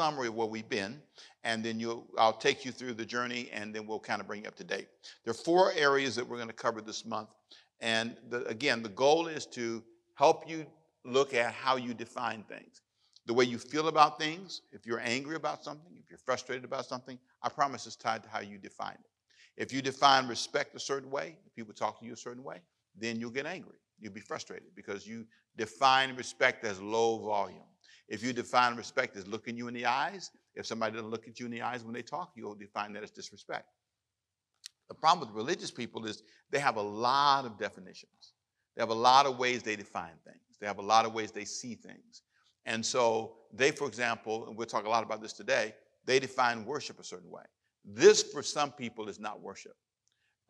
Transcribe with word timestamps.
summary 0.00 0.28
of 0.28 0.34
where 0.34 0.46
we've 0.46 0.68
been, 0.70 0.98
and 1.44 1.62
then 1.62 1.78
you'll, 1.78 2.06
I'll 2.16 2.32
take 2.32 2.64
you 2.64 2.72
through 2.72 2.94
the 2.94 3.04
journey, 3.04 3.50
and 3.52 3.74
then 3.74 3.86
we'll 3.86 4.00
kind 4.00 4.18
of 4.22 4.26
bring 4.26 4.42
you 4.42 4.48
up 4.48 4.56
to 4.56 4.64
date. 4.64 4.88
There 5.24 5.30
are 5.32 5.42
four 5.50 5.72
areas 5.76 6.14
that 6.16 6.26
we're 6.26 6.38
going 6.38 6.48
to 6.48 6.54
cover 6.54 6.80
this 6.80 7.04
month. 7.04 7.28
And 7.80 8.16
the, 8.30 8.46
again, 8.46 8.82
the 8.82 8.88
goal 8.88 9.26
is 9.26 9.44
to 9.58 9.82
help 10.14 10.48
you 10.48 10.64
look 11.04 11.34
at 11.34 11.52
how 11.52 11.76
you 11.76 11.92
define 11.92 12.44
things. 12.44 12.80
The 13.26 13.34
way 13.34 13.44
you 13.44 13.58
feel 13.58 13.88
about 13.88 14.18
things, 14.18 14.62
if 14.72 14.86
you're 14.86 15.00
angry 15.00 15.36
about 15.36 15.62
something, 15.62 15.92
if 16.02 16.08
you're 16.08 16.18
frustrated 16.18 16.64
about 16.64 16.86
something, 16.86 17.18
I 17.42 17.50
promise 17.50 17.86
it's 17.86 17.94
tied 17.94 18.22
to 18.22 18.30
how 18.30 18.40
you 18.40 18.56
define 18.56 18.94
it. 18.94 19.10
If 19.62 19.70
you 19.70 19.82
define 19.82 20.28
respect 20.28 20.74
a 20.74 20.80
certain 20.80 21.10
way, 21.10 21.36
if 21.46 21.54
people 21.54 21.74
talk 21.74 22.00
to 22.00 22.06
you 22.06 22.14
a 22.14 22.16
certain 22.16 22.42
way, 22.42 22.62
then 22.98 23.20
you'll 23.20 23.36
get 23.40 23.44
angry. 23.44 23.76
You'll 23.98 24.14
be 24.14 24.20
frustrated 24.20 24.74
because 24.74 25.06
you 25.06 25.26
define 25.58 26.16
respect 26.16 26.64
as 26.64 26.80
low 26.80 27.18
volume. 27.18 27.69
If 28.10 28.24
you 28.24 28.32
define 28.32 28.76
respect 28.76 29.16
as 29.16 29.26
looking 29.28 29.56
you 29.56 29.68
in 29.68 29.74
the 29.74 29.86
eyes, 29.86 30.32
if 30.56 30.66
somebody 30.66 30.94
doesn't 30.94 31.10
look 31.10 31.28
at 31.28 31.38
you 31.38 31.46
in 31.46 31.52
the 31.52 31.62
eyes 31.62 31.84
when 31.84 31.94
they 31.94 32.02
talk, 32.02 32.32
you'll 32.34 32.56
define 32.56 32.92
that 32.94 33.04
as 33.04 33.12
disrespect. 33.12 33.66
The 34.88 34.94
problem 34.94 35.28
with 35.28 35.36
religious 35.36 35.70
people 35.70 36.04
is 36.04 36.24
they 36.50 36.58
have 36.58 36.76
a 36.76 36.82
lot 36.82 37.44
of 37.46 37.56
definitions. 37.56 38.32
They 38.74 38.82
have 38.82 38.90
a 38.90 38.94
lot 38.94 39.26
of 39.26 39.38
ways 39.38 39.62
they 39.62 39.76
define 39.76 40.18
things. 40.24 40.58
They 40.60 40.66
have 40.66 40.78
a 40.78 40.82
lot 40.82 41.06
of 41.06 41.14
ways 41.14 41.30
they 41.30 41.44
see 41.44 41.76
things. 41.76 42.22
And 42.66 42.84
so 42.84 43.36
they, 43.52 43.70
for 43.70 43.86
example, 43.86 44.48
and 44.48 44.56
we'll 44.56 44.66
talk 44.66 44.86
a 44.86 44.88
lot 44.88 45.04
about 45.04 45.22
this 45.22 45.32
today, 45.32 45.74
they 46.04 46.18
define 46.18 46.64
worship 46.64 46.98
a 46.98 47.04
certain 47.04 47.30
way. 47.30 47.44
This, 47.84 48.22
for 48.22 48.42
some 48.42 48.72
people, 48.72 49.08
is 49.08 49.20
not 49.20 49.40
worship. 49.40 49.76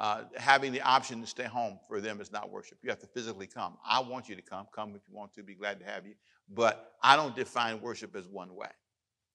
Uh, 0.01 0.23
having 0.35 0.73
the 0.73 0.81
option 0.81 1.21
to 1.21 1.27
stay 1.27 1.45
home 1.45 1.79
for 1.87 2.01
them 2.01 2.23
is 2.23 2.33
not 2.33 2.51
worship. 2.51 2.79
You 2.83 2.89
have 2.89 3.01
to 3.01 3.07
physically 3.07 3.47
come. 3.47 3.77
I 3.87 4.01
want 4.01 4.31
you 4.31 4.35
to 4.35 4.41
come. 4.41 4.67
Come 4.75 4.95
if 4.97 5.03
you 5.07 5.15
want 5.15 5.35
to. 5.35 5.43
Be 5.43 5.55
glad 5.55 5.79
to 5.81 5.85
have 5.85 6.07
you. 6.07 6.15
But 6.49 6.95
I 7.03 7.17
don't 7.17 7.37
define 7.37 7.83
worship 7.83 8.17
as 8.17 8.27
one 8.27 8.55
way. 8.55 8.71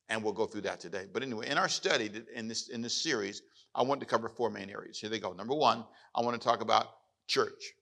And 0.09 0.23
we'll 0.23 0.33
go 0.33 0.47
through 0.47 0.61
that 0.61 0.79
today. 0.79 1.05
But 1.11 1.21
anyway, 1.21 1.49
in 1.49 1.59
our 1.59 1.69
study 1.69 2.09
in 2.33 2.47
this, 2.47 2.69
in 2.69 2.81
this 2.81 2.99
series, 3.03 3.43
I 3.75 3.83
want 3.83 3.99
to 4.01 4.07
cover 4.07 4.27
four 4.27 4.49
main 4.49 4.71
areas. 4.71 4.97
Here 4.97 5.09
they 5.09 5.19
go. 5.19 5.33
Number 5.33 5.53
one, 5.53 5.85
I 6.15 6.21
want 6.21 6.39
to 6.39 6.43
talk 6.43 6.61
about 6.61 6.87
church. 7.27 7.73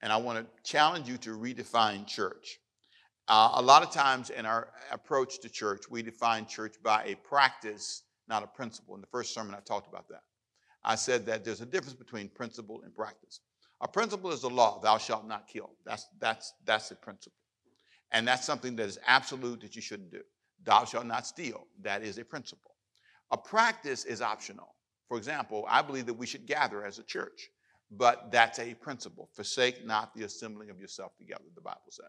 And 0.00 0.10
I 0.10 0.16
want 0.16 0.38
to 0.38 0.70
challenge 0.70 1.06
you 1.08 1.18
to 1.18 1.36
redefine 1.36 2.06
church. 2.06 2.60
Uh, 3.28 3.50
a 3.54 3.62
lot 3.62 3.82
of 3.82 3.90
times 3.90 4.30
in 4.30 4.46
our 4.46 4.68
approach 4.90 5.40
to 5.40 5.50
church, 5.50 5.82
we 5.90 6.02
define 6.02 6.46
church 6.46 6.76
by 6.82 7.04
a 7.04 7.14
practice, 7.28 8.04
not 8.26 8.42
a 8.42 8.46
principle. 8.46 8.94
In 8.94 9.02
the 9.02 9.06
first 9.08 9.34
sermon, 9.34 9.54
I 9.54 9.60
talked 9.60 9.88
about 9.88 10.08
that. 10.08 10.22
I 10.86 10.94
said 10.94 11.26
that 11.26 11.44
there's 11.44 11.60
a 11.60 11.66
difference 11.66 11.94
between 11.94 12.28
principle 12.28 12.80
and 12.84 12.94
practice. 12.94 13.40
A 13.80 13.88
principle 13.88 14.30
is 14.30 14.40
the 14.40 14.48
law, 14.48 14.80
thou 14.80 14.96
shalt 14.96 15.26
not 15.26 15.48
kill. 15.48 15.70
That's, 15.84 16.06
that's, 16.20 16.54
that's 16.64 16.92
a 16.92 16.94
principle. 16.94 17.36
And 18.12 18.26
that's 18.26 18.46
something 18.46 18.76
that 18.76 18.86
is 18.86 18.98
absolute 19.04 19.60
that 19.60 19.74
you 19.74 19.82
shouldn't 19.82 20.12
do. 20.12 20.22
Thou 20.64 20.84
shalt 20.84 21.06
not 21.06 21.26
steal. 21.26 21.66
That 21.82 22.02
is 22.02 22.18
a 22.18 22.24
principle. 22.24 22.70
A 23.32 23.36
practice 23.36 24.04
is 24.04 24.22
optional. 24.22 24.76
For 25.08 25.18
example, 25.18 25.64
I 25.68 25.82
believe 25.82 26.06
that 26.06 26.14
we 26.14 26.26
should 26.26 26.46
gather 26.46 26.84
as 26.84 26.98
a 26.98 27.02
church, 27.02 27.50
but 27.90 28.30
that's 28.30 28.60
a 28.60 28.74
principle. 28.74 29.28
Forsake 29.34 29.84
not 29.84 30.14
the 30.14 30.22
assembling 30.22 30.70
of 30.70 30.80
yourself 30.80 31.16
together, 31.18 31.44
the 31.54 31.60
Bible 31.60 31.80
said. 31.90 32.06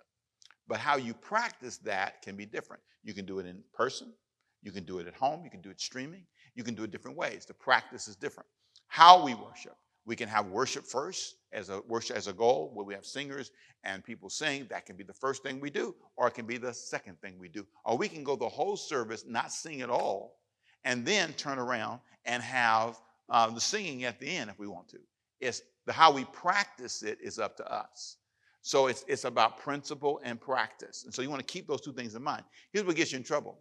But 0.67 0.80
how 0.80 0.98
you 0.98 1.14
practice 1.16 1.78
that 1.80 2.22
can 2.22 2.36
be 2.36 2.45
different. 2.45 2.81
You 3.03 3.14
can 3.14 3.25
do 3.25 3.39
it 3.39 3.48
in 3.48 3.64
person, 3.73 4.14
you 4.61 4.72
can 4.72 4.83
do 4.83 5.00
it 5.00 5.08
at 5.08 5.16
home, 5.16 5.44
you 5.44 5.50
can 5.50 5.61
do 5.61 5.70
it 5.70 5.81
streaming, 5.81 6.25
you 6.55 6.64
can 6.64 6.75
do 6.75 6.83
it 6.83 6.92
different 6.92 7.17
ways. 7.17 7.45
The 7.45 7.53
practice 7.53 8.08
is 8.08 8.16
different. 8.16 8.48
How 8.88 9.24
we 9.24 9.34
worship. 9.34 9.76
We 10.06 10.16
can 10.16 10.30
have 10.30 10.48
worship 10.48 10.86
first 10.86 11.36
as 11.52 11.70
a 11.70 11.82
worship 11.88 12.16
as 12.16 12.28
a 12.28 12.34
goal, 12.34 12.72
where 12.74 12.86
we 12.86 12.94
have 12.94 13.06
singers 13.06 13.52
and 13.84 14.04
people 14.04 14.30
sing. 14.30 14.68
That 14.70 14.86
can 14.86 14.96
be 14.96 15.04
the 15.04 15.14
first 15.14 15.44
thing 15.44 15.60
we 15.60 15.70
do, 15.70 15.96
or 16.16 16.28
it 16.28 16.34
can 16.34 16.46
be 16.46 16.58
the 16.58 16.74
second 16.74 17.20
thing 17.22 17.38
we 17.40 17.50
do. 17.50 17.66
Or 17.86 17.98
we 17.98 18.08
can 18.08 18.24
go 18.24 18.36
the 18.36 18.48
whole 18.48 18.78
service, 18.78 19.26
not 19.28 19.52
sing 19.52 19.82
at 19.82 19.90
all, 19.90 20.39
and 20.86 21.06
then 21.06 21.34
turn 21.34 21.60
around 21.60 22.00
and 22.26 22.42
have 22.42 23.00
uh, 23.30 23.50
the 23.50 23.60
singing 23.60 24.06
at 24.06 24.20
the 24.20 24.28
end 24.28 24.50
if 24.50 24.58
we 24.58 24.67
want 24.67 24.88
to. 24.90 25.00
It's 25.42 25.61
the 25.86 25.94
how 25.94 26.11
we 26.11 26.26
practice 26.26 27.04
it 27.04 27.17
is 27.22 27.40
up 27.40 27.58
to 27.58 27.72
us. 27.72 28.17
So 28.61 28.88
it's, 28.88 29.06
it's 29.08 29.23
about 29.23 29.58
principle 29.58 30.20
and 30.23 30.40
practice. 30.40 31.06
And 31.06 31.14
so 31.14 31.22
you 31.22 31.30
want 31.30 31.40
to 31.40 31.52
keep 31.52 31.67
those 31.67 31.82
two 31.82 31.94
things 31.94 32.16
in 32.16 32.23
mind. 32.23 32.44
Here's 32.73 32.86
what 32.86 32.95
gets 32.95 33.11
you 33.11 33.17
in 33.17 33.23
trouble 33.23 33.58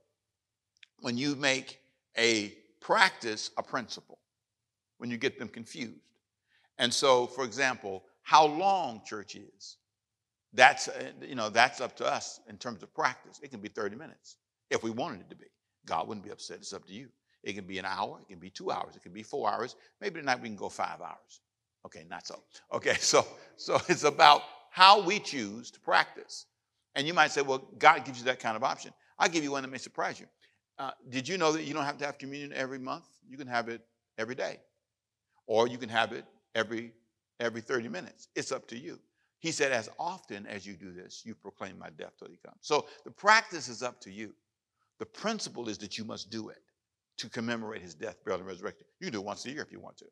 when 1.00 1.16
you 1.16 1.36
make 1.36 1.80
a 2.18 2.54
practice 2.80 3.50
a 3.56 3.62
principle, 3.62 4.18
when 4.98 5.10
you 5.10 5.16
get 5.16 5.38
them 5.38 5.48
confused. 5.48 6.00
And 6.78 6.92
so, 6.92 7.26
for 7.26 7.44
example, 7.44 8.04
how 8.22 8.46
long 8.46 9.02
church 9.04 9.34
is, 9.34 9.76
that's, 10.52 10.88
uh, 10.88 11.12
you 11.22 11.34
know, 11.34 11.48
that's 11.48 11.80
up 11.80 11.96
to 11.96 12.06
us 12.06 12.40
in 12.48 12.56
terms 12.56 12.82
of 12.82 12.92
practice. 12.94 13.40
It 13.42 13.50
can 13.50 13.60
be 13.60 13.68
30 13.68 13.96
minutes 13.96 14.36
if 14.70 14.82
we 14.82 14.90
wanted 14.90 15.20
it 15.20 15.30
to 15.30 15.36
be. 15.36 15.46
God 15.86 16.08
wouldn't 16.08 16.24
be 16.24 16.30
upset. 16.30 16.58
It's 16.58 16.72
up 16.72 16.86
to 16.86 16.92
you. 16.92 17.08
It 17.46 17.54
can 17.54 17.64
be 17.64 17.78
an 17.78 17.84
hour, 17.84 18.18
it 18.20 18.28
can 18.28 18.40
be 18.40 18.50
two 18.50 18.72
hours, 18.72 18.96
it 18.96 19.02
can 19.02 19.12
be 19.12 19.22
four 19.22 19.48
hours. 19.48 19.76
Maybe 20.00 20.18
tonight 20.18 20.40
we 20.42 20.48
can 20.48 20.56
go 20.56 20.68
five 20.68 21.00
hours. 21.00 21.40
Okay, 21.86 22.04
not 22.10 22.26
so. 22.26 22.42
Okay, 22.72 22.94
so 23.00 23.24
so 23.56 23.80
it's 23.88 24.02
about 24.02 24.42
how 24.70 25.00
we 25.00 25.20
choose 25.20 25.70
to 25.70 25.80
practice. 25.80 26.46
And 26.96 27.06
you 27.06 27.14
might 27.14 27.30
say, 27.30 27.42
well, 27.42 27.68
God 27.78 28.04
gives 28.04 28.18
you 28.18 28.24
that 28.24 28.40
kind 28.40 28.56
of 28.56 28.64
option. 28.64 28.92
I'll 29.18 29.28
give 29.28 29.44
you 29.44 29.52
one 29.52 29.62
that 29.62 29.68
may 29.68 29.78
surprise 29.78 30.18
you. 30.18 30.26
Uh, 30.78 30.90
did 31.08 31.28
you 31.28 31.38
know 31.38 31.52
that 31.52 31.62
you 31.62 31.72
don't 31.72 31.84
have 31.84 31.98
to 31.98 32.06
have 32.06 32.18
communion 32.18 32.52
every 32.52 32.78
month? 32.78 33.04
You 33.28 33.38
can 33.38 33.46
have 33.46 33.68
it 33.68 33.80
every 34.18 34.34
day, 34.34 34.58
or 35.46 35.68
you 35.68 35.78
can 35.78 35.88
have 35.88 36.12
it 36.12 36.24
every 36.54 36.92
every 37.40 37.60
30 37.60 37.88
minutes. 37.88 38.28
It's 38.34 38.52
up 38.52 38.66
to 38.68 38.78
you. 38.78 38.98
He 39.40 39.52
said, 39.52 39.70
as 39.70 39.90
often 39.98 40.46
as 40.46 40.66
you 40.66 40.74
do 40.74 40.92
this, 40.92 41.22
you 41.24 41.34
proclaim 41.34 41.78
my 41.78 41.90
death 41.90 42.12
till 42.18 42.28
he 42.28 42.38
comes. 42.44 42.58
So 42.62 42.86
the 43.04 43.10
practice 43.10 43.68
is 43.68 43.82
up 43.82 44.00
to 44.00 44.10
you. 44.10 44.32
The 44.98 45.06
principle 45.06 45.68
is 45.68 45.76
that 45.78 45.98
you 45.98 46.04
must 46.04 46.30
do 46.30 46.48
it 46.48 46.62
to 47.18 47.28
commemorate 47.28 47.82
his 47.82 47.94
death, 47.94 48.16
burial, 48.24 48.40
and 48.40 48.48
resurrection. 48.48 48.86
You 49.00 49.06
can 49.06 49.12
do 49.12 49.20
it 49.20 49.26
once 49.26 49.44
a 49.44 49.50
year 49.50 49.62
if 49.62 49.70
you 49.70 49.80
want 49.80 49.98
to. 49.98 50.06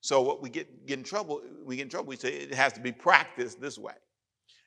So 0.00 0.20
what 0.20 0.42
we 0.42 0.50
get, 0.50 0.86
get 0.86 0.98
in 0.98 1.04
trouble, 1.04 1.42
we 1.64 1.76
get 1.76 1.82
in 1.82 1.88
trouble, 1.88 2.08
we 2.08 2.16
say 2.16 2.34
it 2.34 2.54
has 2.54 2.72
to 2.74 2.80
be 2.80 2.92
practiced 2.92 3.60
this 3.60 3.78
way. 3.78 3.94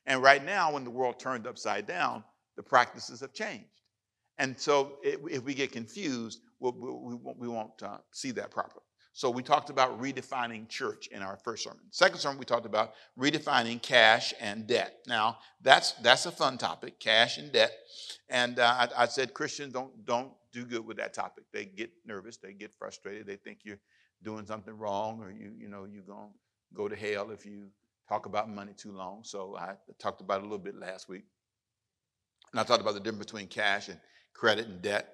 And 0.06 0.22
right 0.22 0.44
now, 0.44 0.72
when 0.72 0.84
the 0.84 0.90
world 0.90 1.18
turned 1.18 1.46
upside 1.46 1.86
down, 1.86 2.24
the 2.56 2.62
practices 2.62 3.20
have 3.20 3.32
changed. 3.32 3.66
And 4.38 4.58
so 4.58 4.96
if 5.02 5.42
we 5.44 5.52
get 5.52 5.70
confused, 5.70 6.40
we'll, 6.58 6.72
we, 6.72 7.32
we 7.36 7.48
won't 7.48 7.82
uh, 7.82 7.98
see 8.12 8.30
that 8.32 8.50
properly. 8.50 8.84
So 9.20 9.28
we 9.28 9.42
talked 9.42 9.68
about 9.68 10.00
redefining 10.00 10.66
church 10.66 11.08
in 11.08 11.20
our 11.20 11.36
first 11.36 11.64
sermon. 11.64 11.82
Second 11.90 12.20
sermon, 12.20 12.38
we 12.38 12.46
talked 12.46 12.64
about 12.64 12.94
redefining 13.18 13.82
cash 13.82 14.32
and 14.40 14.66
debt. 14.66 14.94
Now, 15.06 15.36
that's 15.60 15.92
that's 16.00 16.24
a 16.24 16.32
fun 16.32 16.56
topic, 16.56 16.98
cash 16.98 17.36
and 17.36 17.52
debt. 17.52 17.70
And 18.30 18.58
uh, 18.58 18.88
I, 18.96 19.02
I, 19.02 19.06
said 19.08 19.34
Christians 19.34 19.74
don't 19.74 20.06
don't 20.06 20.32
do 20.54 20.64
good 20.64 20.86
with 20.86 20.96
that 20.96 21.12
topic. 21.12 21.44
They 21.52 21.66
get 21.66 21.90
nervous, 22.06 22.38
they 22.38 22.54
get 22.54 22.72
frustrated, 22.72 23.26
they 23.26 23.36
think 23.36 23.58
you're 23.62 23.80
doing 24.22 24.46
something 24.46 24.72
wrong, 24.78 25.20
or 25.20 25.30
you 25.30 25.52
you 25.54 25.68
know 25.68 25.84
you're 25.84 26.02
gonna 26.02 26.30
go 26.72 26.88
to 26.88 26.96
hell 26.96 27.30
if 27.30 27.44
you 27.44 27.66
talk 28.08 28.24
about 28.24 28.48
money 28.48 28.72
too 28.74 28.92
long. 28.92 29.20
So 29.24 29.54
I 29.54 29.74
talked 29.98 30.22
about 30.22 30.38
it 30.38 30.44
a 30.44 30.48
little 30.48 30.64
bit 30.64 30.76
last 30.76 31.10
week, 31.10 31.24
and 32.52 32.58
I 32.58 32.62
talked 32.62 32.80
about 32.80 32.94
the 32.94 33.00
difference 33.00 33.26
between 33.26 33.48
cash 33.48 33.90
and 33.90 34.00
credit 34.32 34.66
and 34.66 34.80
debt. 34.80 35.12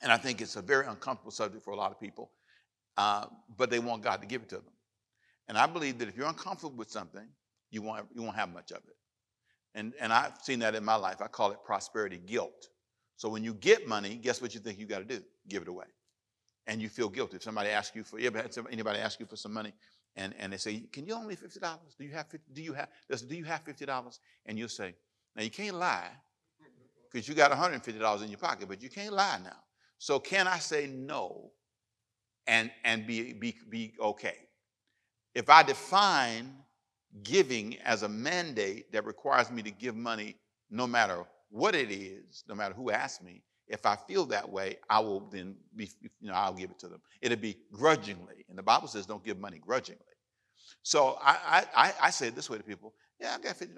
And 0.00 0.12
I 0.12 0.16
think 0.16 0.40
it's 0.40 0.54
a 0.54 0.62
very 0.62 0.86
uncomfortable 0.86 1.32
subject 1.32 1.64
for 1.64 1.72
a 1.72 1.76
lot 1.76 1.90
of 1.90 1.98
people 1.98 2.30
uh, 2.96 3.26
but 3.56 3.70
they 3.70 3.78
want 3.78 4.02
God 4.02 4.20
to 4.20 4.26
give 4.26 4.42
it 4.42 4.48
to 4.50 4.56
them. 4.56 4.64
And 5.48 5.58
I 5.58 5.66
believe 5.66 5.98
that 5.98 6.08
if 6.08 6.16
you're 6.16 6.28
uncomfortable 6.28 6.76
with 6.76 6.90
something, 6.90 7.26
you 7.70 7.82
won't, 7.82 8.06
you 8.14 8.22
won't 8.22 8.36
have 8.36 8.52
much 8.52 8.70
of 8.70 8.78
it. 8.78 8.96
And, 9.74 9.92
and 10.00 10.12
I've 10.12 10.32
seen 10.42 10.58
that 10.60 10.74
in 10.74 10.84
my 10.84 10.96
life. 10.96 11.22
I 11.22 11.28
call 11.28 11.52
it 11.52 11.58
prosperity 11.64 12.18
guilt. 12.18 12.68
So 13.16 13.28
when 13.28 13.44
you 13.44 13.54
get 13.54 13.86
money, 13.86 14.16
guess 14.16 14.40
what 14.40 14.54
you 14.54 14.60
think 14.60 14.78
you 14.78 14.86
got 14.86 14.98
to 14.98 15.04
do? 15.04 15.22
Give 15.48 15.62
it 15.62 15.68
away. 15.68 15.86
And 16.66 16.80
you 16.80 16.88
feel 16.88 17.08
guilty. 17.08 17.36
If 17.36 17.42
somebody 17.42 17.70
asks 17.70 17.94
you 17.94 18.04
for, 18.04 18.18
you 18.18 18.26
ever 18.26 18.38
had 18.38 18.50
anybody 18.70 18.98
ask 18.98 19.20
you 19.20 19.26
for 19.26 19.36
some 19.36 19.52
money 19.52 19.72
and, 20.16 20.34
and 20.38 20.52
they 20.52 20.56
say, 20.56 20.80
can 20.92 21.06
you 21.06 21.14
only 21.14 21.36
$50? 21.36 21.60
Do 21.98 22.04
you 22.04 22.12
have, 22.12 22.28
50, 22.28 22.52
do 22.52 22.62
you 22.62 22.72
have, 22.72 22.88
do 23.28 23.36
you 23.36 23.44
have 23.44 23.64
$50? 23.64 24.18
And 24.46 24.58
you'll 24.58 24.68
say, 24.68 24.94
now 25.36 25.42
you 25.42 25.50
can't 25.50 25.76
lie 25.76 26.08
because 27.10 27.28
you 27.28 27.34
got 27.34 27.50
$150 27.50 28.22
in 28.22 28.28
your 28.28 28.38
pocket, 28.38 28.68
but 28.68 28.82
you 28.82 28.88
can't 28.88 29.12
lie 29.12 29.38
now. 29.42 29.56
So 29.98 30.18
can 30.18 30.46
I 30.46 30.58
say 30.58 30.86
no 30.86 31.50
and, 32.46 32.70
and 32.84 33.06
be, 33.06 33.32
be, 33.32 33.54
be 33.68 33.94
okay. 34.00 34.36
If 35.34 35.48
I 35.48 35.62
define 35.62 36.54
giving 37.22 37.76
as 37.78 38.02
a 38.02 38.08
mandate 38.08 38.92
that 38.92 39.04
requires 39.04 39.50
me 39.50 39.62
to 39.62 39.70
give 39.70 39.96
money 39.96 40.36
no 40.70 40.86
matter 40.86 41.24
what 41.50 41.74
it 41.74 41.90
is, 41.90 42.44
no 42.48 42.54
matter 42.54 42.74
who 42.74 42.90
asks 42.90 43.22
me, 43.22 43.42
if 43.66 43.86
I 43.86 43.96
feel 43.96 44.26
that 44.26 44.48
way, 44.50 44.78
I 44.88 44.98
will 44.98 45.20
then 45.30 45.54
be, 45.76 45.90
you 46.20 46.28
know, 46.28 46.34
I'll 46.34 46.52
give 46.52 46.70
it 46.70 46.78
to 46.80 46.88
them. 46.88 47.00
It'll 47.20 47.38
be 47.38 47.56
grudgingly. 47.72 48.44
And 48.48 48.58
the 48.58 48.62
Bible 48.62 48.88
says 48.88 49.06
don't 49.06 49.24
give 49.24 49.38
money 49.38 49.58
grudgingly. 49.58 50.02
So 50.82 51.18
I, 51.22 51.64
I, 51.74 51.92
I 52.02 52.10
say 52.10 52.28
it 52.28 52.34
this 52.34 52.50
way 52.50 52.58
to 52.58 52.64
people, 52.64 52.94
yeah, 53.20 53.36
I 53.38 53.42
got 53.42 53.56
$50, 53.56 53.76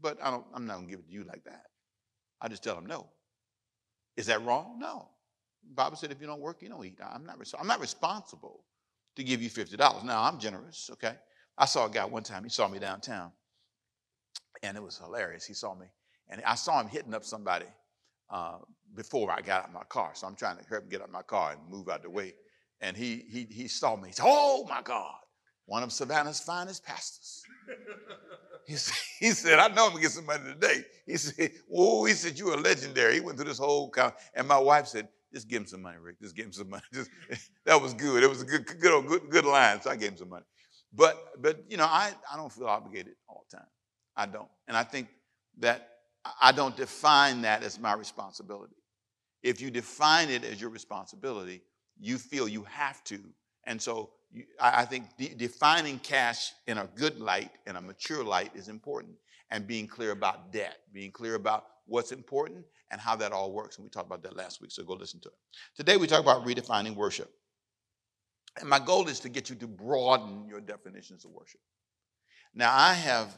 but 0.00 0.18
I 0.22 0.30
don't, 0.30 0.44
I'm 0.54 0.66
not 0.66 0.76
gonna 0.76 0.88
give 0.88 1.00
it 1.00 1.06
to 1.06 1.12
you 1.12 1.24
like 1.24 1.44
that. 1.44 1.62
I 2.40 2.48
just 2.48 2.62
tell 2.62 2.74
them 2.74 2.86
no. 2.86 3.06
Is 4.16 4.26
that 4.26 4.44
wrong? 4.44 4.78
No. 4.78 5.08
Bible 5.74 5.96
said 5.96 6.12
if 6.12 6.20
you 6.20 6.26
don't 6.26 6.40
work, 6.40 6.62
you 6.62 6.68
don't 6.68 6.84
eat. 6.84 6.98
I'm 7.02 7.24
not, 7.24 7.36
I'm 7.58 7.66
not 7.66 7.80
responsible 7.80 8.64
to 9.16 9.24
give 9.24 9.42
you 9.42 9.50
$50. 9.50 10.04
Now, 10.04 10.22
I'm 10.22 10.38
generous, 10.38 10.90
okay? 10.92 11.14
I 11.58 11.64
saw 11.64 11.86
a 11.86 11.90
guy 11.90 12.04
one 12.04 12.22
time, 12.22 12.44
he 12.44 12.50
saw 12.50 12.68
me 12.68 12.78
downtown, 12.78 13.32
and 14.62 14.76
it 14.76 14.82
was 14.82 14.98
hilarious. 14.98 15.44
He 15.46 15.54
saw 15.54 15.74
me, 15.74 15.86
and 16.28 16.42
I 16.44 16.54
saw 16.54 16.80
him 16.80 16.88
hitting 16.88 17.14
up 17.14 17.24
somebody 17.24 17.66
uh, 18.30 18.58
before 18.94 19.30
I 19.30 19.40
got 19.40 19.62
out 19.62 19.68
of 19.68 19.74
my 19.74 19.84
car. 19.88 20.10
So 20.14 20.26
I'm 20.26 20.36
trying 20.36 20.58
to 20.58 20.64
help 20.64 20.84
him 20.84 20.90
get 20.90 21.00
out 21.00 21.08
of 21.08 21.12
my 21.12 21.22
car 21.22 21.52
and 21.52 21.60
move 21.70 21.88
out 21.88 21.96
of 21.96 22.02
the 22.02 22.10
way. 22.10 22.34
And 22.80 22.96
he, 22.96 23.24
he, 23.30 23.46
he 23.50 23.68
saw 23.68 23.96
me. 23.96 24.08
He 24.08 24.12
said, 24.12 24.26
Oh 24.26 24.66
my 24.68 24.82
God, 24.82 25.14
one 25.64 25.82
of 25.82 25.92
Savannah's 25.92 26.40
finest 26.40 26.84
pastors. 26.84 27.42
He 28.66 28.74
he 29.20 29.30
said, 29.30 29.58
I 29.58 29.68
know 29.68 29.86
I'm 29.86 29.90
gonna 29.90 30.02
get 30.02 30.10
some 30.10 30.26
money 30.26 30.44
today. 30.44 30.84
He 31.06 31.16
said, 31.16 31.52
Oh, 31.74 32.04
he 32.04 32.12
said, 32.12 32.38
You're 32.38 32.60
legendary. 32.60 33.14
He 33.14 33.20
went 33.20 33.38
through 33.38 33.48
this 33.48 33.58
whole 33.58 33.90
count. 33.90 34.14
And 34.34 34.46
my 34.46 34.58
wife 34.58 34.88
said, 34.88 35.08
Just 35.36 35.48
give 35.48 35.60
him 35.60 35.66
some 35.66 35.82
money, 35.82 35.98
Rick. 36.00 36.18
Just 36.18 36.34
give 36.34 36.46
him 36.46 36.52
some 36.54 36.70
money. 36.70 36.82
Just, 36.94 37.10
that 37.66 37.82
was 37.82 37.92
good. 37.92 38.22
It 38.22 38.26
was 38.26 38.40
a 38.40 38.46
good, 38.46 38.64
good, 38.64 39.06
good, 39.06 39.28
good 39.28 39.44
line. 39.44 39.82
So 39.82 39.90
I 39.90 39.96
gave 39.96 40.12
him 40.12 40.16
some 40.16 40.30
money. 40.30 40.46
But 40.94 41.42
but 41.42 41.60
you 41.68 41.76
know, 41.76 41.84
I, 41.84 42.12
I 42.32 42.38
don't 42.38 42.50
feel 42.50 42.68
obligated 42.68 43.12
all 43.28 43.44
the 43.50 43.58
time. 43.58 43.66
I 44.16 44.24
don't. 44.24 44.48
And 44.66 44.74
I 44.74 44.82
think 44.82 45.08
that 45.58 45.90
I 46.40 46.52
don't 46.52 46.74
define 46.74 47.42
that 47.42 47.62
as 47.62 47.78
my 47.78 47.92
responsibility. 47.92 48.76
If 49.42 49.60
you 49.60 49.70
define 49.70 50.30
it 50.30 50.42
as 50.42 50.58
your 50.58 50.70
responsibility, 50.70 51.60
you 52.00 52.16
feel 52.16 52.48
you 52.48 52.64
have 52.64 53.04
to. 53.04 53.20
And 53.64 53.80
so 53.80 54.08
you, 54.32 54.44
I, 54.58 54.80
I 54.80 54.84
think 54.86 55.04
de- 55.18 55.34
defining 55.34 55.98
cash 55.98 56.52
in 56.66 56.78
a 56.78 56.88
good 56.94 57.20
light, 57.20 57.50
in 57.66 57.76
a 57.76 57.80
mature 57.82 58.24
light, 58.24 58.52
is 58.54 58.68
important. 58.68 59.16
And 59.50 59.66
being 59.66 59.86
clear 59.86 60.10
about 60.10 60.52
debt, 60.52 60.78
being 60.92 61.12
clear 61.12 61.34
about 61.34 61.66
what's 61.86 62.10
important 62.12 62.64
and 62.90 63.00
how 63.00 63.16
that 63.16 63.32
all 63.32 63.52
works. 63.52 63.76
And 63.76 63.84
we 63.84 63.90
talked 63.90 64.06
about 64.06 64.22
that 64.24 64.36
last 64.36 64.60
week, 64.60 64.72
so 64.72 64.82
go 64.82 64.94
listen 64.94 65.20
to 65.20 65.28
it. 65.28 65.34
Today 65.76 65.96
we 65.96 66.06
talk 66.06 66.20
about 66.20 66.44
redefining 66.44 66.96
worship. 66.96 67.30
And 68.58 68.68
my 68.68 68.78
goal 68.78 69.08
is 69.08 69.20
to 69.20 69.28
get 69.28 69.50
you 69.50 69.56
to 69.56 69.66
broaden 69.66 70.48
your 70.48 70.60
definitions 70.60 71.24
of 71.24 71.30
worship. 71.30 71.60
Now, 72.54 72.74
I 72.74 72.94
have 72.94 73.36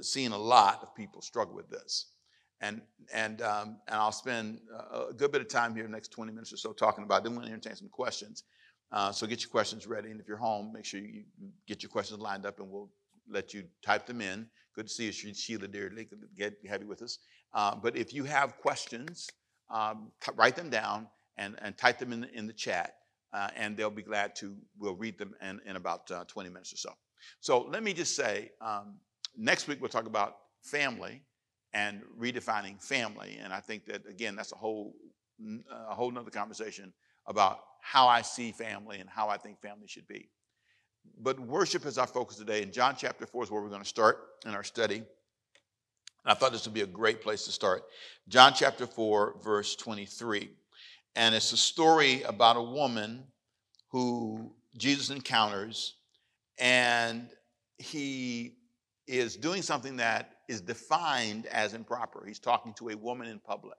seen 0.00 0.30
a 0.30 0.38
lot 0.38 0.80
of 0.82 0.94
people 0.94 1.22
struggle 1.22 1.54
with 1.54 1.68
this. 1.68 2.12
And, 2.60 2.82
and, 3.12 3.42
um, 3.42 3.78
and 3.88 3.96
I'll 3.96 4.12
spend 4.12 4.60
a 4.92 5.12
good 5.12 5.32
bit 5.32 5.40
of 5.40 5.48
time 5.48 5.74
here, 5.74 5.82
the 5.84 5.90
next 5.90 6.12
20 6.12 6.30
minutes 6.30 6.52
or 6.52 6.56
so, 6.56 6.72
talking 6.72 7.04
about 7.04 7.18
it. 7.18 7.24
Then 7.24 7.36
we'll 7.36 7.46
entertain 7.46 7.74
some 7.74 7.88
questions. 7.88 8.44
Uh, 8.92 9.10
so 9.12 9.26
get 9.26 9.40
your 9.40 9.50
questions 9.50 9.86
ready. 9.86 10.10
And 10.10 10.20
if 10.20 10.28
you're 10.28 10.36
home, 10.36 10.72
make 10.72 10.84
sure 10.84 11.00
you 11.00 11.24
get 11.66 11.82
your 11.82 11.90
questions 11.90 12.20
lined 12.20 12.46
up 12.46 12.60
and 12.60 12.70
we'll 12.70 12.90
let 13.28 13.54
you 13.54 13.64
type 13.82 14.06
them 14.06 14.20
in. 14.20 14.46
Good 14.74 14.86
to 14.88 14.92
see 14.92 15.06
you, 15.06 15.34
Sheila 15.34 15.68
dearly. 15.68 16.08
Good 16.36 16.60
to 16.62 16.68
have 16.68 16.82
you 16.82 16.88
with 16.88 17.02
us. 17.02 17.18
Uh, 17.52 17.74
but 17.74 17.96
if 17.96 18.14
you 18.14 18.24
have 18.24 18.56
questions, 18.58 19.28
um, 19.70 20.12
t- 20.20 20.32
write 20.36 20.56
them 20.56 20.70
down 20.70 21.08
and, 21.36 21.56
and 21.62 21.76
type 21.76 21.98
them 21.98 22.12
in 22.12 22.20
the, 22.22 22.32
in 22.32 22.46
the 22.46 22.52
chat. 22.52 22.94
Uh, 23.32 23.48
and 23.56 23.76
they'll 23.76 23.90
be 23.90 24.02
glad 24.02 24.34
to, 24.36 24.56
we'll 24.78 24.96
read 24.96 25.16
them 25.18 25.34
in, 25.40 25.60
in 25.64 25.76
about 25.76 26.10
uh, 26.10 26.24
20 26.24 26.48
minutes 26.48 26.72
or 26.72 26.76
so. 26.76 26.90
So 27.40 27.62
let 27.62 27.82
me 27.82 27.92
just 27.92 28.16
say, 28.16 28.50
um, 28.60 28.96
next 29.36 29.68
week 29.68 29.80
we'll 29.80 29.88
talk 29.88 30.06
about 30.06 30.36
family 30.62 31.22
and 31.72 32.02
redefining 32.18 32.82
family. 32.82 33.38
And 33.42 33.52
I 33.52 33.60
think 33.60 33.86
that, 33.86 34.06
again, 34.08 34.34
that's 34.34 34.52
a 34.52 34.56
whole, 34.56 34.94
a 35.70 35.94
whole 35.94 36.10
nother 36.10 36.30
conversation 36.30 36.92
about 37.26 37.60
how 37.80 38.08
I 38.08 38.22
see 38.22 38.50
family 38.50 38.98
and 38.98 39.08
how 39.08 39.28
I 39.28 39.36
think 39.36 39.60
family 39.60 39.86
should 39.86 40.08
be. 40.08 40.28
But 41.22 41.38
worship 41.38 41.84
is 41.86 41.98
our 41.98 42.06
focus 42.06 42.36
today. 42.36 42.62
And 42.62 42.72
John 42.72 42.94
chapter 42.96 43.26
4 43.26 43.44
is 43.44 43.50
where 43.50 43.60
we're 43.60 43.68
going 43.68 43.82
to 43.82 43.88
start 43.88 44.18
in 44.46 44.54
our 44.54 44.64
study. 44.64 45.02
I 46.24 46.34
thought 46.34 46.52
this 46.52 46.64
would 46.66 46.74
be 46.74 46.82
a 46.82 46.86
great 46.86 47.22
place 47.22 47.44
to 47.44 47.52
start. 47.52 47.82
John 48.28 48.52
chapter 48.54 48.86
4, 48.86 49.36
verse 49.42 49.74
23. 49.76 50.50
And 51.16 51.34
it's 51.34 51.52
a 51.52 51.56
story 51.56 52.22
about 52.22 52.56
a 52.56 52.62
woman 52.62 53.24
who 53.88 54.52
Jesus 54.76 55.10
encounters, 55.10 55.96
and 56.58 57.28
he 57.78 58.56
is 59.06 59.36
doing 59.36 59.62
something 59.62 59.96
that 59.96 60.36
is 60.48 60.60
defined 60.60 61.46
as 61.46 61.74
improper. 61.74 62.24
He's 62.26 62.38
talking 62.38 62.74
to 62.74 62.90
a 62.90 62.96
woman 62.96 63.26
in 63.26 63.40
public. 63.40 63.78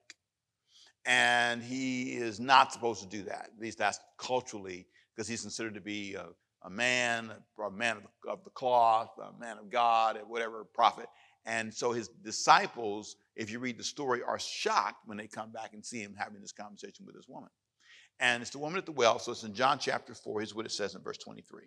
And 1.06 1.64
he 1.64 2.14
is 2.14 2.40
not 2.40 2.74
supposed 2.74 3.02
to 3.02 3.08
do 3.08 3.24
that. 3.24 3.52
At 3.56 3.60
least 3.60 3.78
that's 3.78 4.00
culturally, 4.18 4.88
because 5.16 5.28
he's 5.28 5.42
considered 5.42 5.76
to 5.76 5.82
be 5.82 6.16
a, 6.16 6.26
a 6.64 6.70
man, 6.70 7.32
a 7.66 7.72
man 7.72 7.98
of 8.28 8.44
the, 8.44 8.50
cloth, 8.52 9.12
a 9.18 9.40
man 9.40 9.58
of 9.58 9.70
God, 9.70 10.20
whatever, 10.28 10.64
prophet. 10.64 11.08
And 11.46 11.74
so 11.74 11.92
his 11.92 12.08
disciples, 12.08 13.16
if 13.36 13.50
you 13.52 13.60
read 13.60 13.78
the 13.78 13.84
story, 13.84 14.22
are 14.22 14.40
shocked 14.40 15.08
when 15.08 15.18
they 15.18 15.28
come 15.28 15.52
back 15.52 15.74
and 15.74 15.84
see 15.84 16.00
him 16.00 16.16
having 16.18 16.42
this 16.42 16.52
conversation 16.52 17.06
with 17.06 17.16
this 17.16 17.28
woman. 17.28 17.50
And 18.20 18.42
it's 18.42 18.52
the 18.52 18.60
woman 18.60 18.78
at 18.78 18.86
the 18.86 18.92
well. 18.92 19.18
So 19.18 19.32
it's 19.32 19.44
in 19.44 19.56
John 19.56 19.80
chapter 19.80 20.14
4. 20.14 20.40
Here's 20.40 20.54
what 20.54 20.68
it 20.68 20.72
says 20.72 20.94
in 20.94 21.02
verse 21.02 21.18
23. 21.18 21.64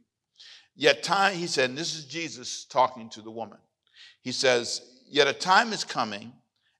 Yet 0.76 1.02
time, 1.02 1.34
he 1.34 1.48
said, 1.48 1.70
and 1.70 1.78
this 1.78 1.96
is 1.96 2.04
Jesus 2.04 2.64
talking 2.64 3.10
to 3.10 3.22
the 3.22 3.30
woman. 3.30 3.58
He 4.22 4.32
says, 4.32 4.82
Yet 5.08 5.28
a 5.28 5.32
time 5.32 5.72
is 5.72 5.84
coming 5.84 6.32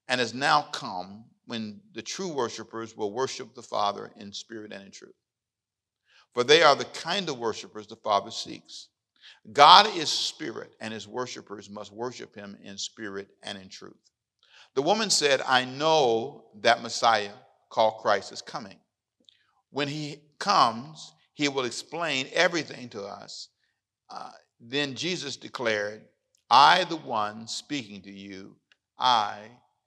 and 0.08 0.20
has 0.20 0.34
now 0.34 0.62
come 0.72 1.25
when 1.46 1.81
the 1.93 2.02
true 2.02 2.32
worshipers 2.32 2.96
will 2.96 3.12
worship 3.12 3.55
the 3.55 3.62
Father 3.62 4.12
in 4.17 4.32
spirit 4.32 4.72
and 4.72 4.84
in 4.84 4.90
truth. 4.90 5.14
For 6.34 6.44
they 6.44 6.62
are 6.62 6.75
the 6.75 6.84
kind 6.86 7.28
of 7.28 7.38
worshipers 7.38 7.86
the 7.86 7.96
Father 7.96 8.31
seeks. 8.31 8.88
God 9.52 9.86
is 9.96 10.08
spirit, 10.08 10.75
and 10.81 10.92
his 10.92 11.06
worshipers 11.06 11.70
must 11.70 11.92
worship 11.92 12.34
him 12.34 12.56
in 12.62 12.76
spirit 12.76 13.28
and 13.42 13.56
in 13.56 13.69
truth. 13.69 13.94
The 14.75 14.82
woman 14.82 15.10
said, 15.10 15.40
I 15.46 15.64
know 15.64 16.46
that 16.60 16.82
Messiah, 16.82 17.32
called 17.70 17.98
Christ, 18.02 18.32
is 18.32 18.42
coming. 18.42 18.76
When 19.70 19.86
he 19.86 20.16
comes, 20.38 21.12
he 21.34 21.48
will 21.48 21.64
explain 21.64 22.26
everything 22.32 22.88
to 22.90 23.04
us. 23.04 23.48
Uh, 24.10 24.31
then 24.60 24.94
Jesus 24.94 25.36
declared, 25.36 26.02
I, 26.50 26.84
the 26.84 26.96
one 26.96 27.46
speaking 27.46 28.02
to 28.02 28.10
you, 28.10 28.56
I 28.98 29.38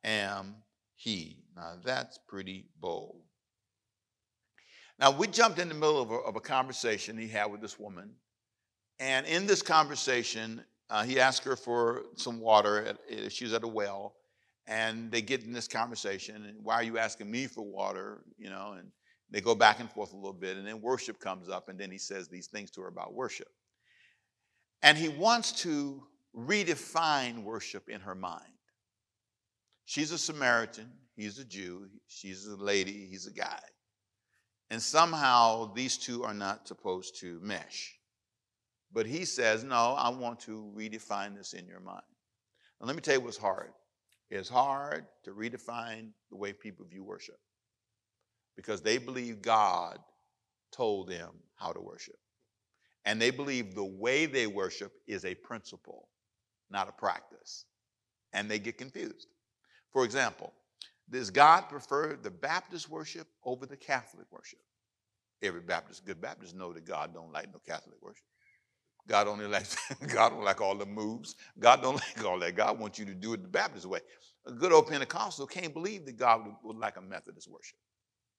am 0.03 0.55
he. 0.95 1.44
Now 1.55 1.73
that's 1.83 2.19
pretty 2.27 2.67
bold. 2.79 3.21
Now 4.99 5.11
we 5.11 5.27
jumped 5.27 5.59
in 5.59 5.69
the 5.69 5.75
middle 5.75 6.01
of 6.01 6.11
a, 6.11 6.15
of 6.15 6.35
a 6.35 6.39
conversation 6.39 7.17
he 7.17 7.27
had 7.27 7.51
with 7.51 7.61
this 7.61 7.79
woman. 7.79 8.11
And 8.99 9.25
in 9.27 9.45
this 9.45 9.61
conversation, 9.61 10.63
uh, 10.89 11.03
he 11.03 11.19
asked 11.19 11.44
her 11.44 11.55
for 11.55 12.03
some 12.15 12.39
water. 12.39 12.85
At, 13.09 13.31
she 13.31 13.44
was 13.44 13.53
at 13.53 13.63
a 13.63 13.67
well. 13.67 14.15
And 14.65 15.11
they 15.11 15.21
get 15.21 15.44
in 15.44 15.53
this 15.53 15.67
conversation. 15.67 16.45
And 16.45 16.57
why 16.63 16.75
are 16.75 16.83
you 16.83 16.97
asking 16.97 17.29
me 17.29 17.47
for 17.47 17.61
water? 17.61 18.23
You 18.38 18.49
know, 18.49 18.75
and 18.77 18.91
they 19.29 19.39
go 19.39 19.55
back 19.55 19.79
and 19.79 19.89
forth 19.89 20.13
a 20.13 20.15
little 20.15 20.33
bit. 20.33 20.57
And 20.57 20.67
then 20.67 20.81
worship 20.81 21.19
comes 21.19 21.47
up. 21.47 21.69
And 21.69 21.79
then 21.79 21.91
he 21.91 21.97
says 21.97 22.27
these 22.27 22.47
things 22.47 22.71
to 22.71 22.81
her 22.81 22.88
about 22.88 23.13
worship. 23.13 23.49
And 24.81 24.97
he 24.97 25.09
wants 25.09 25.51
to 25.63 26.03
redefine 26.35 27.44
worship 27.44 27.89
in 27.89 28.01
her 28.01 28.15
mind. 28.15 28.44
She's 29.85 30.11
a 30.11 30.18
Samaritan, 30.18 30.92
he's 31.16 31.39
a 31.39 31.45
Jew, 31.45 31.87
she's 32.07 32.45
a 32.45 32.57
lady, 32.57 33.07
he's 33.09 33.25
a 33.25 33.31
guy. 33.31 33.61
And 34.69 34.81
somehow 34.81 35.74
these 35.74 35.97
two 35.97 36.24
are 36.24 36.33
not 36.33 36.68
supposed 36.68 37.19
to 37.21 37.40
mesh. 37.42 37.97
But 38.92 39.06
he 39.06 39.26
says, 39.26 39.64
No, 39.64 39.95
I 39.97 40.09
want 40.09 40.40
to 40.42 40.71
redefine 40.76 41.36
this 41.36 41.54
in 41.54 41.68
your 41.68 41.80
mind. 41.80 42.04
And 42.80 42.88
let 42.88 42.95
me 42.95 43.02
tell 43.02 43.16
you 43.16 43.21
what's 43.21 43.38
hard. 43.38 43.71
It's 44.30 44.50
hard 44.50 45.06
to 45.24 45.31
redefine 45.31 46.09
the 46.30 46.38
way 46.38 46.52
people 46.52 46.86
view 46.86 47.04
worship 47.04 47.40
because 48.56 48.81
they 48.81 48.97
believe 48.97 49.42
God 49.42 50.00
told 50.71 51.07
them 51.09 51.31
how 51.56 51.71
to 51.71 51.80
worship. 51.80 52.18
And 53.06 53.21
they 53.21 53.31
believe 53.31 53.74
the 53.74 53.86
way 53.86 54.26
they 54.26 54.47
worship 54.47 54.92
is 55.07 55.24
a 55.24 55.33
principle, 55.33 56.09
not 56.69 56.90
a 56.90 56.92
practice. 56.92 57.66
And 58.33 58.52
they 58.52 58.59
get 58.59 58.78
confused. 58.78 59.28
For 59.94 60.04
example, 60.04 60.52
does 61.09 61.30
God 61.30 61.61
prefer 61.69 62.18
the 62.21 62.31
Baptist 62.31 62.90
worship 62.90 63.28
over 63.45 63.66
the 63.66 63.78
Catholic 63.78 64.28
worship? 64.31 64.59
Every 65.42 65.61
Baptist, 65.61 66.06
good 66.06 66.19
Baptist, 66.19 66.56
know 66.56 66.73
that 66.73 66.85
God 66.85 67.14
don't 67.14 67.31
like 67.31 67.52
no 67.54 67.59
Catholic 67.66 67.97
worship. 68.02 68.26
God 69.07 69.28
only 69.28 69.47
likes 69.47 69.78
God 70.14 70.30
don't 70.30 70.44
like 70.44 70.59
all 70.59 70.76
the 70.76 70.85
moves. 70.85 71.35
God 71.59 71.81
don't 71.81 71.95
like 72.18 72.26
all 72.26 72.40
that. 72.40 72.56
God 72.56 72.80
wants 72.80 72.99
you 72.99 73.06
to 73.06 73.14
do 73.14 73.33
it 73.33 73.42
the 73.42 73.47
Baptist 73.47 73.85
way. 73.85 73.99
A 74.45 74.52
good 74.52 74.73
old 74.73 74.87
Pentecostal 74.87 75.47
can't 75.47 75.73
believe 75.73 76.06
that 76.06 76.18
God 76.18 76.45
would, 76.45 76.56
would 76.64 76.78
like 76.78 76.97
a 76.97 77.02
Methodist 77.02 77.49
worship. 77.49 77.80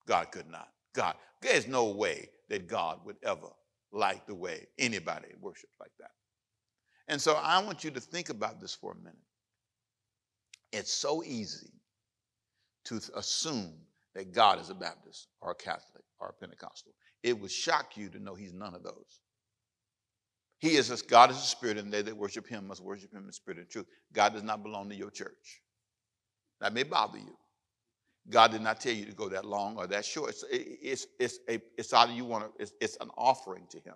God 0.06 0.30
could 0.30 0.48
not. 0.48 0.68
God, 0.94 1.14
there's 1.40 1.66
no 1.66 1.90
way 1.90 2.28
that 2.48 2.66
God 2.66 3.00
would 3.04 3.16
ever 3.22 3.48
like 3.92 4.26
the 4.26 4.34
way 4.34 4.66
anybody 4.78 5.28
worships 5.40 5.74
like 5.80 5.92
that. 5.98 6.10
And 7.08 7.20
so 7.20 7.34
I 7.34 7.62
want 7.62 7.84
you 7.84 7.90
to 7.92 8.00
think 8.00 8.28
about 8.28 8.60
this 8.60 8.74
for 8.74 8.92
a 8.92 8.96
minute. 8.96 9.16
It's 10.72 10.92
so 10.92 11.22
easy 11.24 11.70
to 12.88 13.00
assume 13.16 13.72
that 14.14 14.32
God 14.32 14.60
is 14.60 14.70
a 14.70 14.74
Baptist 14.74 15.28
or 15.40 15.52
a 15.52 15.54
Catholic 15.54 16.04
or 16.18 16.28
a 16.28 16.32
Pentecostal. 16.32 16.92
It 17.22 17.38
would 17.38 17.50
shock 17.50 17.96
you 17.96 18.08
to 18.10 18.18
know 18.18 18.34
he's 18.34 18.52
none 18.52 18.74
of 18.74 18.82
those. 18.82 19.20
He 20.58 20.76
is 20.76 20.90
as 20.90 21.02
God 21.02 21.30
is 21.30 21.36
a 21.36 21.40
spirit, 21.40 21.78
and 21.78 21.92
they 21.92 22.02
that 22.02 22.16
worship 22.16 22.46
him 22.46 22.66
must 22.66 22.82
worship 22.82 23.12
him 23.12 23.24
in 23.26 23.32
spirit 23.32 23.58
and 23.58 23.68
truth. 23.68 23.86
God 24.12 24.32
does 24.32 24.42
not 24.42 24.62
belong 24.62 24.88
to 24.88 24.96
your 24.96 25.10
church. 25.10 25.62
That 26.60 26.72
may 26.72 26.82
bother 26.82 27.18
you. 27.18 27.36
God 28.28 28.50
did 28.50 28.60
not 28.60 28.80
tell 28.80 28.92
you 28.92 29.04
to 29.04 29.12
go 29.12 29.28
that 29.28 29.44
long 29.44 29.76
or 29.76 29.86
that 29.86 30.04
short. 30.04 30.30
It's, 30.30 30.44
it's, 30.50 31.06
it's, 31.18 31.38
a, 31.48 31.60
it's 31.78 31.92
of 31.92 32.10
you 32.10 32.24
want 32.24 32.44
to, 32.44 32.62
it's, 32.62 32.72
it's 32.80 32.96
an 33.00 33.08
offering 33.16 33.66
to 33.70 33.78
him. 33.78 33.94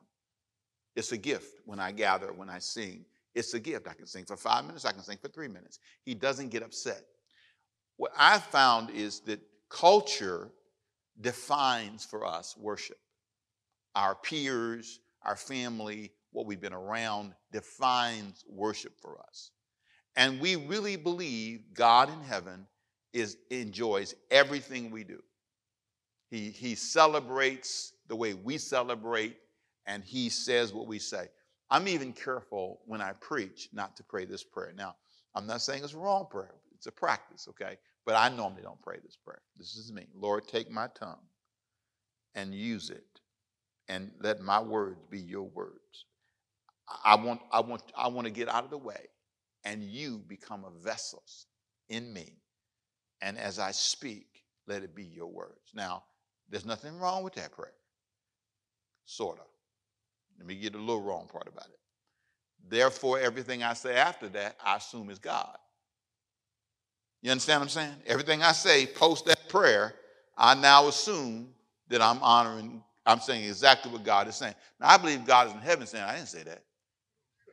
It's 0.94 1.12
a 1.12 1.18
gift 1.18 1.60
when 1.64 1.80
I 1.80 1.90
gather, 1.90 2.32
when 2.32 2.48
I 2.48 2.58
sing. 2.58 3.04
It's 3.34 3.54
a 3.54 3.60
gift. 3.60 3.88
I 3.88 3.94
can 3.94 4.06
sing 4.06 4.24
for 4.24 4.36
five 4.36 4.64
minutes, 4.64 4.84
I 4.84 4.92
can 4.92 5.02
sing 5.02 5.18
for 5.20 5.28
three 5.28 5.48
minutes. 5.48 5.80
He 6.04 6.14
doesn't 6.14 6.50
get 6.50 6.62
upset. 6.62 7.02
What 7.96 8.12
I 8.18 8.38
found 8.38 8.90
is 8.90 9.20
that 9.20 9.40
culture 9.68 10.50
defines 11.20 12.04
for 12.04 12.26
us 12.26 12.56
worship. 12.56 12.98
Our 13.94 14.14
peers, 14.14 15.00
our 15.22 15.36
family, 15.36 16.12
what 16.32 16.46
we've 16.46 16.60
been 16.60 16.72
around 16.72 17.34
defines 17.52 18.44
worship 18.48 18.98
for 19.00 19.18
us. 19.20 19.50
And 20.16 20.40
we 20.40 20.56
really 20.56 20.96
believe 20.96 21.60
God 21.74 22.10
in 22.10 22.20
heaven 22.22 22.66
is 23.12 23.36
enjoys 23.50 24.14
everything 24.30 24.90
we 24.90 25.04
do. 25.04 25.22
He, 26.30 26.50
he 26.50 26.74
celebrates 26.74 27.92
the 28.08 28.16
way 28.16 28.32
we 28.34 28.56
celebrate, 28.56 29.36
and 29.86 30.02
he 30.02 30.30
says 30.30 30.72
what 30.72 30.86
we 30.86 30.98
say. 30.98 31.28
I'm 31.70 31.88
even 31.88 32.12
careful 32.12 32.80
when 32.86 33.02
I 33.02 33.12
preach 33.12 33.68
not 33.72 33.96
to 33.96 34.02
pray 34.02 34.24
this 34.24 34.42
prayer. 34.42 34.72
Now, 34.74 34.96
I'm 35.34 35.46
not 35.46 35.60
saying 35.60 35.84
it's 35.84 35.94
a 35.94 35.98
wrong 35.98 36.26
prayer, 36.30 36.54
it's 36.82 36.88
a 36.88 36.90
practice, 36.90 37.46
okay? 37.48 37.76
But 38.04 38.16
I 38.16 38.28
normally 38.28 38.62
don't 38.62 38.82
pray 38.82 38.98
this 39.04 39.16
prayer. 39.16 39.40
This 39.56 39.76
is 39.76 39.92
me. 39.92 40.08
Lord, 40.16 40.48
take 40.48 40.68
my 40.68 40.88
tongue 40.98 41.22
and 42.34 42.52
use 42.52 42.90
it, 42.90 43.20
and 43.86 44.10
let 44.20 44.40
my 44.40 44.60
words 44.60 44.98
be 45.08 45.20
your 45.20 45.44
words. 45.44 46.06
I 47.04 47.14
want, 47.14 47.40
I 47.52 47.60
want, 47.60 47.82
I 47.96 48.08
want 48.08 48.26
to 48.26 48.32
get 48.32 48.48
out 48.48 48.64
of 48.64 48.70
the 48.70 48.78
way, 48.78 49.06
and 49.64 49.84
you 49.84 50.24
become 50.26 50.64
a 50.64 50.82
vessel 50.82 51.22
in 51.88 52.12
me. 52.12 52.32
And 53.20 53.38
as 53.38 53.60
I 53.60 53.70
speak, 53.70 54.26
let 54.66 54.82
it 54.82 54.92
be 54.92 55.04
your 55.04 55.28
words. 55.28 55.70
Now, 55.76 56.02
there's 56.50 56.66
nothing 56.66 56.98
wrong 56.98 57.22
with 57.22 57.34
that 57.34 57.52
prayer. 57.52 57.74
Sort 59.04 59.38
of. 59.38 59.46
Let 60.36 60.48
me 60.48 60.56
get 60.56 60.74
a 60.74 60.78
little 60.78 61.02
wrong 61.02 61.28
part 61.30 61.46
about 61.46 61.66
it. 61.66 61.78
Therefore, 62.68 63.20
everything 63.20 63.62
I 63.62 63.74
say 63.74 63.94
after 63.94 64.28
that, 64.30 64.56
I 64.64 64.78
assume 64.78 65.10
is 65.10 65.20
God. 65.20 65.56
You 67.22 67.30
understand 67.30 67.60
what 67.60 67.64
I'm 67.66 67.70
saying? 67.70 67.94
Everything 68.06 68.42
I 68.42 68.52
say 68.52 68.86
post 68.86 69.26
that 69.26 69.48
prayer, 69.48 69.94
I 70.36 70.54
now 70.54 70.88
assume 70.88 71.48
that 71.88 72.02
I'm 72.02 72.20
honoring, 72.22 72.82
I'm 73.06 73.20
saying 73.20 73.44
exactly 73.44 73.92
what 73.92 74.04
God 74.04 74.28
is 74.28 74.36
saying. 74.36 74.54
Now, 74.80 74.88
I 74.88 74.96
believe 74.96 75.24
God 75.24 75.46
is 75.46 75.52
in 75.54 75.60
heaven 75.60 75.86
saying, 75.86 76.04
I 76.04 76.16
didn't 76.16 76.28
say 76.28 76.42
that. 76.42 76.62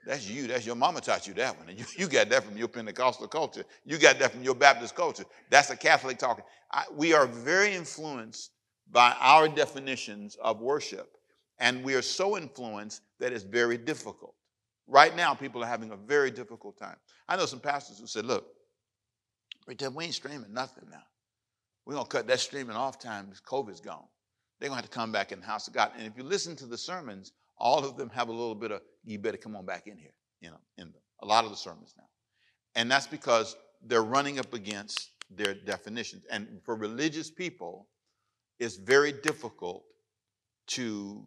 That's 0.08 0.28
you. 0.28 0.48
That's 0.48 0.66
your 0.66 0.76
mama 0.76 1.02
taught 1.02 1.28
you 1.28 1.36
that 1.36 1.58
one. 1.58 1.70
And 1.70 1.78
you, 1.78 1.86
you 1.96 2.08
got 2.08 2.30
that 2.30 2.44
from 2.44 2.58
your 2.58 2.68
Pentecostal 2.68 3.28
culture. 3.28 3.64
You 3.86 4.00
got 4.00 4.18
that 4.20 4.32
from 4.32 4.44
your 4.44 4.56
Baptist 4.56 4.96
culture. 4.96 5.26
That's 5.52 5.70
a 5.70 5.78
Catholic 5.78 6.18
talking. 6.18 6.46
I, 6.72 6.86
we 6.96 7.14
are 7.14 7.28
very 7.28 7.74
influenced 7.76 8.52
by 8.92 9.16
our 9.20 9.48
definitions 9.48 10.36
of 10.42 10.62
worship. 10.62 11.12
And 11.60 11.84
we 11.84 11.94
are 11.94 12.02
so 12.02 12.38
influenced 12.38 13.02
that 13.20 13.34
it's 13.34 13.44
very 13.44 13.78
difficult. 13.78 14.34
Right 14.88 15.16
now, 15.16 15.36
people 15.36 15.64
are 15.64 15.68
having 15.68 15.92
a 15.92 15.98
very 15.98 16.32
difficult 16.32 16.80
time. 16.80 16.96
I 17.28 17.36
know 17.36 17.46
some 17.46 17.60
pastors 17.60 18.00
who 18.00 18.08
said, 18.08 18.26
look, 18.26 18.48
we 19.94 20.06
ain't 20.06 20.14
streaming 20.14 20.54
nothing 20.54 20.86
now. 20.90 21.04
We're 21.86 21.94
going 21.94 22.06
to 22.06 22.12
cut 22.12 22.28
that 22.28 22.40
streaming 22.40 22.76
off 22.76 23.00
time 23.00 23.26
because 23.26 23.42
COVID's 23.42 23.82
gone. 23.82 24.06
They're 24.60 24.70
going 24.70 24.78
to 24.80 24.84
have 24.84 24.92
to 24.92 24.96
come 24.96 25.12
back 25.12 25.32
in 25.32 25.40
the 25.40 25.46
house 25.46 25.68
of 25.68 25.74
God. 25.74 25.92
And 25.98 26.06
if 26.06 26.14
you 26.18 26.24
listen 26.24 26.56
to 26.58 26.66
the 26.66 26.78
sermons, 26.78 27.32
all 27.58 27.84
of 27.86 27.98
them 27.98 28.10
have 28.10 28.30
a 28.30 28.32
little 28.32 28.56
bit 28.56 28.72
of, 28.72 28.82
you 29.06 29.20
better 29.20 29.38
come 29.38 29.56
on 29.56 29.66
back 29.66 29.88
in 29.88 29.98
here, 29.98 30.14
you 30.42 30.50
know, 30.50 30.60
in 30.78 30.86
them. 30.86 31.02
A 31.22 31.26
lot 31.26 31.46
of 31.46 31.52
the 31.52 31.58
sermons 31.58 31.94
now. 31.98 32.06
And 32.76 32.92
that's 32.92 33.08
because 33.08 33.56
they're 33.86 34.04
running 34.04 34.40
up 34.40 34.54
against 34.54 35.12
their 35.30 35.54
definitions. 35.54 36.26
And 36.30 36.60
for 36.64 36.76
religious 36.76 37.32
people, 37.32 37.88
it's 38.60 38.76
very 38.76 39.12
difficult 39.12 39.84
to 40.68 41.26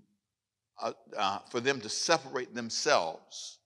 uh, 0.81 0.93
uh, 1.17 1.39
for 1.51 1.61
them 1.61 1.81
to 1.81 1.89
separate 1.89 2.55
themselves. 2.55 3.59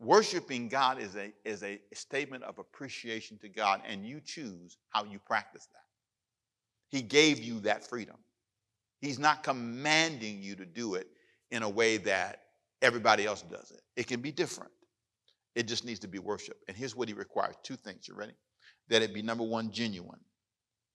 Worshiping 0.00 0.68
God 0.68 1.00
is 1.00 1.16
a, 1.16 1.32
is 1.44 1.62
a 1.64 1.80
statement 1.92 2.44
of 2.44 2.58
appreciation 2.58 3.36
to 3.38 3.48
God, 3.48 3.82
and 3.86 4.06
you 4.06 4.20
choose 4.24 4.76
how 4.90 5.04
you 5.04 5.18
practice 5.18 5.66
that. 5.72 5.82
He 6.88 7.02
gave 7.02 7.40
you 7.40 7.60
that 7.60 7.86
freedom. 7.86 8.16
He's 9.00 9.18
not 9.18 9.42
commanding 9.42 10.40
you 10.40 10.54
to 10.56 10.64
do 10.64 10.94
it 10.94 11.08
in 11.50 11.62
a 11.62 11.68
way 11.68 11.96
that 11.98 12.42
everybody 12.80 13.26
else 13.26 13.42
does 13.42 13.72
it. 13.72 13.80
It 13.96 14.06
can 14.06 14.20
be 14.20 14.30
different. 14.30 14.70
It 15.54 15.66
just 15.66 15.84
needs 15.84 15.98
to 16.00 16.08
be 16.08 16.20
worship. 16.20 16.56
And 16.68 16.76
here's 16.76 16.94
what 16.94 17.08
he 17.08 17.14
requires 17.14 17.56
two 17.62 17.76
things. 17.76 18.06
You 18.06 18.14
ready? 18.14 18.34
That 18.88 19.02
it 19.02 19.12
be 19.12 19.22
number 19.22 19.44
one, 19.44 19.72
genuine. 19.72 20.20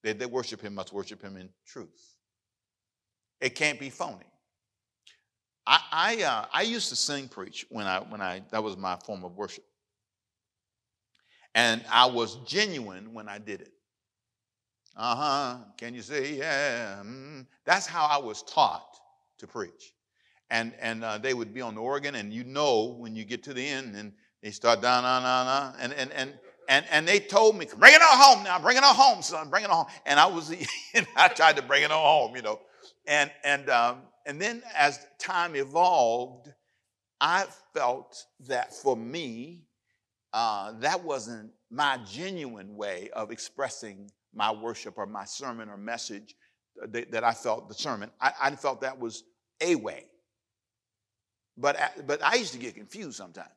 That 0.03 0.19
they 0.19 0.25
worship 0.25 0.61
him 0.61 0.75
must 0.75 0.93
worship 0.93 1.21
him 1.21 1.35
in 1.35 1.49
truth. 1.65 2.15
It 3.41 3.55
can't 3.55 3.79
be 3.79 3.89
phony. 3.89 4.25
I, 5.65 5.79
I, 5.91 6.23
uh, 6.23 6.45
I 6.51 6.61
used 6.63 6.89
to 6.89 6.95
sing 6.95 7.27
preach 7.27 7.65
when 7.69 7.87
I, 7.87 7.99
when 7.99 8.21
I, 8.21 8.41
that 8.51 8.63
was 8.63 8.77
my 8.77 8.97
form 8.97 9.23
of 9.23 9.35
worship. 9.35 9.63
And 11.55 11.83
I 11.91 12.07
was 12.07 12.37
genuine 12.45 13.13
when 13.13 13.29
I 13.29 13.37
did 13.37 13.61
it. 13.61 13.71
Uh 14.95 15.15
huh. 15.15 15.57
Can 15.77 15.93
you 15.93 16.01
see? 16.01 16.37
yeah? 16.37 17.01
Mm. 17.03 17.47
That's 17.65 17.85
how 17.85 18.05
I 18.05 18.17
was 18.17 18.43
taught 18.43 18.99
to 19.39 19.47
preach. 19.47 19.93
And, 20.49 20.73
and 20.79 21.03
uh, 21.03 21.17
they 21.17 21.33
would 21.33 21.53
be 21.53 21.61
on 21.61 21.73
the 21.75 21.81
organ, 21.81 22.15
and 22.15 22.31
you 22.31 22.43
know 22.43 22.95
when 22.99 23.15
you 23.15 23.25
get 23.25 23.43
to 23.43 23.53
the 23.53 23.65
end, 23.65 23.95
and 23.95 24.13
they 24.43 24.51
start 24.51 24.81
down, 24.81 25.03
down, 25.03 25.23
down, 25.23 25.45
down. 25.45 25.73
And, 25.79 25.93
and, 25.93 26.11
and, 26.11 26.33
and, 26.69 26.85
and 26.91 27.07
they 27.07 27.19
told 27.19 27.57
me, 27.57 27.65
bring 27.77 27.93
it 27.93 28.01
on 28.01 28.17
home 28.19 28.43
now, 28.43 28.59
bring 28.59 28.77
it 28.77 28.83
on 28.83 28.93
home, 28.93 29.21
son, 29.23 29.49
bring 29.49 29.63
it 29.63 29.69
on 29.69 29.77
home. 29.77 29.85
And 30.05 30.19
I 30.19 30.25
was, 30.27 30.53
I 31.15 31.27
tried 31.29 31.55
to 31.55 31.63
bring 31.63 31.83
it 31.83 31.91
on 31.91 31.97
home, 31.97 32.35
you 32.35 32.41
know. 32.41 32.59
And, 33.07 33.31
and, 33.43 33.69
um, 33.69 33.97
and 34.25 34.41
then 34.41 34.63
as 34.75 34.99
time 35.19 35.55
evolved, 35.55 36.53
I 37.19 37.45
felt 37.73 38.25
that 38.47 38.73
for 38.73 38.95
me, 38.95 39.63
uh, 40.33 40.73
that 40.79 41.03
wasn't 41.03 41.51
my 41.69 41.99
genuine 42.09 42.75
way 42.75 43.09
of 43.13 43.31
expressing 43.31 44.09
my 44.33 44.51
worship 44.51 44.97
or 44.97 45.05
my 45.05 45.25
sermon 45.25 45.69
or 45.69 45.77
message 45.77 46.35
that, 46.89 47.11
that 47.11 47.23
I 47.23 47.33
felt 47.33 47.67
the 47.67 47.75
sermon. 47.75 48.09
I, 48.19 48.31
I, 48.41 48.51
felt 48.55 48.81
that 48.81 48.99
was 48.99 49.23
a 49.61 49.75
way. 49.75 50.05
But, 51.55 51.77
but 52.07 52.23
I 52.23 52.35
used 52.35 52.53
to 52.53 52.59
get 52.59 52.73
confused 52.75 53.15
sometimes, 53.15 53.49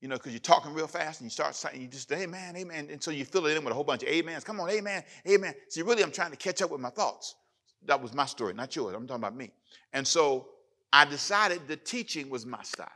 you 0.00 0.08
know, 0.08 0.16
because 0.16 0.32
you're 0.32 0.40
talking 0.40 0.74
real 0.74 0.88
fast 0.88 1.20
and 1.20 1.26
you 1.26 1.30
start 1.30 1.54
saying, 1.54 1.80
you 1.80 1.86
just, 1.86 2.08
say, 2.08 2.24
amen, 2.24 2.56
amen. 2.56 2.88
And 2.90 3.00
so 3.00 3.12
you 3.12 3.24
fill 3.24 3.46
it 3.46 3.56
in 3.56 3.64
with 3.64 3.70
a 3.70 3.74
whole 3.74 3.84
bunch 3.84 4.02
of 4.02 4.08
amens. 4.08 4.42
Come 4.42 4.58
on, 4.58 4.70
amen, 4.70 5.04
amen. 5.28 5.54
See, 5.68 5.82
really, 5.82 6.02
I'm 6.02 6.10
trying 6.10 6.32
to 6.32 6.36
catch 6.36 6.62
up 6.62 6.70
with 6.70 6.80
my 6.80 6.90
thoughts. 6.90 7.36
That 7.86 8.00
was 8.00 8.14
my 8.14 8.26
story, 8.26 8.54
not 8.54 8.74
yours. 8.74 8.94
I'm 8.94 9.06
talking 9.06 9.22
about 9.22 9.36
me. 9.36 9.50
And 9.92 10.06
so 10.06 10.48
I 10.92 11.04
decided 11.04 11.66
the 11.66 11.76
teaching 11.76 12.30
was 12.30 12.46
my 12.46 12.62
style. 12.62 12.88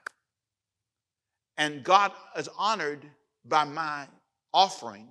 And 1.58 1.82
God 1.82 2.12
is 2.36 2.48
honored 2.58 3.04
by 3.44 3.64
my 3.64 4.06
offering 4.52 5.08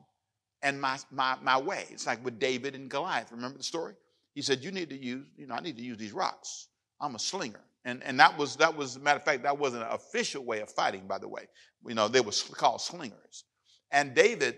and 0.62 0.80
my, 0.80 0.98
my, 1.12 1.38
my 1.42 1.60
way. 1.60 1.86
It's 1.90 2.08
like 2.08 2.24
with 2.24 2.40
David 2.40 2.76
and 2.76 2.90
Goliath. 2.90 3.32
Remember 3.32 3.58
the 3.58 3.64
story? 3.64 3.94
He 4.34 4.42
said, 4.42 4.64
You 4.64 4.72
need 4.72 4.90
to 4.90 4.98
use, 4.98 5.26
you 5.38 5.48
know, 5.48 5.56
I 5.56 5.62
need 5.62 5.78
to 5.78 5.84
use 5.84 5.98
these 5.98 6.12
rocks. 6.12 6.68
I'm 7.02 7.16
a 7.16 7.20
slinger. 7.20 7.62
And, 7.86 8.02
and 8.04 8.20
that 8.20 8.36
was, 8.38 8.56
that 8.58 8.76
was, 8.76 9.00
matter 9.00 9.18
of 9.18 9.24
fact, 9.24 9.44
that 9.44 9.58
wasn't 9.58 9.84
an 9.84 9.90
official 9.92 10.44
way 10.44 10.62
of 10.62 10.70
fighting, 10.72 11.06
by 11.08 11.20
the 11.20 11.28
way. 11.28 11.44
You 11.88 11.94
know, 11.94 12.08
they 12.08 12.22
were 12.22 12.32
called 12.54 12.82
slingers. 12.82 13.44
And 13.92 14.16
David, 14.16 14.56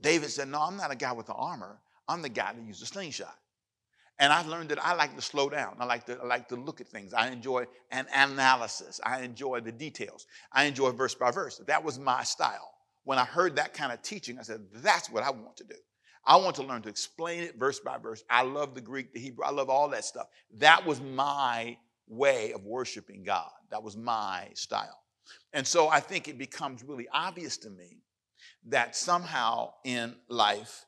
David 0.00 0.30
said, 0.30 0.48
No, 0.48 0.60
I'm 0.60 0.76
not 0.76 0.90
a 0.90 0.96
guy 0.96 1.12
with 1.12 1.26
the 1.26 1.34
armor. 1.34 1.78
I'm 2.08 2.22
the 2.22 2.28
guy 2.28 2.52
that 2.52 2.62
used 2.62 2.82
the 2.82 2.86
slingshot. 2.86 3.36
And 4.22 4.32
I 4.32 4.42
learned 4.42 4.68
that 4.68 4.78
I 4.82 4.94
like 4.94 5.16
to 5.16 5.20
slow 5.20 5.50
down. 5.50 5.74
I 5.80 5.84
like 5.84 6.06
to, 6.06 6.16
I 6.22 6.24
like 6.24 6.46
to 6.50 6.54
look 6.54 6.80
at 6.80 6.86
things. 6.86 7.12
I 7.12 7.30
enjoy 7.30 7.64
an 7.90 8.06
analysis. 8.14 9.00
I 9.04 9.22
enjoy 9.22 9.58
the 9.58 9.72
details. 9.72 10.28
I 10.52 10.66
enjoy 10.66 10.92
verse 10.92 11.12
by 11.12 11.32
verse. 11.32 11.60
That 11.66 11.82
was 11.82 11.98
my 11.98 12.22
style. 12.22 12.72
When 13.02 13.18
I 13.18 13.24
heard 13.24 13.56
that 13.56 13.74
kind 13.74 13.90
of 13.90 14.00
teaching, 14.00 14.38
I 14.38 14.42
said, 14.42 14.60
that's 14.74 15.10
what 15.10 15.24
I 15.24 15.30
want 15.30 15.56
to 15.56 15.64
do. 15.64 15.74
I 16.24 16.36
want 16.36 16.54
to 16.56 16.62
learn 16.62 16.82
to 16.82 16.88
explain 16.88 17.42
it 17.42 17.58
verse 17.58 17.80
by 17.80 17.98
verse. 17.98 18.22
I 18.30 18.42
love 18.42 18.76
the 18.76 18.80
Greek, 18.80 19.12
the 19.12 19.18
Hebrew, 19.18 19.44
I 19.44 19.50
love 19.50 19.68
all 19.68 19.88
that 19.88 20.04
stuff. 20.04 20.28
That 20.58 20.86
was 20.86 21.00
my 21.00 21.76
way 22.06 22.52
of 22.52 22.64
worshiping 22.64 23.24
God. 23.24 23.50
That 23.72 23.82
was 23.82 23.96
my 23.96 24.50
style. 24.54 25.00
And 25.52 25.66
so 25.66 25.88
I 25.88 25.98
think 25.98 26.28
it 26.28 26.38
becomes 26.38 26.84
really 26.84 27.08
obvious 27.12 27.56
to 27.56 27.70
me 27.70 27.98
that 28.68 28.94
somehow 28.94 29.72
in 29.84 30.14
life, 30.28 30.86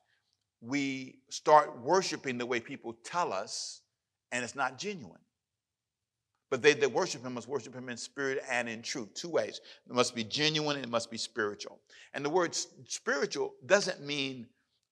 we 0.66 1.18
start 1.28 1.78
worshiping 1.80 2.38
the 2.38 2.46
way 2.46 2.60
people 2.60 2.94
tell 3.04 3.32
us, 3.32 3.82
and 4.32 4.42
it's 4.42 4.54
not 4.54 4.78
genuine. 4.78 5.20
But 6.50 6.62
they 6.62 6.72
that 6.74 6.92
worship 6.92 7.24
him 7.24 7.34
must 7.34 7.48
worship 7.48 7.74
him 7.74 7.88
in 7.88 7.96
spirit 7.96 8.42
and 8.50 8.68
in 8.68 8.82
truth. 8.82 9.12
Two 9.14 9.28
ways. 9.28 9.60
It 9.88 9.92
must 9.92 10.14
be 10.14 10.22
genuine 10.24 10.76
and 10.76 10.84
it 10.84 10.90
must 10.90 11.10
be 11.10 11.16
spiritual. 11.16 11.80
And 12.12 12.24
the 12.24 12.30
word 12.30 12.54
spiritual 12.86 13.54
doesn't 13.66 14.00
mean, 14.02 14.46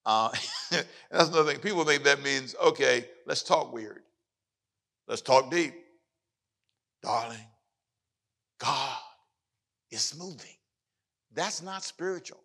uh, 0.05 0.29
that's 0.71 1.29
another 1.29 1.51
thing. 1.51 1.61
People 1.61 1.85
think 1.85 2.03
that 2.03 2.21
means, 2.21 2.55
okay, 2.61 3.05
let's 3.25 3.43
talk 3.43 3.71
weird. 3.71 4.01
Let's 5.07 5.21
talk 5.21 5.51
deep. 5.51 5.73
Darling, 7.01 7.47
God 8.59 8.97
is 9.91 10.17
moving. 10.17 10.55
That's 11.33 11.61
not 11.61 11.83
spiritual. 11.83 12.39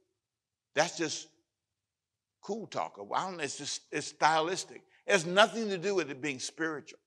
That's 0.75 0.97
just 0.97 1.29
cool 2.43 2.67
talker. 2.67 3.03
I 3.15 3.25
don't 3.25 3.37
know, 3.37 3.45
it's 3.45 3.59
just 3.59 3.83
it's 3.91 4.09
stylistic. 4.09 4.83
It 5.07 5.13
has 5.13 5.27
nothing 5.27 5.69
to 5.69 5.79
do 5.79 5.95
with 5.95 6.11
it 6.11 6.21
being 6.21 6.39
spiritual. 6.39 6.99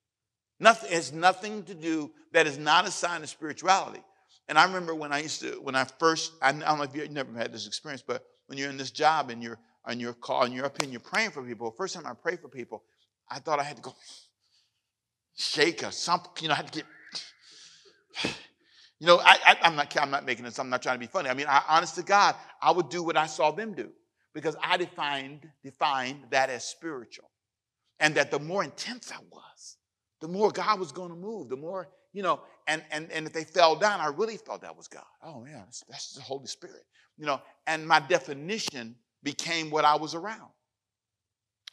Nothing, 0.60 0.92
has 0.92 1.12
nothing 1.12 1.64
to 1.64 1.74
do, 1.74 2.12
that 2.34 2.46
is 2.46 2.58
not 2.58 2.88
a 2.88 2.92
sign 2.92 3.24
of 3.24 3.30
spirituality. 3.30 4.02
And 4.48 4.58
I 4.60 4.66
remember 4.66 4.94
when 4.94 5.12
I 5.12 5.20
used 5.22 5.42
to, 5.42 5.60
when 5.62 5.76
I 5.76 5.86
first, 5.86 6.34
I 6.42 6.52
don't 6.52 6.62
know 6.62 6.84
if 6.84 6.96
you 6.96 7.08
never 7.10 7.32
had 7.34 7.52
this 7.52 7.66
experience, 7.66 8.04
but 8.06 8.24
when 8.48 8.58
you're 8.58 8.70
in 8.70 8.78
this 8.78 8.92
job 8.92 9.30
and 9.30 9.42
you're 9.42 9.60
on 9.86 10.00
your 10.00 10.14
call 10.14 10.44
and 10.44 10.54
you're 10.54 10.66
up 10.66 10.80
and 10.82 10.92
you're 10.92 11.00
praying 11.00 11.32
for 11.32 11.42
people. 11.42 11.72
First 11.72 11.96
time 11.96 12.06
I 12.06 12.14
prayed 12.14 12.40
for 12.40 12.48
people, 12.48 12.84
I 13.30 13.40
thought 13.40 13.60
I 13.60 13.64
had 13.64 13.78
to 13.78 13.82
go 13.82 13.96
shake 15.36 15.84
or 15.84 15.92
something. 15.92 16.32
You 16.42 16.50
know, 16.50 16.54
I 16.54 16.58
had 16.58 16.72
to 16.72 16.80
get. 16.80 16.86
You 19.00 19.08
know, 19.08 19.20
I, 19.20 19.58
am 19.64 19.76
not. 19.76 19.98
I'm 20.00 20.12
not 20.12 20.28
making 20.28 20.46
this. 20.46 20.60
I'm 20.60 20.70
not 20.70 20.84
trying 20.84 20.94
to 20.94 21.00
be 21.00 21.08
funny. 21.08 21.28
I 21.28 21.34
mean, 21.34 21.48
I, 21.50 21.64
honest 21.68 21.96
to 21.96 22.04
God, 22.04 22.36
I 22.62 22.70
would 22.70 22.90
do 22.90 23.02
what 23.02 23.18
I 23.18 23.26
saw 23.26 23.50
them 23.50 23.74
do 23.74 23.90
because 24.34 24.56
I 24.62 24.78
defined 24.78 25.50
defined 25.64 26.24
that 26.32 26.50
as 26.50 26.64
spiritual, 26.64 27.30
and 28.00 28.16
that 28.16 28.32
the 28.32 28.40
more 28.40 28.64
intense 28.64 29.12
I 29.12 29.20
was, 29.32 29.78
the 30.22 30.28
more 30.28 30.52
God 30.52 30.80
was 30.80 30.92
going 30.92 31.10
to 31.10 31.16
move. 31.16 31.50
The 31.50 31.58
more 31.58 31.90
you 32.14 32.24
know, 32.24 32.42
and 32.68 32.84
and 32.92 33.12
and 33.12 33.26
if 33.28 33.34
they 33.34 33.44
fell 33.44 33.76
down, 33.76 34.00
I 34.00 34.08
really 34.08 34.38
felt 34.38 34.62
that 34.62 34.76
was 34.76 34.88
God. 34.88 35.04
Oh 35.24 35.42
man, 35.42 35.64
that's, 35.66 35.84
that's 35.90 36.14
the 36.14 36.22
Holy 36.22 36.48
Spirit. 36.48 36.84
You 37.18 37.26
know, 37.26 37.42
and 37.68 37.88
my 37.88 38.00
definition 38.00 38.96
became 39.24 39.70
what 39.70 39.86
I 39.86 39.96
was 39.96 40.16
around. 40.16 40.50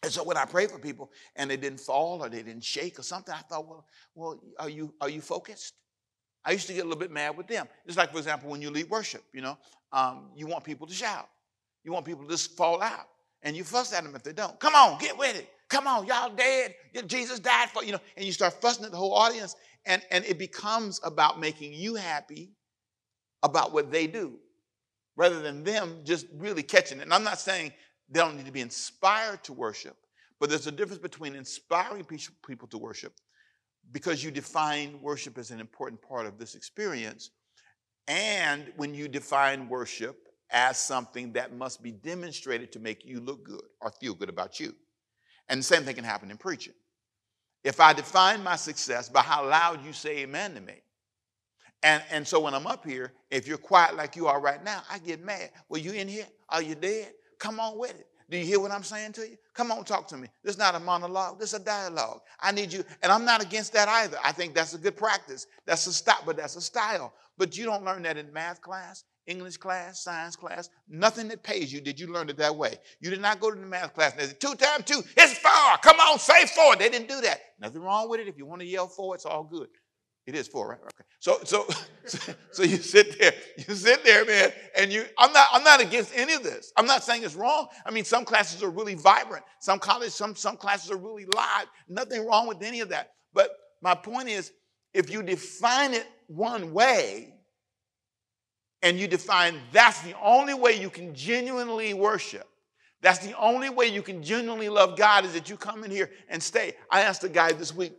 And 0.02 0.12
so 0.12 0.22
when 0.22 0.36
I 0.36 0.44
pray 0.44 0.66
for 0.66 0.78
people 0.78 1.10
and 1.34 1.50
they 1.50 1.56
didn't 1.56 1.80
fall 1.80 2.22
or 2.22 2.28
they 2.28 2.42
didn't 2.42 2.64
shake 2.64 2.98
or 2.98 3.02
something, 3.02 3.34
I 3.34 3.40
thought, 3.40 3.66
well, 3.66 3.84
well, 4.14 4.40
are 4.58 4.68
you 4.68 4.94
are 5.00 5.08
you 5.08 5.20
focused? 5.20 5.74
I 6.44 6.52
used 6.52 6.66
to 6.68 6.72
get 6.72 6.80
a 6.80 6.84
little 6.84 7.00
bit 7.00 7.10
mad 7.10 7.36
with 7.36 7.48
them. 7.48 7.66
Just 7.84 7.98
like, 7.98 8.12
for 8.12 8.18
example, 8.18 8.48
when 8.48 8.62
you 8.62 8.70
lead 8.70 8.88
worship, 8.88 9.22
you 9.34 9.42
know, 9.42 9.58
um, 9.92 10.30
you 10.36 10.46
want 10.46 10.64
people 10.64 10.86
to 10.86 10.94
shout. 10.94 11.28
You 11.84 11.92
want 11.92 12.04
people 12.04 12.24
to 12.24 12.30
just 12.30 12.56
fall 12.56 12.82
out. 12.82 13.08
And 13.42 13.56
you 13.56 13.64
fuss 13.64 13.92
at 13.92 14.02
them 14.02 14.14
if 14.16 14.22
they 14.22 14.32
don't. 14.32 14.58
Come 14.58 14.74
on, 14.74 14.98
get 14.98 15.16
with 15.16 15.36
it. 15.36 15.48
Come 15.68 15.86
on, 15.86 16.06
y'all 16.06 16.34
dead. 16.34 16.74
Jesus 17.06 17.38
died 17.38 17.68
for 17.70 17.84
you 17.84 17.92
know. 17.92 18.00
And 18.16 18.24
you 18.26 18.32
start 18.32 18.54
fussing 18.60 18.84
at 18.84 18.90
the 18.90 18.96
whole 18.96 19.14
audience, 19.14 19.54
and, 19.86 20.02
and 20.10 20.24
it 20.24 20.38
becomes 20.38 21.00
about 21.04 21.38
making 21.38 21.72
you 21.72 21.94
happy 21.94 22.50
about 23.42 23.72
what 23.72 23.92
they 23.92 24.06
do, 24.06 24.38
rather 25.16 25.40
than 25.40 25.62
them 25.62 26.00
just 26.04 26.26
really 26.34 26.62
catching 26.62 26.98
it. 26.98 27.02
And 27.02 27.14
I'm 27.14 27.22
not 27.22 27.38
saying 27.38 27.72
they 28.08 28.18
don't 28.18 28.36
need 28.36 28.46
to 28.46 28.52
be 28.52 28.60
inspired 28.60 29.44
to 29.44 29.52
worship. 29.52 29.96
But 30.40 30.50
there's 30.50 30.66
a 30.66 30.72
difference 30.72 31.02
between 31.02 31.34
inspiring 31.34 32.04
people 32.04 32.68
to 32.68 32.78
worship 32.78 33.12
because 33.92 34.22
you 34.22 34.30
define 34.30 35.00
worship 35.02 35.38
as 35.38 35.50
an 35.50 35.60
important 35.60 36.00
part 36.00 36.26
of 36.26 36.38
this 36.38 36.54
experience, 36.54 37.30
and 38.06 38.72
when 38.76 38.94
you 38.94 39.08
define 39.08 39.68
worship 39.68 40.27
as 40.50 40.78
something 40.78 41.32
that 41.32 41.54
must 41.54 41.82
be 41.82 41.92
demonstrated 41.92 42.72
to 42.72 42.78
make 42.78 43.04
you 43.04 43.20
look 43.20 43.44
good 43.44 43.62
or 43.80 43.90
feel 43.90 44.14
good 44.14 44.28
about 44.28 44.58
you. 44.58 44.74
And 45.48 45.60
the 45.60 45.64
same 45.64 45.82
thing 45.82 45.94
can 45.94 46.04
happen 46.04 46.30
in 46.30 46.36
preaching. 46.36 46.74
If 47.64 47.80
I 47.80 47.92
define 47.92 48.42
my 48.42 48.56
success 48.56 49.08
by 49.08 49.20
how 49.20 49.46
loud 49.48 49.84
you 49.84 49.92
say 49.92 50.18
amen 50.18 50.54
to 50.54 50.60
me, 50.60 50.74
and, 51.82 52.02
and 52.10 52.26
so 52.26 52.40
when 52.40 52.54
I'm 52.54 52.66
up 52.66 52.84
here, 52.84 53.12
if 53.30 53.46
you're 53.46 53.58
quiet 53.58 53.96
like 53.96 54.16
you 54.16 54.26
are 54.26 54.40
right 54.40 54.62
now, 54.64 54.82
I 54.90 54.98
get 54.98 55.24
mad. 55.24 55.50
Well, 55.68 55.80
you 55.80 55.92
in 55.92 56.08
here? 56.08 56.26
Are 56.48 56.62
you 56.62 56.74
dead? 56.74 57.12
Come 57.38 57.60
on 57.60 57.78
with 57.78 57.98
it. 57.98 58.07
Do 58.30 58.36
you 58.36 58.44
hear 58.44 58.60
what 58.60 58.70
I'm 58.70 58.82
saying 58.82 59.12
to 59.12 59.22
you? 59.22 59.36
Come 59.54 59.72
on, 59.72 59.84
talk 59.84 60.06
to 60.08 60.16
me. 60.16 60.28
This 60.44 60.54
is 60.54 60.58
not 60.58 60.74
a 60.74 60.80
monologue. 60.80 61.38
This 61.38 61.54
is 61.54 61.60
a 61.60 61.64
dialogue. 61.64 62.20
I 62.40 62.52
need 62.52 62.72
you, 62.72 62.84
and 63.02 63.10
I'm 63.10 63.24
not 63.24 63.42
against 63.42 63.72
that 63.72 63.88
either. 63.88 64.18
I 64.22 64.32
think 64.32 64.54
that's 64.54 64.74
a 64.74 64.78
good 64.78 64.96
practice. 64.96 65.46
That's 65.64 65.86
a 65.86 65.92
stop, 65.92 66.26
but 66.26 66.36
that's 66.36 66.54
a 66.56 66.60
style. 66.60 67.14
But 67.38 67.56
you 67.56 67.64
don't 67.64 67.84
learn 67.84 68.02
that 68.02 68.18
in 68.18 68.30
math 68.32 68.60
class, 68.60 69.04
English 69.26 69.56
class, 69.56 70.02
science 70.02 70.36
class. 70.36 70.68
Nothing 70.88 71.28
that 71.28 71.42
pays 71.42 71.72
you 71.72 71.80
did 71.80 71.98
you 71.98 72.12
learn 72.12 72.28
it 72.28 72.36
that 72.36 72.54
way. 72.54 72.74
You 73.00 73.08
did 73.08 73.22
not 73.22 73.40
go 73.40 73.50
to 73.50 73.58
the 73.58 73.66
math 73.66 73.94
class 73.94 74.12
and 74.18 74.28
say 74.28 74.36
two 74.38 74.54
times 74.56 74.84
two, 74.84 75.02
it's 75.16 75.38
four. 75.38 75.78
Come 75.82 75.98
on, 75.98 76.18
say 76.18 76.46
four. 76.46 76.76
They 76.76 76.90
didn't 76.90 77.08
do 77.08 77.20
that. 77.22 77.40
Nothing 77.60 77.82
wrong 77.82 78.10
with 78.10 78.20
it. 78.20 78.28
If 78.28 78.36
you 78.36 78.44
want 78.44 78.60
to 78.60 78.66
yell 78.66 78.88
four, 78.88 79.14
it's 79.14 79.24
all 79.24 79.44
good. 79.44 79.68
It 80.28 80.34
is 80.34 80.46
four, 80.46 80.68
right? 80.68 80.78
Okay. 80.78 81.04
So, 81.20 81.40
so, 81.44 81.66
so 82.52 82.62
you 82.62 82.76
sit 82.76 83.18
there, 83.18 83.32
you 83.56 83.74
sit 83.74 84.04
there, 84.04 84.26
man, 84.26 84.52
and 84.76 84.92
you. 84.92 85.06
I'm 85.16 85.32
not, 85.32 85.46
I'm 85.50 85.64
not 85.64 85.80
against 85.80 86.12
any 86.14 86.34
of 86.34 86.42
this. 86.42 86.70
I'm 86.76 86.84
not 86.84 87.02
saying 87.02 87.22
it's 87.24 87.34
wrong. 87.34 87.68
I 87.86 87.90
mean, 87.90 88.04
some 88.04 88.26
classes 88.26 88.62
are 88.62 88.68
really 88.68 88.94
vibrant. 88.94 89.42
Some 89.58 89.78
college, 89.78 90.10
some 90.10 90.36
some 90.36 90.58
classes 90.58 90.90
are 90.90 90.98
really 90.98 91.24
live. 91.24 91.68
Nothing 91.88 92.26
wrong 92.26 92.46
with 92.46 92.62
any 92.62 92.80
of 92.80 92.90
that. 92.90 93.12
But 93.32 93.52
my 93.80 93.94
point 93.94 94.28
is, 94.28 94.52
if 94.92 95.10
you 95.10 95.22
define 95.22 95.94
it 95.94 96.06
one 96.26 96.74
way, 96.74 97.32
and 98.82 98.98
you 98.98 99.08
define 99.08 99.58
that's 99.72 100.02
the 100.02 100.14
only 100.20 100.52
way 100.52 100.78
you 100.78 100.90
can 100.90 101.14
genuinely 101.14 101.94
worship. 101.94 102.46
That's 103.00 103.20
the 103.26 103.34
only 103.38 103.70
way 103.70 103.86
you 103.86 104.02
can 104.02 104.22
genuinely 104.22 104.68
love 104.68 104.98
God 104.98 105.24
is 105.24 105.32
that 105.32 105.48
you 105.48 105.56
come 105.56 105.84
in 105.84 105.90
here 105.90 106.10
and 106.28 106.42
stay. 106.42 106.74
I 106.90 107.00
asked 107.00 107.24
a 107.24 107.30
guy 107.30 107.52
this 107.52 107.74
week. 107.74 107.94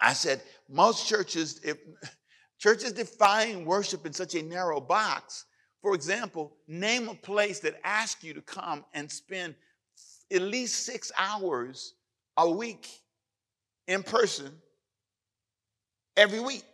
I 0.00 0.12
said, 0.12 0.42
most 0.68 1.06
churches, 1.08 1.60
if 1.64 1.78
churches 2.58 2.92
define 2.92 3.64
worship 3.64 4.06
in 4.06 4.12
such 4.12 4.34
a 4.34 4.42
narrow 4.42 4.80
box, 4.80 5.44
for 5.82 5.94
example, 5.94 6.56
name 6.66 7.08
a 7.08 7.14
place 7.14 7.60
that 7.60 7.80
asks 7.84 8.24
you 8.24 8.34
to 8.34 8.42
come 8.42 8.84
and 8.94 9.10
spend 9.10 9.54
at 10.32 10.42
least 10.42 10.84
six 10.84 11.12
hours 11.16 11.94
a 12.36 12.50
week 12.50 12.88
in 13.86 14.02
person 14.02 14.50
every 16.16 16.40
week. 16.40 16.64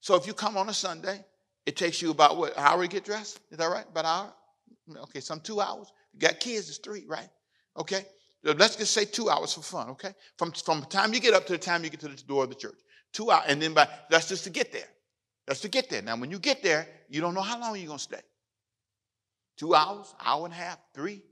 So 0.00 0.14
if 0.14 0.26
you 0.26 0.34
come 0.34 0.56
on 0.56 0.68
a 0.68 0.74
Sunday, 0.74 1.24
it 1.66 1.76
takes 1.76 2.00
you 2.00 2.10
about 2.10 2.36
what, 2.36 2.56
hour 2.56 2.82
to 2.82 2.88
get 2.88 3.04
dressed? 3.04 3.40
Is 3.50 3.58
that 3.58 3.66
right? 3.66 3.84
About 3.88 4.04
an 4.04 4.96
hour? 4.96 5.02
Okay, 5.04 5.20
some 5.20 5.40
two 5.40 5.60
hours. 5.60 5.92
You 6.12 6.20
got 6.20 6.40
kids, 6.40 6.68
it's 6.68 6.78
three, 6.78 7.04
right? 7.06 7.28
Okay. 7.76 8.04
Uh, 8.46 8.54
let's 8.56 8.76
just 8.76 8.92
say 8.92 9.04
two 9.04 9.28
hours 9.28 9.52
for 9.54 9.60
fun, 9.60 9.90
okay? 9.90 10.14
From, 10.38 10.52
from 10.52 10.80
the 10.80 10.86
time 10.86 11.12
you 11.12 11.20
get 11.20 11.34
up 11.34 11.46
to 11.46 11.52
the 11.52 11.58
time 11.58 11.84
you 11.84 11.90
get 11.90 12.00
to 12.00 12.08
the 12.08 12.22
door 12.22 12.44
of 12.44 12.50
the 12.50 12.56
church. 12.56 12.78
Two 13.12 13.30
hours. 13.30 13.44
And 13.48 13.60
then 13.60 13.74
by 13.74 13.88
that's 14.08 14.28
just 14.28 14.44
to 14.44 14.50
get 14.50 14.72
there. 14.72 14.88
That's 15.46 15.60
to 15.60 15.68
get 15.68 15.90
there. 15.90 16.02
Now, 16.02 16.16
when 16.16 16.30
you 16.30 16.38
get 16.38 16.62
there, 16.62 16.86
you 17.08 17.20
don't 17.20 17.34
know 17.34 17.40
how 17.40 17.60
long 17.60 17.76
you're 17.76 17.86
going 17.86 17.98
to 17.98 18.02
stay. 18.02 18.20
Two 19.58 19.74
hours, 19.74 20.14
hour 20.24 20.44
and 20.44 20.54
a 20.54 20.56
half, 20.56 20.78
three. 20.94 21.22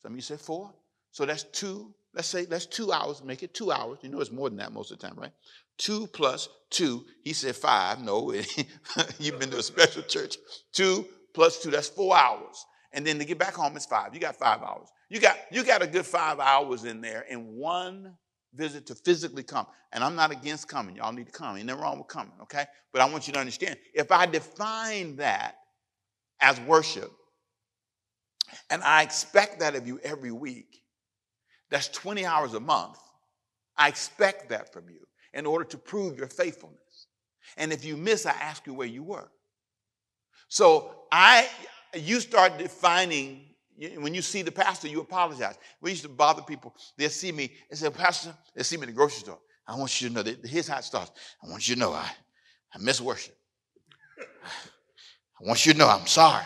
Some 0.00 0.12
of 0.12 0.16
you 0.16 0.22
said 0.22 0.40
four. 0.40 0.72
So 1.10 1.26
that's 1.26 1.42
two. 1.44 1.94
Let's 2.14 2.28
say 2.28 2.44
that's 2.44 2.66
two 2.66 2.92
hours. 2.92 3.22
Make 3.22 3.42
it 3.42 3.52
two 3.52 3.72
hours. 3.72 3.98
You 4.02 4.10
know 4.10 4.20
it's 4.20 4.30
more 4.30 4.48
than 4.48 4.58
that 4.58 4.72
most 4.72 4.90
of 4.90 4.98
the 4.98 5.06
time, 5.06 5.16
right? 5.18 5.32
Two 5.76 6.06
plus 6.06 6.48
two. 6.70 7.04
He 7.24 7.32
said 7.32 7.56
five. 7.56 8.00
No, 8.00 8.32
you've 9.18 9.38
been 9.38 9.50
to 9.50 9.58
a 9.58 9.62
special 9.62 10.02
church. 10.02 10.36
Two 10.72 11.06
plus 11.34 11.62
two. 11.62 11.70
That's 11.70 11.88
four 11.88 12.16
hours. 12.16 12.64
And 12.92 13.04
then 13.04 13.18
to 13.18 13.24
get 13.24 13.38
back 13.38 13.54
home, 13.54 13.76
it's 13.76 13.86
five. 13.86 14.14
You 14.14 14.20
got 14.20 14.36
five 14.36 14.62
hours. 14.62 14.88
You 15.08 15.20
got, 15.20 15.36
you 15.50 15.64
got 15.64 15.82
a 15.82 15.86
good 15.86 16.06
five 16.06 16.40
hours 16.40 16.84
in 16.84 17.00
there 17.00 17.22
in 17.22 17.56
one 17.56 18.16
visit 18.54 18.86
to 18.86 18.94
physically 18.94 19.42
come. 19.42 19.66
And 19.92 20.02
I'm 20.02 20.16
not 20.16 20.30
against 20.30 20.68
coming. 20.68 20.96
Y'all 20.96 21.12
need 21.12 21.26
to 21.26 21.32
come. 21.32 21.56
Ain't 21.56 21.66
nothing 21.66 21.82
wrong 21.82 21.98
with 21.98 22.08
coming, 22.08 22.32
okay? 22.42 22.64
But 22.92 23.02
I 23.02 23.08
want 23.08 23.26
you 23.26 23.32
to 23.34 23.38
understand 23.38 23.76
if 23.94 24.10
I 24.10 24.26
define 24.26 25.16
that 25.16 25.56
as 26.40 26.60
worship, 26.60 27.10
and 28.70 28.82
I 28.82 29.02
expect 29.02 29.60
that 29.60 29.74
of 29.74 29.86
you 29.86 29.98
every 30.02 30.30
week, 30.30 30.82
that's 31.70 31.88
20 31.88 32.24
hours 32.24 32.54
a 32.54 32.60
month. 32.60 32.98
I 33.76 33.88
expect 33.88 34.50
that 34.50 34.72
from 34.72 34.88
you 34.88 35.00
in 35.32 35.46
order 35.46 35.64
to 35.64 35.78
prove 35.78 36.16
your 36.16 36.28
faithfulness. 36.28 37.06
And 37.56 37.72
if 37.72 37.84
you 37.84 37.96
miss, 37.96 38.26
I 38.26 38.32
ask 38.32 38.66
you 38.66 38.74
where 38.74 38.86
you 38.86 39.02
were. 39.02 39.30
So 40.48 40.94
I 41.10 41.48
you 41.94 42.20
start 42.20 42.58
defining 42.58 43.53
when 43.76 44.14
you 44.14 44.22
see 44.22 44.42
the 44.42 44.52
pastor, 44.52 44.88
you 44.88 45.00
apologize. 45.00 45.56
We 45.80 45.90
used 45.90 46.02
to 46.02 46.08
bother 46.08 46.42
people. 46.42 46.74
They'll 46.96 47.10
see 47.10 47.32
me 47.32 47.52
and 47.70 47.78
say, 47.78 47.90
Pastor, 47.90 48.34
they'll 48.54 48.64
see 48.64 48.76
me 48.76 48.82
in 48.84 48.88
the 48.90 48.94
grocery 48.94 49.20
store. 49.20 49.38
I 49.66 49.76
want 49.76 50.00
you 50.00 50.08
to 50.08 50.14
know 50.14 50.22
that 50.22 50.44
here's 50.46 50.68
how 50.68 50.78
it 50.78 50.84
starts. 50.84 51.10
I 51.42 51.48
want 51.48 51.68
you 51.68 51.74
to 51.74 51.80
know 51.80 51.92
I, 51.92 52.10
I 52.74 52.78
miss 52.78 53.00
worship. 53.00 53.34
I 54.18 55.46
want 55.46 55.64
you 55.66 55.72
to 55.72 55.78
know 55.78 55.88
I'm 55.88 56.06
sorry. 56.06 56.44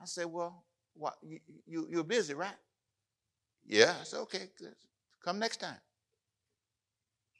I 0.00 0.04
said, 0.04 0.26
Well, 0.26 0.64
what, 0.94 1.14
you, 1.22 1.38
you, 1.66 1.86
you're 1.90 2.04
busy, 2.04 2.34
right? 2.34 2.56
Yeah. 3.66 3.94
I 4.00 4.04
said, 4.04 4.20
Okay, 4.20 4.48
good. 4.58 4.74
come 5.24 5.38
next 5.38 5.58
time. 5.58 5.76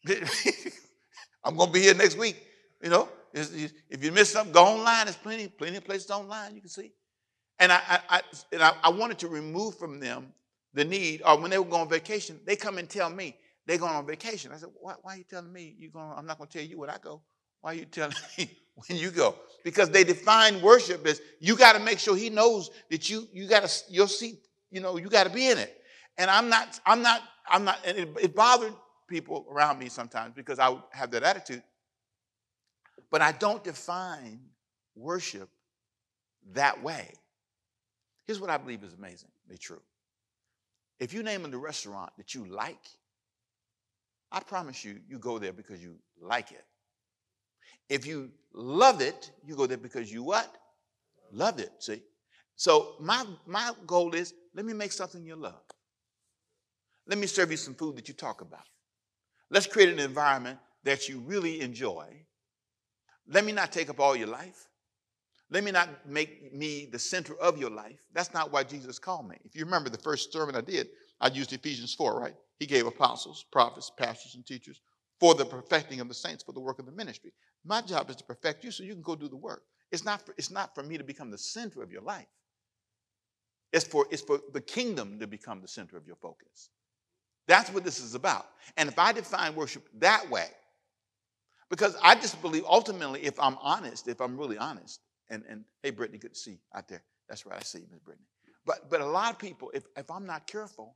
I'm 1.44 1.56
going 1.56 1.68
to 1.68 1.72
be 1.72 1.80
here 1.80 1.94
next 1.94 2.16
week. 2.16 2.36
You 2.82 2.90
know, 2.90 3.08
if 3.32 4.04
you 4.04 4.12
miss 4.12 4.30
something, 4.30 4.52
go 4.52 4.64
online. 4.64 5.06
There's 5.06 5.16
plenty, 5.16 5.48
plenty 5.48 5.78
of 5.78 5.84
places 5.84 6.10
online 6.10 6.54
you 6.54 6.60
can 6.60 6.70
see. 6.70 6.92
And 7.60 7.72
I, 7.72 8.00
I, 8.08 8.20
and 8.52 8.62
I, 8.62 8.72
I 8.84 8.90
wanted 8.90 9.18
to 9.20 9.28
remove 9.28 9.76
from 9.78 9.98
them 10.00 10.32
the 10.74 10.84
need, 10.84 11.22
or 11.26 11.40
when 11.40 11.50
they 11.50 11.58
were 11.58 11.64
going 11.64 11.82
on 11.82 11.88
vacation, 11.88 12.38
they 12.44 12.56
come 12.56 12.78
and 12.78 12.88
tell 12.88 13.10
me 13.10 13.36
they're 13.66 13.78
going 13.78 13.94
on 13.94 14.06
vacation. 14.06 14.52
I 14.52 14.56
said, 14.56 14.70
why, 14.80 14.94
why 15.02 15.14
are 15.14 15.18
you 15.18 15.24
telling 15.24 15.52
me 15.52 15.74
you're 15.78 15.90
going? 15.90 16.12
I'm 16.16 16.26
not 16.26 16.38
going 16.38 16.48
to 16.48 16.58
tell 16.58 16.66
you 16.66 16.78
when 16.78 16.90
I 16.90 16.98
go. 17.02 17.20
Why 17.60 17.72
are 17.72 17.74
you 17.74 17.84
telling 17.84 18.14
me 18.38 18.50
when 18.86 18.98
you 18.98 19.10
go? 19.10 19.34
Because 19.64 19.90
they 19.90 20.04
define 20.04 20.62
worship 20.62 21.06
as 21.06 21.20
you 21.40 21.56
got 21.56 21.72
to 21.74 21.80
make 21.80 21.98
sure 21.98 22.16
he 22.16 22.30
knows 22.30 22.70
that 22.90 23.10
you 23.10 23.26
you 23.32 23.48
got 23.48 23.68
to 23.68 23.92
your 23.92 24.08
seat. 24.08 24.38
You 24.70 24.80
know 24.80 24.96
you 24.96 25.08
got 25.08 25.24
to 25.24 25.30
be 25.32 25.48
in 25.48 25.58
it. 25.58 25.74
And 26.16 26.30
I'm 26.30 26.48
not. 26.48 26.80
I'm 26.86 27.02
not. 27.02 27.22
I'm 27.48 27.64
not. 27.64 27.78
And 27.84 27.98
it, 27.98 28.08
it 28.20 28.34
bothered 28.34 28.74
people 29.08 29.46
around 29.50 29.78
me 29.78 29.88
sometimes 29.88 30.34
because 30.34 30.58
I 30.58 30.68
would 30.68 30.82
have 30.92 31.10
that 31.10 31.22
attitude. 31.22 31.62
But 33.10 33.22
I 33.22 33.32
don't 33.32 33.64
define 33.64 34.40
worship 34.94 35.48
that 36.52 36.82
way. 36.82 37.12
Here's 38.28 38.40
what 38.40 38.50
I 38.50 38.58
believe 38.58 38.84
is 38.84 38.92
amazingly 38.92 39.56
true. 39.58 39.80
If 41.00 41.14
you 41.14 41.22
name 41.22 41.46
a 41.46 41.56
restaurant 41.56 42.12
that 42.18 42.34
you 42.34 42.44
like, 42.44 42.84
I 44.30 44.40
promise 44.40 44.84
you, 44.84 45.00
you 45.08 45.18
go 45.18 45.38
there 45.38 45.54
because 45.54 45.82
you 45.82 45.96
like 46.20 46.52
it. 46.52 46.64
If 47.88 48.06
you 48.06 48.30
love 48.52 49.00
it, 49.00 49.30
you 49.46 49.56
go 49.56 49.66
there 49.66 49.78
because 49.78 50.12
you 50.12 50.22
what? 50.22 50.54
Love 51.32 51.58
it. 51.58 51.72
See? 51.78 52.02
So 52.54 52.96
my, 53.00 53.24
my 53.46 53.72
goal 53.86 54.14
is 54.14 54.34
let 54.54 54.66
me 54.66 54.74
make 54.74 54.92
something 54.92 55.24
you 55.24 55.34
love. 55.34 55.62
Let 57.06 57.16
me 57.16 57.26
serve 57.26 57.50
you 57.50 57.56
some 57.56 57.74
food 57.74 57.96
that 57.96 58.08
you 58.08 58.14
talk 58.14 58.42
about. 58.42 58.66
Let's 59.48 59.66
create 59.66 59.88
an 59.88 60.00
environment 60.00 60.58
that 60.84 61.08
you 61.08 61.20
really 61.20 61.62
enjoy. 61.62 62.04
Let 63.26 63.46
me 63.46 63.52
not 63.52 63.72
take 63.72 63.88
up 63.88 64.00
all 64.00 64.14
your 64.14 64.28
life. 64.28 64.68
Let 65.50 65.64
me 65.64 65.70
not 65.70 65.88
make 66.06 66.52
me 66.52 66.86
the 66.90 66.98
center 66.98 67.34
of 67.36 67.58
your 67.58 67.70
life. 67.70 67.98
That's 68.12 68.34
not 68.34 68.52
why 68.52 68.64
Jesus 68.64 68.98
called 68.98 69.28
me. 69.28 69.36
If 69.44 69.54
you 69.54 69.64
remember 69.64 69.88
the 69.88 69.98
first 69.98 70.32
sermon 70.32 70.54
I 70.54 70.60
did, 70.60 70.88
I 71.20 71.28
used 71.28 71.52
Ephesians 71.52 71.94
4, 71.94 72.20
right? 72.20 72.34
He 72.58 72.66
gave 72.66 72.86
apostles, 72.86 73.44
prophets, 73.50 73.90
pastors, 73.96 74.34
and 74.34 74.44
teachers 74.44 74.80
for 75.20 75.34
the 75.34 75.44
perfecting 75.44 76.00
of 76.00 76.08
the 76.08 76.14
saints, 76.14 76.42
for 76.44 76.52
the 76.52 76.60
work 76.60 76.78
of 76.78 76.86
the 76.86 76.92
ministry. 76.92 77.32
My 77.64 77.80
job 77.80 78.10
is 78.10 78.16
to 78.16 78.24
perfect 78.24 78.62
you 78.62 78.70
so 78.70 78.84
you 78.84 78.92
can 78.92 79.02
go 79.02 79.16
do 79.16 79.28
the 79.28 79.36
work. 79.36 79.62
It's 79.90 80.04
not 80.04 80.24
for, 80.24 80.34
it's 80.36 80.50
not 80.50 80.74
for 80.74 80.82
me 80.82 80.98
to 80.98 81.04
become 81.04 81.30
the 81.30 81.38
center 81.38 81.82
of 81.82 81.90
your 81.90 82.02
life. 82.02 82.26
It's 83.72 83.86
for, 83.86 84.06
it's 84.10 84.22
for 84.22 84.40
the 84.52 84.60
kingdom 84.60 85.18
to 85.18 85.26
become 85.26 85.60
the 85.60 85.68
center 85.68 85.96
of 85.96 86.06
your 86.06 86.16
focus. 86.16 86.70
That's 87.46 87.70
what 87.70 87.84
this 87.84 88.00
is 88.00 88.14
about. 88.14 88.46
And 88.76 88.88
if 88.88 88.98
I 88.98 89.12
define 89.12 89.54
worship 89.54 89.88
that 89.98 90.28
way, 90.30 90.48
because 91.70 91.96
I 92.02 92.14
just 92.14 92.40
believe 92.42 92.64
ultimately, 92.66 93.24
if 93.24 93.38
I'm 93.40 93.56
honest, 93.60 94.08
if 94.08 94.20
I'm 94.20 94.38
really 94.38 94.58
honest, 94.58 95.00
and, 95.30 95.44
and 95.48 95.64
hey, 95.82 95.90
Brittany, 95.90 96.18
good 96.18 96.34
to 96.34 96.40
see 96.40 96.52
you 96.52 96.58
out 96.74 96.88
there. 96.88 97.02
That's 97.28 97.44
right, 97.46 97.58
I 97.58 97.62
see 97.62 97.80
you, 97.80 97.86
Miss 97.90 98.00
Brittany. 98.00 98.26
But, 98.64 98.90
but 98.90 99.00
a 99.00 99.06
lot 99.06 99.32
of 99.32 99.38
people, 99.38 99.70
if, 99.74 99.84
if 99.96 100.10
I'm 100.10 100.26
not 100.26 100.46
careful, 100.46 100.94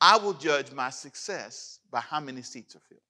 I 0.00 0.16
will 0.16 0.32
judge 0.32 0.72
my 0.72 0.90
success 0.90 1.80
by 1.90 2.00
how 2.00 2.20
many 2.20 2.42
seats 2.42 2.74
are 2.74 2.80
filled. 2.88 3.00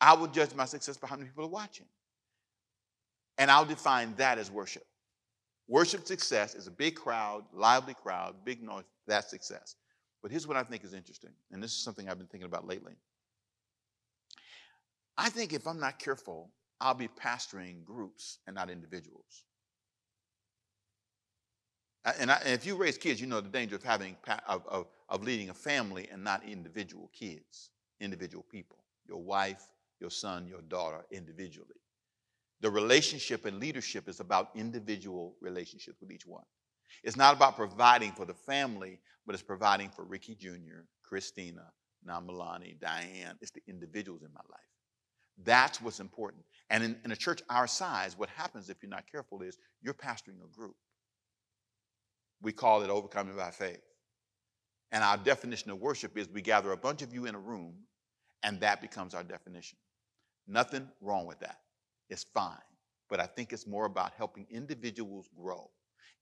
I 0.00 0.14
will 0.14 0.28
judge 0.28 0.54
my 0.54 0.64
success 0.64 0.96
by 0.96 1.08
how 1.08 1.16
many 1.16 1.28
people 1.28 1.44
are 1.44 1.48
watching. 1.48 1.86
And 3.38 3.50
I'll 3.50 3.64
define 3.64 4.14
that 4.16 4.38
as 4.38 4.50
worship. 4.50 4.84
Worship 5.68 6.06
success 6.06 6.54
is 6.54 6.68
a 6.68 6.70
big 6.70 6.94
crowd, 6.94 7.44
lively 7.52 7.94
crowd, 7.94 8.36
big 8.44 8.62
noise, 8.62 8.84
that's 9.06 9.28
success. 9.30 9.74
But 10.22 10.30
here's 10.30 10.46
what 10.46 10.56
I 10.56 10.62
think 10.62 10.84
is 10.84 10.94
interesting, 10.94 11.30
and 11.50 11.62
this 11.62 11.72
is 11.72 11.78
something 11.78 12.08
I've 12.08 12.18
been 12.18 12.28
thinking 12.28 12.46
about 12.46 12.66
lately. 12.66 12.94
I 15.18 15.28
think 15.28 15.52
if 15.52 15.66
I'm 15.66 15.80
not 15.80 15.98
careful, 15.98 16.50
I'll 16.80 16.94
be 16.94 17.08
pastoring 17.08 17.84
groups 17.84 18.38
and 18.46 18.54
not 18.54 18.70
individuals. 18.70 19.44
And, 22.18 22.30
I, 22.30 22.36
and 22.44 22.52
if 22.52 22.64
you 22.64 22.76
raise 22.76 22.96
kids, 22.96 23.20
you 23.20 23.26
know 23.26 23.40
the 23.40 23.48
danger 23.48 23.74
of 23.74 23.82
having 23.82 24.16
of, 24.46 24.62
of, 24.68 24.86
of 25.08 25.24
leading 25.24 25.50
a 25.50 25.54
family 25.54 26.08
and 26.12 26.22
not 26.22 26.44
individual 26.44 27.10
kids, 27.12 27.70
individual 28.00 28.44
people. 28.48 28.78
Your 29.08 29.22
wife, 29.22 29.66
your 30.00 30.10
son, 30.10 30.46
your 30.46 30.62
daughter, 30.62 31.04
individually. 31.10 31.80
The 32.60 32.70
relationship 32.70 33.44
and 33.44 33.58
leadership 33.58 34.08
is 34.08 34.20
about 34.20 34.50
individual 34.54 35.34
relationships 35.40 36.00
with 36.00 36.12
each 36.12 36.26
one. 36.26 36.44
It's 37.02 37.16
not 37.16 37.34
about 37.34 37.56
providing 37.56 38.12
for 38.12 38.24
the 38.24 38.34
family, 38.34 39.00
but 39.26 39.34
it's 39.34 39.42
providing 39.42 39.90
for 39.90 40.04
Ricky 40.04 40.34
Jr., 40.34 40.84
Christina, 41.02 41.72
now 42.04 42.20
Milani, 42.20 42.78
Diane. 42.80 43.36
It's 43.40 43.50
the 43.50 43.62
individuals 43.66 44.22
in 44.22 44.32
my 44.32 44.40
life. 44.50 44.75
That's 45.44 45.80
what's 45.80 46.00
important. 46.00 46.44
And 46.70 46.82
in, 46.82 46.96
in 47.04 47.12
a 47.12 47.16
church 47.16 47.42
our 47.48 47.66
size, 47.66 48.18
what 48.18 48.28
happens 48.30 48.70
if 48.70 48.82
you're 48.82 48.90
not 48.90 49.10
careful 49.10 49.42
is 49.42 49.58
you're 49.82 49.94
pastoring 49.94 50.42
a 50.44 50.56
group. 50.56 50.74
We 52.42 52.52
call 52.52 52.82
it 52.82 52.90
overcoming 52.90 53.36
by 53.36 53.50
faith. 53.50 53.80
And 54.92 55.02
our 55.02 55.16
definition 55.16 55.70
of 55.70 55.78
worship 55.78 56.16
is 56.16 56.28
we 56.28 56.42
gather 56.42 56.72
a 56.72 56.76
bunch 56.76 57.02
of 57.02 57.12
you 57.12 57.26
in 57.26 57.34
a 57.34 57.38
room, 57.38 57.74
and 58.42 58.60
that 58.60 58.80
becomes 58.80 59.14
our 59.14 59.24
definition. 59.24 59.78
Nothing 60.46 60.88
wrong 61.00 61.26
with 61.26 61.40
that. 61.40 61.58
It's 62.08 62.24
fine. 62.34 62.56
But 63.08 63.20
I 63.20 63.26
think 63.26 63.52
it's 63.52 63.66
more 63.66 63.86
about 63.86 64.12
helping 64.16 64.46
individuals 64.50 65.28
grow. 65.36 65.70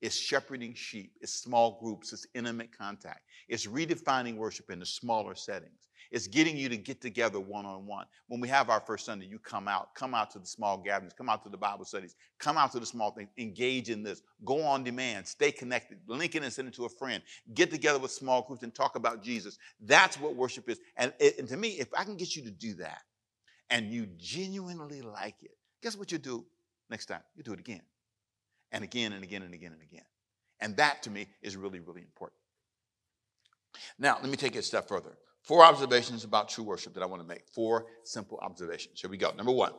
It's 0.01 0.17
shepherding 0.17 0.75
sheep, 0.75 1.13
it's 1.23 1.33
small 1.33 1.79
groups, 1.81 2.13
it's 2.13 2.27
intimate 2.35 2.77
contact, 2.77 3.21
it's 3.49 3.67
redefining 3.67 4.37
worship 4.37 4.71
in 4.71 4.79
the 4.79 4.85
smaller 4.85 5.35
settings. 5.35 5.89
It's 6.15 6.29
getting 6.29 6.57
you 6.57 6.69
to 6.69 6.77
get 6.77 7.01
together 7.01 7.41
one 7.41 7.67
on 7.67 7.87
one. 7.87 8.07
When 8.29 8.41
we 8.41 8.47
have 8.47 8.71
our 8.71 8.79
first 8.79 9.05
Sunday, 9.05 9.27
you 9.27 9.41
come 9.41 9.67
out, 9.67 9.97
come 9.97 10.15
out 10.15 10.31
to 10.31 10.39
the 10.39 10.47
small 10.47 10.79
gatherings, 10.79 11.13
come 11.13 11.29
out 11.29 11.43
to 11.43 11.49
the 11.49 11.57
Bible 11.57 11.85
studies, 11.85 12.15
come 12.39 12.57
out 12.57 12.71
to 12.71 12.79
the 12.79 12.87
small 12.87 13.11
things, 13.11 13.31
engage 13.37 13.91
in 13.91 14.05
this, 14.05 14.23
go 14.45 14.63
on 14.63 14.85
demand, 14.85 15.27
stay 15.27 15.51
connected, 15.51 15.99
link 16.07 16.37
it 16.37 16.45
and 16.45 16.53
send 16.53 16.69
it 16.69 16.75
to 16.75 16.85
a 16.85 16.89
friend, 16.89 17.21
get 17.53 17.69
together 17.69 17.99
with 17.99 18.13
small 18.13 18.43
groups 18.43 18.63
and 18.63 18.73
talk 18.73 18.95
about 18.95 19.25
Jesus. 19.25 19.59
That's 19.81 20.17
what 20.21 20.37
worship 20.37 20.69
is. 20.69 20.79
And, 20.97 21.13
and 21.37 21.49
to 21.49 21.57
me, 21.57 21.71
if 21.81 21.89
I 21.93 22.05
can 22.05 22.17
get 22.17 22.37
you 22.37 22.45
to 22.45 22.51
do 22.53 22.75
that 22.75 23.01
and 23.69 23.91
you 23.91 24.07
genuinely 24.17 25.03
like 25.03 25.43
it, 25.43 25.57
guess 25.83 25.97
what 25.97 26.13
you 26.13 26.19
do 26.19 26.45
next 26.91 27.07
time? 27.07 27.23
You 27.35 27.43
do 27.43 27.55
it 27.55 27.59
again 27.59 27.83
and 28.71 28.85
again 28.85 29.15
and 29.15 29.25
again 29.25 29.43
and 29.43 29.53
again 29.53 29.73
and 29.73 29.83
again. 29.83 30.05
And 30.61 30.77
that 30.77 31.03
to 31.03 31.11
me 31.11 31.27
is 31.43 31.57
really, 31.57 31.81
really 31.81 32.03
important. 32.03 32.39
Now, 33.99 34.19
let 34.23 34.31
me 34.31 34.37
take 34.37 34.55
it 34.55 34.61
a 34.61 34.63
step 34.63 34.87
further. 34.87 35.17
Four 35.45 35.63
observations 35.63 36.25
about 36.25 36.49
true 36.49 36.65
worship 36.65 36.95
that 36.95 37.03
I 37.03 37.07
want 37.07 37.21
to 37.21 37.29
make. 37.29 37.47
Four 37.53 37.87
simple 38.03 38.39
observations. 38.41 39.03
Here 39.03 39.11
we 39.11 39.19
go. 39.19 39.31
Number 39.33 39.53
one, 39.53 39.73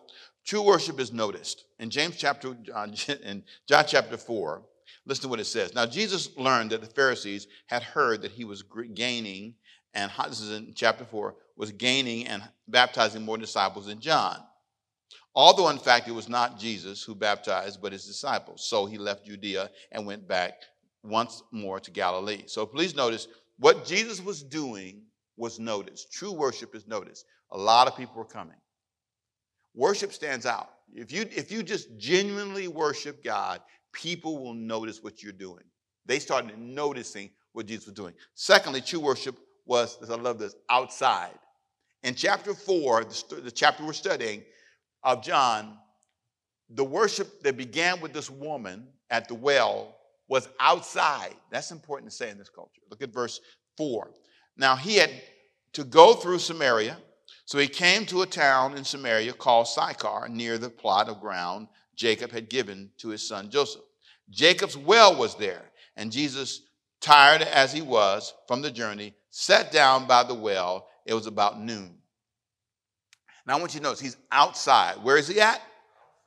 true 0.46 0.62
worship 0.62 1.00
is 1.00 1.12
noticed. 1.12 1.66
In 1.80 1.90
James 1.90 2.18
chapter, 2.18 2.56
uh, 2.74 2.88
in 3.24 3.44
John 3.68 3.84
chapter 3.88 4.16
4, 4.16 4.62
listen 5.08 5.24
to 5.24 5.28
what 5.28 5.40
it 5.40 5.46
says. 5.46 5.74
Now, 5.74 5.88
Jesus 5.88 6.30
learned 6.38 6.70
that 6.70 6.82
the 6.82 6.88
Pharisees 6.88 7.48
had 7.66 7.82
heard 7.82 8.22
that 8.22 8.32
he 8.32 8.46
was 8.46 8.64
gaining, 8.94 9.56
and 9.96 10.12
this 10.28 10.40
is 10.40 10.56
in 10.56 10.74
chapter 10.76 11.04
4, 11.04 11.36
was 11.58 11.72
gaining 11.72 12.28
and 12.28 12.44
baptizing 12.68 13.24
more 13.24 13.40
disciples 13.40 13.88
than 13.88 14.00
John. 14.00 14.38
Although, 15.34 15.70
in 15.70 15.80
fact, 15.80 16.08
it 16.08 16.12
was 16.12 16.30
not 16.30 16.60
Jesus 16.60 17.02
who 17.02 17.16
baptized, 17.16 17.82
but 17.82 17.92
his 17.92 18.06
disciples. 18.06 18.70
So 18.70 18.86
he 18.86 19.00
left 19.00 19.26
Judea 19.26 19.72
and 19.92 20.06
went 20.06 20.28
back 20.28 20.62
once 21.04 21.42
more 21.52 21.80
to 21.80 21.90
Galilee. 21.90 22.44
So 22.46 22.68
please 22.68 22.96
notice 22.96 23.28
what 23.58 23.84
Jesus 23.84 24.22
was 24.22 24.44
doing 24.44 25.02
was 25.38 25.60
noticed. 25.60 26.12
True 26.12 26.32
worship 26.32 26.76
is 26.76 26.88
noticed. 26.88 27.26
A 27.52 27.58
lot 27.58 27.88
of 27.88 27.96
people 27.96 28.16
were 28.16 28.26
coming. 28.26 28.58
Worship 29.74 30.14
stands 30.14 30.46
out. 30.46 30.70
If 30.94 31.12
you, 31.12 31.28
if 31.36 31.52
you 31.52 31.64
just 31.64 31.98
genuinely 31.98 32.68
worship 32.68 33.24
God, 33.24 33.62
people 33.92 34.38
will 34.38 34.54
notice 34.54 35.04
what 35.04 35.22
you're 35.22 35.34
doing. 35.34 35.64
They 36.06 36.20
started 36.20 36.58
noticing 36.58 37.32
what 37.54 37.66
Jesus 37.66 37.88
was 37.88 37.96
doing. 37.96 38.14
Secondly, 38.36 38.82
true 38.82 39.00
worship 39.00 39.38
was, 39.66 39.98
I 40.10 40.16
love 40.16 40.40
this, 40.40 40.56
outside. 40.70 41.38
In 42.04 42.16
chapter 42.16 42.54
4, 42.54 43.06
the, 43.06 43.36
the 43.42 43.52
chapter 43.52 43.84
we're 43.84 43.94
studying 43.94 44.44
of 45.04 45.24
John, 45.24 45.78
the 46.70 46.84
worship 46.84 47.42
that 47.44 47.58
began 47.58 48.00
with 48.00 48.14
this 48.14 48.30
woman 48.30 48.88
at 49.10 49.28
the 49.28 49.36
well 49.36 49.96
was 50.28 50.48
outside. 50.60 51.36
That's 51.52 51.72
important 51.72 52.12
to 52.12 52.16
say 52.16 52.30
in 52.30 52.38
this 52.38 52.50
culture. 52.50 52.82
Look 52.90 53.02
at 53.02 53.14
verse 53.14 53.40
4. 53.78 54.12
Now 54.58 54.76
he 54.76 54.96
had 54.96 55.12
to 55.74 55.84
go 55.84 56.14
through 56.14 56.40
Samaria, 56.40 56.98
so 57.46 57.60
he 57.60 57.68
came 57.68 58.06
to 58.08 58.22
a 58.22 58.28
town 58.28 58.78
in 58.78 58.84
Samaria 58.84 59.34
called 59.34 59.68
Sychar, 59.68 60.28
near 60.30 60.58
the 60.58 60.70
plot 60.70 61.10
of 61.10 61.22
ground 61.22 61.68
Jacob 61.96 62.32
had 62.32 62.50
given 62.50 62.92
to 62.98 63.10
his 63.10 63.28
son 63.28 63.50
Joseph. 63.50 63.84
Jacob's 64.30 64.78
well 64.78 65.16
was 65.16 65.36
there, 65.36 65.62
and 65.96 66.12
Jesus, 66.12 66.62
tired 67.02 67.42
as 67.42 67.72
he 67.72 67.82
was 67.82 68.34
from 68.48 68.62
the 68.62 68.72
journey, 68.72 69.14
sat 69.30 69.72
down 69.72 70.08
by 70.08 70.24
the 70.24 70.34
well. 70.34 70.88
It 71.06 71.14
was 71.14 71.28
about 71.28 71.62
noon. 71.62 71.98
Now 73.46 73.58
I 73.58 73.60
want 73.60 73.76
you 73.76 73.80
to 73.80 73.84
notice 73.84 74.00
he's 74.00 74.18
outside. 74.32 74.96
Where 75.04 75.18
is 75.18 75.28
he 75.28 75.40
at? 75.40 75.62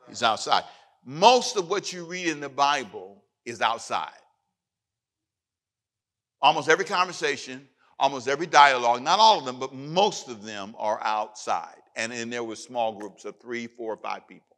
He's 0.08 0.22
outside. 0.22 0.62
Most 1.04 1.56
of 1.56 1.68
what 1.68 1.92
you 1.92 2.04
read 2.04 2.28
in 2.28 2.38
the 2.38 2.48
Bible 2.48 3.24
is 3.44 3.60
outside. 3.60 4.12
Almost 6.40 6.68
every 6.68 6.84
conversation, 6.84 7.68
almost 7.98 8.28
every 8.28 8.46
dialogue, 8.46 9.02
not 9.02 9.18
all 9.18 9.38
of 9.38 9.44
them, 9.44 9.58
but 9.58 9.74
most 9.74 10.28
of 10.28 10.44
them 10.44 10.74
are 10.78 11.00
outside. 11.02 11.76
And, 11.96 12.12
and 12.12 12.32
there 12.32 12.44
were 12.44 12.56
small 12.56 12.92
groups 12.92 13.24
of 13.24 13.38
three, 13.40 13.66
four, 13.66 13.94
or 13.94 13.96
five 13.96 14.28
people. 14.28 14.56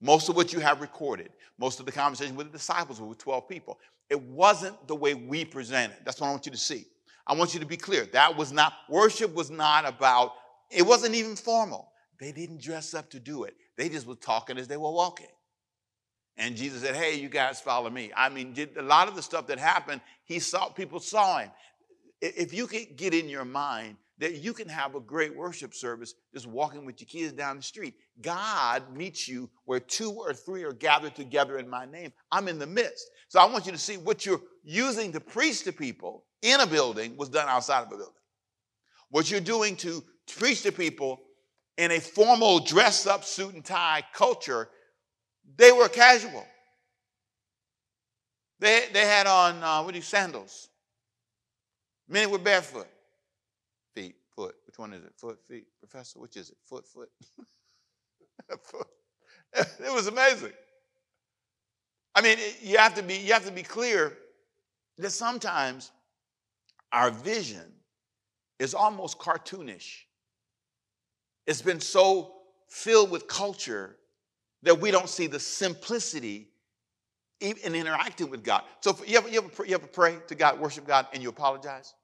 Most 0.00 0.28
of 0.28 0.36
what 0.36 0.52
you 0.52 0.60
have 0.60 0.80
recorded, 0.80 1.30
most 1.58 1.78
of 1.78 1.86
the 1.86 1.92
conversation 1.92 2.34
with 2.34 2.46
the 2.46 2.56
disciples 2.56 3.00
were 3.00 3.06
with 3.06 3.18
12 3.18 3.48
people. 3.48 3.78
It 4.08 4.20
wasn't 4.20 4.88
the 4.88 4.94
way 4.94 5.14
we 5.14 5.44
present 5.44 5.92
it. 5.92 6.04
That's 6.04 6.20
what 6.20 6.28
I 6.28 6.30
want 6.30 6.46
you 6.46 6.52
to 6.52 6.58
see. 6.58 6.86
I 7.26 7.34
want 7.34 7.52
you 7.52 7.60
to 7.60 7.66
be 7.66 7.76
clear. 7.76 8.06
That 8.06 8.36
was 8.36 8.50
not, 8.50 8.72
worship 8.88 9.34
was 9.34 9.50
not 9.50 9.86
about, 9.86 10.32
it 10.70 10.82
wasn't 10.82 11.14
even 11.14 11.36
formal. 11.36 11.92
They 12.18 12.32
didn't 12.32 12.62
dress 12.62 12.94
up 12.94 13.10
to 13.10 13.20
do 13.20 13.44
it. 13.44 13.54
They 13.76 13.88
just 13.88 14.06
were 14.06 14.14
talking 14.14 14.58
as 14.58 14.68
they 14.68 14.76
were 14.76 14.90
walking. 14.90 15.26
And 16.36 16.56
Jesus 16.56 16.82
said, 16.82 16.96
Hey, 16.96 17.16
you 17.16 17.28
guys 17.28 17.60
follow 17.60 17.90
me. 17.90 18.10
I 18.16 18.30
mean, 18.30 18.54
a 18.76 18.82
lot 18.82 19.08
of 19.08 19.14
the 19.14 19.22
stuff 19.22 19.46
that 19.48 19.58
happened, 19.58 20.00
he 20.24 20.38
saw, 20.38 20.68
people 20.70 20.98
saw 20.98 21.38
him 21.38 21.50
if 22.20 22.52
you 22.52 22.66
can 22.66 22.86
get 22.96 23.14
in 23.14 23.28
your 23.28 23.44
mind 23.44 23.96
that 24.20 24.36
you 24.36 24.52
can 24.52 24.68
have 24.68 24.94
a 24.94 25.00
great 25.00 25.34
worship 25.34 25.74
service 25.74 26.14
just 26.34 26.46
walking 26.46 26.84
with 26.84 27.00
your 27.00 27.08
kids 27.08 27.32
down 27.32 27.56
the 27.56 27.62
street. 27.62 27.94
God 28.20 28.94
meets 28.94 29.26
you 29.26 29.48
where 29.64 29.80
two 29.80 30.12
or 30.12 30.34
three 30.34 30.62
are 30.62 30.74
gathered 30.74 31.14
together 31.14 31.58
in 31.58 31.68
my 31.68 31.86
name. 31.86 32.12
I'm 32.30 32.46
in 32.46 32.58
the 32.58 32.66
midst. 32.66 33.10
So 33.28 33.40
I 33.40 33.46
want 33.46 33.64
you 33.64 33.72
to 33.72 33.78
see 33.78 33.96
what 33.96 34.26
you're 34.26 34.42
using 34.62 35.10
to 35.12 35.20
preach 35.20 35.64
to 35.64 35.72
people 35.72 36.24
in 36.42 36.60
a 36.60 36.66
building 36.66 37.16
was 37.16 37.30
done 37.30 37.48
outside 37.48 37.80
of 37.80 37.86
a 37.86 37.96
building. 37.96 38.14
What 39.08 39.30
you're 39.30 39.40
doing 39.40 39.74
to 39.76 40.04
preach 40.36 40.62
to 40.62 40.72
people 40.72 41.20
in 41.78 41.90
a 41.90 41.98
formal 41.98 42.60
dress 42.60 43.06
up 43.06 43.24
suit 43.24 43.54
and 43.54 43.64
tie 43.64 44.04
culture, 44.12 44.68
they 45.56 45.72
were 45.72 45.88
casual. 45.88 46.46
They, 48.60 48.84
they 48.92 49.06
had 49.06 49.26
on, 49.26 49.62
uh, 49.62 49.82
what 49.82 49.90
are 49.90 49.92
these, 49.92 50.06
sandals. 50.06 50.68
Many 52.10 52.26
were 52.26 52.38
barefoot. 52.38 52.88
Feet, 53.94 54.16
foot. 54.34 54.56
Which 54.66 54.78
one 54.78 54.92
is 54.92 55.04
it? 55.04 55.12
Foot, 55.16 55.38
feet, 55.48 55.66
professor? 55.78 56.18
Which 56.18 56.36
is 56.36 56.50
it? 56.50 56.56
Foot, 56.66 56.86
foot. 56.86 57.08
foot. 58.64 58.86
It 59.84 59.92
was 59.92 60.06
amazing. 60.06 60.52
I 62.14 62.20
mean, 62.20 62.38
you 62.60 62.76
have 62.78 62.94
to 62.94 63.02
be, 63.02 63.16
you 63.16 63.32
have 63.32 63.46
to 63.46 63.52
be 63.52 63.62
clear 63.62 64.16
that 64.98 65.10
sometimes 65.10 65.92
our 66.92 67.10
vision 67.10 67.72
is 68.58 68.74
almost 68.74 69.18
cartoonish. 69.18 70.02
It's 71.46 71.62
been 71.62 71.80
so 71.80 72.34
filled 72.68 73.10
with 73.10 73.26
culture 73.26 73.96
that 74.62 74.80
we 74.80 74.90
don't 74.90 75.08
see 75.08 75.26
the 75.26 75.40
simplicity 75.40 76.48
in 77.40 77.74
interacting 77.74 78.28
with 78.30 78.44
God. 78.44 78.62
So 78.80 78.96
you 79.06 79.16
ever, 79.16 79.28
you 79.28 79.38
ever, 79.38 79.64
you 79.64 79.74
ever 79.74 79.86
pray 79.86 80.18
to 80.28 80.34
God, 80.34 80.60
worship 80.60 80.86
God, 80.86 81.06
and 81.12 81.22
you 81.22 81.30
apologize? 81.30 81.94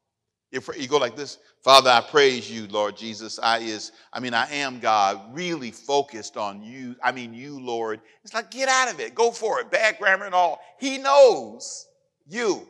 You, 0.52 0.60
pray, 0.60 0.78
you 0.78 0.86
go 0.86 0.98
like 0.98 1.16
this, 1.16 1.38
Father, 1.62 1.90
I 1.90 2.00
praise 2.00 2.50
you, 2.50 2.68
Lord 2.68 2.96
Jesus. 2.96 3.40
I 3.42 3.58
is, 3.58 3.90
I 4.12 4.20
mean, 4.20 4.32
I 4.32 4.48
am 4.52 4.78
God, 4.78 5.34
really 5.34 5.72
focused 5.72 6.36
on 6.36 6.62
you. 6.62 6.94
I 7.02 7.10
mean, 7.10 7.34
you, 7.34 7.58
Lord. 7.58 8.00
It's 8.22 8.32
like, 8.32 8.50
get 8.50 8.68
out 8.68 8.92
of 8.92 9.00
it. 9.00 9.14
Go 9.14 9.32
for 9.32 9.60
it. 9.60 9.70
Bad 9.70 9.98
grammar 9.98 10.24
and 10.24 10.34
all. 10.34 10.60
He 10.78 10.98
knows 10.98 11.86
you. 12.26 12.66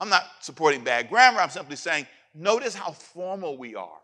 I'm 0.00 0.08
not 0.08 0.22
supporting 0.40 0.84
bad 0.84 1.08
grammar. 1.08 1.40
I'm 1.40 1.50
simply 1.50 1.74
saying, 1.74 2.06
notice 2.34 2.74
how 2.74 2.92
formal 2.92 3.58
we 3.58 3.74
are 3.74 4.00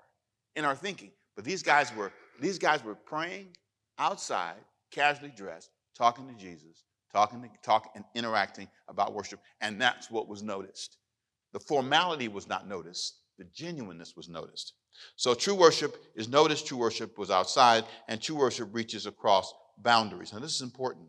in 0.56 0.64
our 0.64 0.74
thinking. 0.74 1.12
But 1.37 1.44
these 1.44 1.62
guys 1.62 1.94
were, 1.94 2.12
these 2.40 2.58
guys 2.58 2.82
were 2.82 2.96
praying 2.96 3.56
outside, 3.98 4.56
casually 4.90 5.32
dressed, 5.37 5.70
talking 5.96 6.26
to 6.26 6.34
Jesus, 6.34 6.82
talking, 7.12 7.40
to, 7.42 7.48
talking 7.62 7.92
and 7.94 8.04
interacting 8.16 8.66
about 8.88 9.14
worship. 9.14 9.38
And 9.60 9.80
that's 9.80 10.10
what 10.10 10.28
was 10.28 10.42
noticed. 10.42 10.96
The 11.54 11.60
formality 11.60 12.26
was 12.26 12.48
not 12.48 12.68
noticed, 12.68 13.20
the 13.38 13.44
genuineness 13.44 14.16
was 14.16 14.28
noticed. 14.28 14.72
So 15.14 15.34
true 15.34 15.54
worship 15.54 16.04
is 16.16 16.28
noticed, 16.28 16.66
true 16.66 16.78
worship 16.78 17.16
was 17.16 17.30
outside, 17.30 17.84
and 18.08 18.20
true 18.20 18.34
worship 18.34 18.70
reaches 18.72 19.06
across 19.06 19.54
boundaries. 19.78 20.32
Now, 20.32 20.40
this 20.40 20.56
is 20.56 20.62
important. 20.62 21.06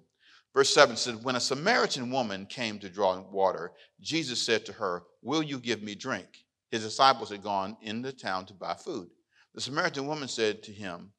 Verse 0.54 0.72
7 0.72 0.98
says, 0.98 1.16
When 1.16 1.36
a 1.36 1.40
Samaritan 1.40 2.12
woman 2.12 2.46
came 2.46 2.78
to 2.78 2.90
draw 2.90 3.20
water, 3.22 3.72
Jesus 4.00 4.40
said 4.40 4.68
to 4.68 4.74
her, 4.74 5.02
Will 5.24 5.42
you 5.42 5.58
give 5.58 5.82
me 5.82 5.96
drink? 5.96 6.28
His 6.70 6.84
disciples 6.84 7.32
had 7.32 7.42
gone 7.42 7.76
into 7.82 8.14
town 8.14 8.46
to 8.46 8.54
buy 8.54 8.76
food. 8.76 9.10
The 9.56 9.62
Samaritan 9.62 10.06
woman 10.06 10.28
said 10.28 10.62
to 10.64 10.72
him, 10.72 11.12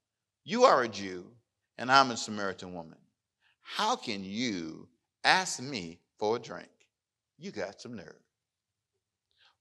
You 0.45 0.63
are 0.63 0.85
a 0.85 0.89
Jew, 0.89 1.33
and 1.79 1.91
I'm 1.91 2.13
a 2.13 2.17
Samaritan 2.17 2.75
woman. 2.75 2.99
How 3.63 3.97
can 3.97 4.23
you 4.23 4.89
ask 5.25 5.61
me 5.61 5.99
for 6.17 6.37
a 6.37 6.39
drink? 6.39 6.69
You 7.39 7.51
got 7.51 7.81
some 7.81 7.97
nerve. 7.97 8.21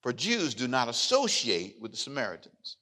For 0.05 0.13
Jews 0.13 0.53
do 0.53 0.67
not 0.67 0.87
associate 0.87 1.77
with 1.81 1.89
the 1.89 1.97
Samaritans. 1.97 2.77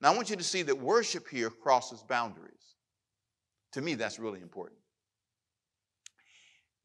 Now, 0.00 0.12
I 0.12 0.14
want 0.14 0.30
you 0.30 0.36
to 0.36 0.44
see 0.44 0.62
that 0.62 0.78
worship 0.78 1.26
here 1.28 1.50
crosses 1.50 2.04
boundaries. 2.04 2.76
To 3.72 3.82
me, 3.82 3.96
that's 3.96 4.20
really 4.20 4.40
important. 4.40 4.78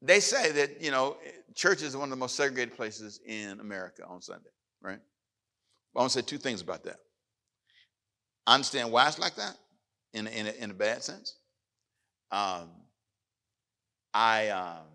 They 0.02 0.18
say 0.18 0.50
that, 0.50 0.82
you 0.82 0.90
know, 0.90 1.18
church 1.54 1.82
is 1.82 1.96
one 1.96 2.02
of 2.02 2.10
the 2.10 2.16
most 2.16 2.34
segregated 2.34 2.74
places 2.74 3.20
in 3.24 3.60
America 3.60 4.02
on 4.08 4.20
Sunday, 4.20 4.50
right? 4.82 4.98
I 5.94 5.98
want 6.00 6.10
to 6.10 6.18
say 6.18 6.26
two 6.26 6.38
things 6.38 6.62
about 6.62 6.82
that. 6.82 6.96
I 8.44 8.54
understand 8.54 8.90
why 8.90 9.06
it's 9.06 9.20
like 9.20 9.36
that 9.36 9.56
in 10.14 10.26
in 10.26 10.48
a, 10.48 10.50
in 10.50 10.72
a 10.72 10.74
bad 10.74 11.04
sense. 11.04 11.36
Um, 12.32 12.70
I, 14.12 14.48
um, 14.48 14.86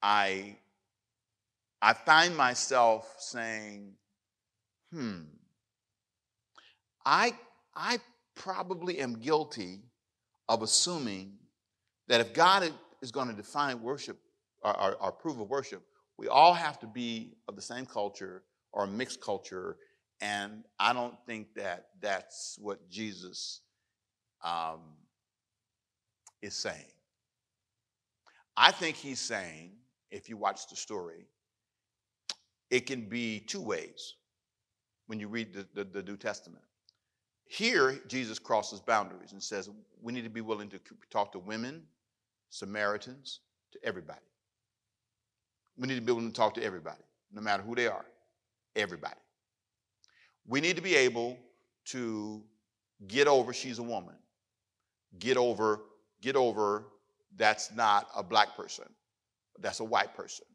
I 0.00 0.56
I 1.84 1.94
find 1.94 2.36
myself 2.36 3.12
saying, 3.18 3.94
hmm, 4.92 5.22
I, 7.04 7.32
I 7.74 7.98
probably 8.36 9.00
am 9.00 9.14
guilty 9.14 9.80
of 10.48 10.62
assuming 10.62 11.32
that 12.06 12.20
if 12.20 12.32
God 12.32 12.72
is 13.02 13.10
going 13.10 13.26
to 13.28 13.34
define 13.34 13.82
worship 13.82 14.16
or, 14.62 14.80
or, 14.80 14.94
or 14.94 15.08
approve 15.08 15.40
of 15.40 15.50
worship, 15.50 15.82
we 16.18 16.28
all 16.28 16.54
have 16.54 16.78
to 16.80 16.86
be 16.86 17.34
of 17.48 17.56
the 17.56 17.62
same 17.62 17.84
culture 17.84 18.44
or 18.72 18.84
a 18.84 18.86
mixed 18.86 19.20
culture. 19.20 19.76
And 20.20 20.62
I 20.78 20.92
don't 20.92 21.16
think 21.26 21.48
that 21.56 21.86
that's 22.00 22.56
what 22.60 22.88
Jesus 22.88 23.60
um, 24.44 24.82
is 26.42 26.54
saying. 26.54 26.92
I 28.56 28.70
think 28.70 28.96
he's 28.96 29.18
saying, 29.18 29.72
if 30.12 30.28
you 30.28 30.36
watch 30.36 30.68
the 30.68 30.76
story, 30.76 31.26
it 32.72 32.86
can 32.86 33.02
be 33.02 33.38
two 33.38 33.60
ways 33.60 34.14
when 35.06 35.20
you 35.20 35.28
read 35.28 35.52
the, 35.52 35.66
the, 35.74 35.84
the 35.84 36.02
New 36.02 36.16
Testament. 36.16 36.64
Here, 37.44 38.00
Jesus 38.08 38.38
crosses 38.38 38.80
boundaries 38.80 39.32
and 39.32 39.42
says 39.42 39.68
we 40.00 40.10
need 40.10 40.24
to 40.24 40.30
be 40.30 40.40
willing 40.40 40.70
to 40.70 40.80
talk 41.10 41.32
to 41.32 41.38
women, 41.38 41.82
Samaritans, 42.48 43.40
to 43.72 43.78
everybody. 43.84 44.24
We 45.76 45.86
need 45.86 45.96
to 45.96 46.00
be 46.00 46.12
willing 46.12 46.32
to 46.32 46.34
talk 46.34 46.54
to 46.54 46.64
everybody, 46.64 47.02
no 47.30 47.42
matter 47.42 47.62
who 47.62 47.74
they 47.74 47.88
are, 47.88 48.06
everybody. 48.74 49.20
We 50.46 50.62
need 50.62 50.76
to 50.76 50.82
be 50.82 50.96
able 50.96 51.38
to 51.86 52.42
get 53.06 53.28
over 53.28 53.52
she's 53.52 53.80
a 53.80 53.82
woman, 53.82 54.14
get 55.18 55.36
over, 55.36 55.82
get 56.22 56.36
over 56.36 56.86
that's 57.36 57.70
not 57.70 58.08
a 58.16 58.22
black 58.22 58.56
person, 58.56 58.86
that's 59.60 59.80
a 59.80 59.84
white 59.84 60.14
person. 60.14 60.46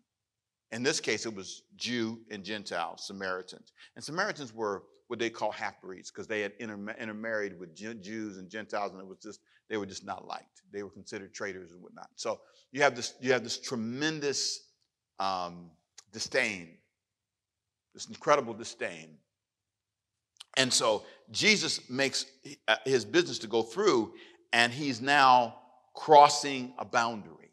In 0.72 0.84
this 0.84 1.00
case, 1.00 1.26
it 1.26 1.34
was 1.34 1.64
Jew 1.78 2.20
and 2.30 2.44
Gentile, 2.44 2.98
Samaritans. 2.98 3.72
And 3.96 4.04
Samaritans 4.04 4.54
were 4.54 4.84
what 5.08 5.20
they 5.20 5.30
call 5.30 5.52
half 5.52 5.82
breeds 5.82 6.12
because 6.12 6.28
they 6.28 6.42
had 6.42 6.52
intermarried 6.60 7.58
with 7.58 7.74
Jews 7.74 8.38
and 8.38 8.50
Gentiles, 8.50 8.92
and 8.92 9.02
it 9.02 9.08
was 9.08 9.20
just 9.20 9.40
they 9.70 9.78
were 9.78 9.86
just 9.86 10.06
not 10.06 10.28
liked. 10.28 10.62
They 10.72 10.84
were 10.84 10.90
considered 10.90 11.34
traitors 11.34 11.72
and 11.72 11.82
whatnot. 11.82 12.10
So 12.16 12.42
you 12.72 12.82
have 12.82 12.96
this 12.96 13.14
you 13.22 13.32
have 13.32 13.44
this 13.44 13.58
tremendous 13.58 14.68
um, 15.20 15.72
disdain, 16.12 16.78
this 17.94 18.08
incredible 18.08 18.54
disdain. 18.54 19.18
And 20.58 20.74
so 20.74 21.06
Jesus 21.32 21.90
makes 21.90 22.26
uh, 22.68 22.78
his 22.84 23.06
business 23.06 23.40
to 23.40 23.48
go 23.48 23.62
through, 23.62 24.14
and 24.52 24.74
he's 24.74 25.00
now 25.00 25.60
crossing 25.94 26.74
a 26.78 26.86
boundary 26.86 27.47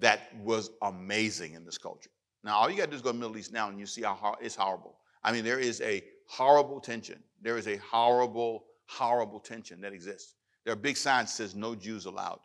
that 0.00 0.34
was 0.42 0.70
amazing 0.82 1.54
in 1.54 1.64
this 1.64 1.78
culture. 1.78 2.10
Now, 2.44 2.56
all 2.56 2.70
you 2.70 2.76
got 2.76 2.84
to 2.84 2.90
do 2.90 2.96
is 2.96 3.02
go 3.02 3.10
to 3.10 3.16
the 3.16 3.20
Middle 3.20 3.36
East 3.36 3.52
now 3.52 3.68
and 3.68 3.78
you 3.78 3.86
see 3.86 4.02
how 4.02 4.36
it's 4.40 4.54
horrible. 4.54 4.96
I 5.24 5.32
mean, 5.32 5.44
there 5.44 5.58
is 5.58 5.80
a 5.80 6.02
horrible 6.28 6.80
tension. 6.80 7.22
There 7.42 7.58
is 7.58 7.66
a 7.66 7.76
horrible, 7.76 8.64
horrible 8.86 9.40
tension 9.40 9.80
that 9.80 9.92
exists. 9.92 10.34
There 10.64 10.72
are 10.72 10.76
big 10.76 10.96
signs 10.96 11.30
that 11.30 11.36
says 11.36 11.54
no 11.54 11.74
Jews 11.74 12.06
allowed. 12.06 12.40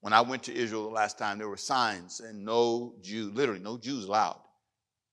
When 0.00 0.12
I 0.12 0.20
went 0.20 0.42
to 0.44 0.54
Israel 0.54 0.84
the 0.84 0.94
last 0.94 1.18
time, 1.18 1.38
there 1.38 1.48
were 1.48 1.56
signs 1.56 2.20
and 2.20 2.44
no 2.44 2.94
Jew, 3.02 3.30
literally 3.32 3.60
no 3.60 3.78
Jews 3.78 4.04
allowed. 4.04 4.40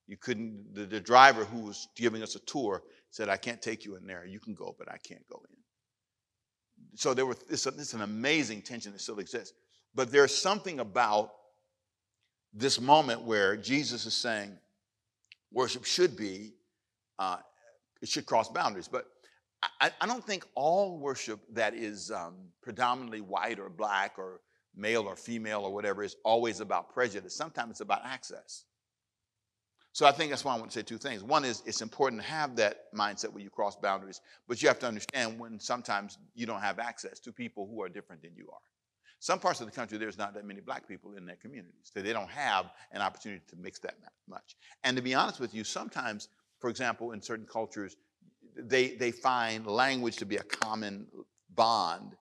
You 0.07 0.17
couldn't, 0.17 0.75
the, 0.75 0.85
the 0.85 0.99
driver 0.99 1.45
who 1.45 1.61
was 1.61 1.87
giving 1.95 2.21
us 2.21 2.35
a 2.35 2.39
tour 2.39 2.83
said, 3.09 3.29
I 3.29 3.37
can't 3.37 3.61
take 3.61 3.85
you 3.85 3.95
in 3.95 4.05
there. 4.05 4.25
You 4.25 4.39
can 4.39 4.53
go, 4.53 4.75
but 4.77 4.89
I 4.89 4.97
can't 4.97 5.25
go 5.29 5.41
in. 5.49 5.55
So 6.95 7.13
there 7.13 7.25
was, 7.25 7.37
it's, 7.49 7.65
a, 7.65 7.69
it's 7.69 7.93
an 7.93 8.01
amazing 8.01 8.63
tension 8.63 8.91
that 8.91 8.99
still 8.99 9.19
exists. 9.19 9.53
But 9.95 10.11
there's 10.11 10.35
something 10.35 10.79
about 10.79 11.31
this 12.53 12.79
moment 12.79 13.21
where 13.21 13.55
Jesus 13.55 14.05
is 14.05 14.13
saying 14.13 14.57
worship 15.51 15.85
should 15.85 16.15
be, 16.15 16.53
uh, 17.19 17.37
it 18.01 18.09
should 18.09 18.25
cross 18.25 18.49
boundaries. 18.49 18.87
But 18.87 19.05
I, 19.79 19.91
I, 20.01 20.07
don't 20.07 20.25
think 20.25 20.45
all 20.55 20.97
worship 20.97 21.39
that 21.53 21.73
is 21.73 22.09
um, 22.09 22.35
predominantly 22.61 23.21
white 23.21 23.59
or 23.59 23.69
black 23.69 24.17
or 24.17 24.41
male 24.75 25.03
or 25.03 25.15
female 25.15 25.61
or 25.61 25.73
whatever 25.73 26.03
is 26.03 26.15
always 26.23 26.61
about 26.61 26.93
prejudice. 26.93 27.35
Sometimes 27.35 27.71
it's 27.71 27.81
about 27.81 28.01
access. 28.03 28.63
So 29.93 30.05
I 30.05 30.13
think 30.13 30.29
that's 30.29 30.45
why 30.45 30.55
I 30.55 30.57
want 30.57 30.71
to 30.71 30.79
say 30.79 30.83
two 30.83 30.97
things. 30.97 31.21
One 31.21 31.43
is 31.43 31.61
it's 31.65 31.81
important 31.81 32.21
to 32.21 32.27
have 32.27 32.55
that 32.55 32.93
mindset 32.95 33.33
when 33.33 33.43
you 33.43 33.49
cross 33.49 33.75
boundaries, 33.75 34.21
but 34.47 34.61
you 34.61 34.69
have 34.69 34.79
to 34.79 34.87
understand 34.87 35.37
when 35.37 35.59
sometimes 35.59 36.17
you 36.33 36.45
don't 36.45 36.61
have 36.61 36.79
access 36.79 37.19
to 37.19 37.33
people 37.33 37.67
who 37.67 37.81
are 37.81 37.89
different 37.89 38.21
than 38.21 38.31
you 38.35 38.47
are. 38.51 38.59
Some 39.21 39.37
parts 39.37 39.61
of 39.61 39.67
the 39.67 39.71
country, 39.71 39.99
there's 39.99 40.17
not 40.17 40.33
that 40.33 40.45
many 40.45 40.61
black 40.61 40.87
people 40.87 41.13
in 41.13 41.27
their 41.27 41.35
communities, 41.35 41.91
so 41.93 42.01
they 42.01 42.11
don't 42.11 42.31
have 42.31 42.71
an 42.91 43.03
opportunity 43.03 43.43
to 43.49 43.55
mix 43.55 43.77
that 43.81 43.93
much. 44.27 44.55
And 44.83 44.97
to 44.97 45.03
be 45.03 45.13
honest 45.13 45.39
with 45.39 45.53
you, 45.53 45.63
sometimes, 45.63 46.29
for 46.59 46.71
example, 46.71 47.11
in 47.11 47.21
certain 47.21 47.45
cultures, 47.45 47.97
they, 48.57 48.95
they 48.95 49.11
find 49.11 49.67
language 49.67 50.17
to 50.17 50.25
be 50.25 50.37
a 50.37 50.43
common 50.43 51.05
bond. 51.53 52.15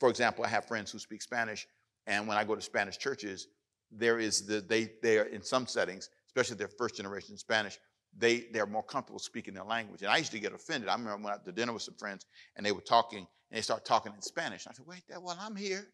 For 0.00 0.08
example, 0.10 0.44
I 0.44 0.48
have 0.48 0.64
friends 0.66 0.90
who 0.90 0.98
speak 0.98 1.22
Spanish, 1.22 1.68
and 2.08 2.26
when 2.26 2.36
I 2.36 2.42
go 2.42 2.56
to 2.56 2.60
Spanish 2.60 2.98
churches, 2.98 3.46
there 3.92 4.18
is 4.18 4.44
the, 4.44 4.60
they, 4.60 4.90
they 5.00 5.20
are 5.20 5.26
in 5.26 5.42
some 5.42 5.68
settings, 5.68 6.10
especially 6.26 6.56
their 6.56 6.66
first 6.66 6.96
generation 6.96 7.38
Spanish, 7.38 7.78
they, 8.18 8.46
they're 8.52 8.66
more 8.66 8.82
comfortable 8.82 9.20
speaking 9.20 9.54
their 9.54 9.62
language. 9.62 10.02
And 10.02 10.10
I 10.10 10.16
used 10.16 10.32
to 10.32 10.40
get 10.40 10.52
offended. 10.52 10.88
I 10.88 10.94
remember 10.94 11.12
when 11.12 11.20
I 11.20 11.24
went 11.26 11.34
out 11.36 11.44
to 11.44 11.52
dinner 11.52 11.72
with 11.72 11.82
some 11.82 11.94
friends 11.94 12.26
and 12.56 12.66
they 12.66 12.72
were 12.72 12.80
talking 12.80 13.18
and 13.18 13.56
they 13.56 13.62
start 13.62 13.84
talking 13.84 14.12
in 14.12 14.20
Spanish. 14.22 14.66
I 14.66 14.72
said, 14.72 14.86
wait, 14.86 15.06
that 15.08 15.22
well, 15.22 15.38
I'm 15.40 15.54
here. 15.54 15.86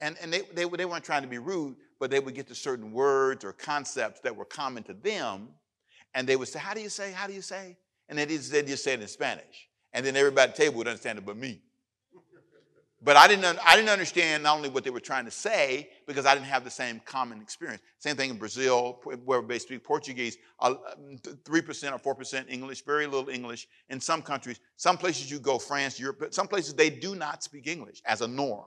And, 0.00 0.16
and 0.22 0.32
they, 0.32 0.42
they, 0.54 0.64
they 0.64 0.84
weren't 0.84 1.04
trying 1.04 1.22
to 1.22 1.28
be 1.28 1.38
rude, 1.38 1.76
but 1.98 2.10
they 2.10 2.20
would 2.20 2.34
get 2.34 2.46
to 2.48 2.54
certain 2.54 2.92
words 2.92 3.44
or 3.44 3.52
concepts 3.52 4.20
that 4.20 4.34
were 4.34 4.44
common 4.44 4.82
to 4.84 4.94
them. 4.94 5.48
And 6.14 6.28
they 6.28 6.36
would 6.36 6.48
say, 6.48 6.58
How 6.58 6.74
do 6.74 6.80
you 6.80 6.88
say? 6.88 7.12
How 7.12 7.26
do 7.26 7.32
you 7.32 7.42
say? 7.42 7.76
And 8.08 8.18
then 8.18 8.28
they 8.28 8.36
just, 8.36 8.52
they 8.52 8.62
just 8.62 8.84
say 8.84 8.94
it 8.94 9.02
in 9.02 9.08
Spanish. 9.08 9.68
And 9.92 10.04
then 10.04 10.16
everybody 10.16 10.50
at 10.50 10.56
the 10.56 10.62
table 10.62 10.78
would 10.78 10.88
understand 10.88 11.18
it 11.18 11.26
but 11.26 11.36
me. 11.36 11.62
But 13.00 13.16
I 13.16 13.28
didn't, 13.28 13.58
I 13.64 13.76
didn't 13.76 13.90
understand 13.90 14.42
not 14.42 14.56
only 14.56 14.68
what 14.68 14.82
they 14.82 14.90
were 14.90 14.98
trying 14.98 15.24
to 15.24 15.30
say, 15.30 15.90
because 16.06 16.26
I 16.26 16.34
didn't 16.34 16.46
have 16.46 16.64
the 16.64 16.70
same 16.70 17.00
common 17.04 17.40
experience. 17.40 17.80
Same 18.00 18.16
thing 18.16 18.30
in 18.30 18.38
Brazil, 18.38 19.00
where 19.24 19.40
they 19.40 19.60
speak 19.60 19.84
Portuguese, 19.84 20.36
3% 20.60 21.92
um, 21.92 22.00
or 22.04 22.14
4% 22.14 22.44
English, 22.48 22.84
very 22.84 23.06
little 23.06 23.28
English. 23.28 23.68
In 23.88 24.00
some 24.00 24.20
countries, 24.20 24.58
some 24.76 24.96
places 24.96 25.30
you 25.30 25.38
go, 25.38 25.58
France, 25.58 26.00
Europe, 26.00 26.34
some 26.34 26.48
places 26.48 26.74
they 26.74 26.90
do 26.90 27.14
not 27.14 27.44
speak 27.44 27.68
English 27.68 28.02
as 28.04 28.20
a 28.20 28.26
norm. 28.26 28.66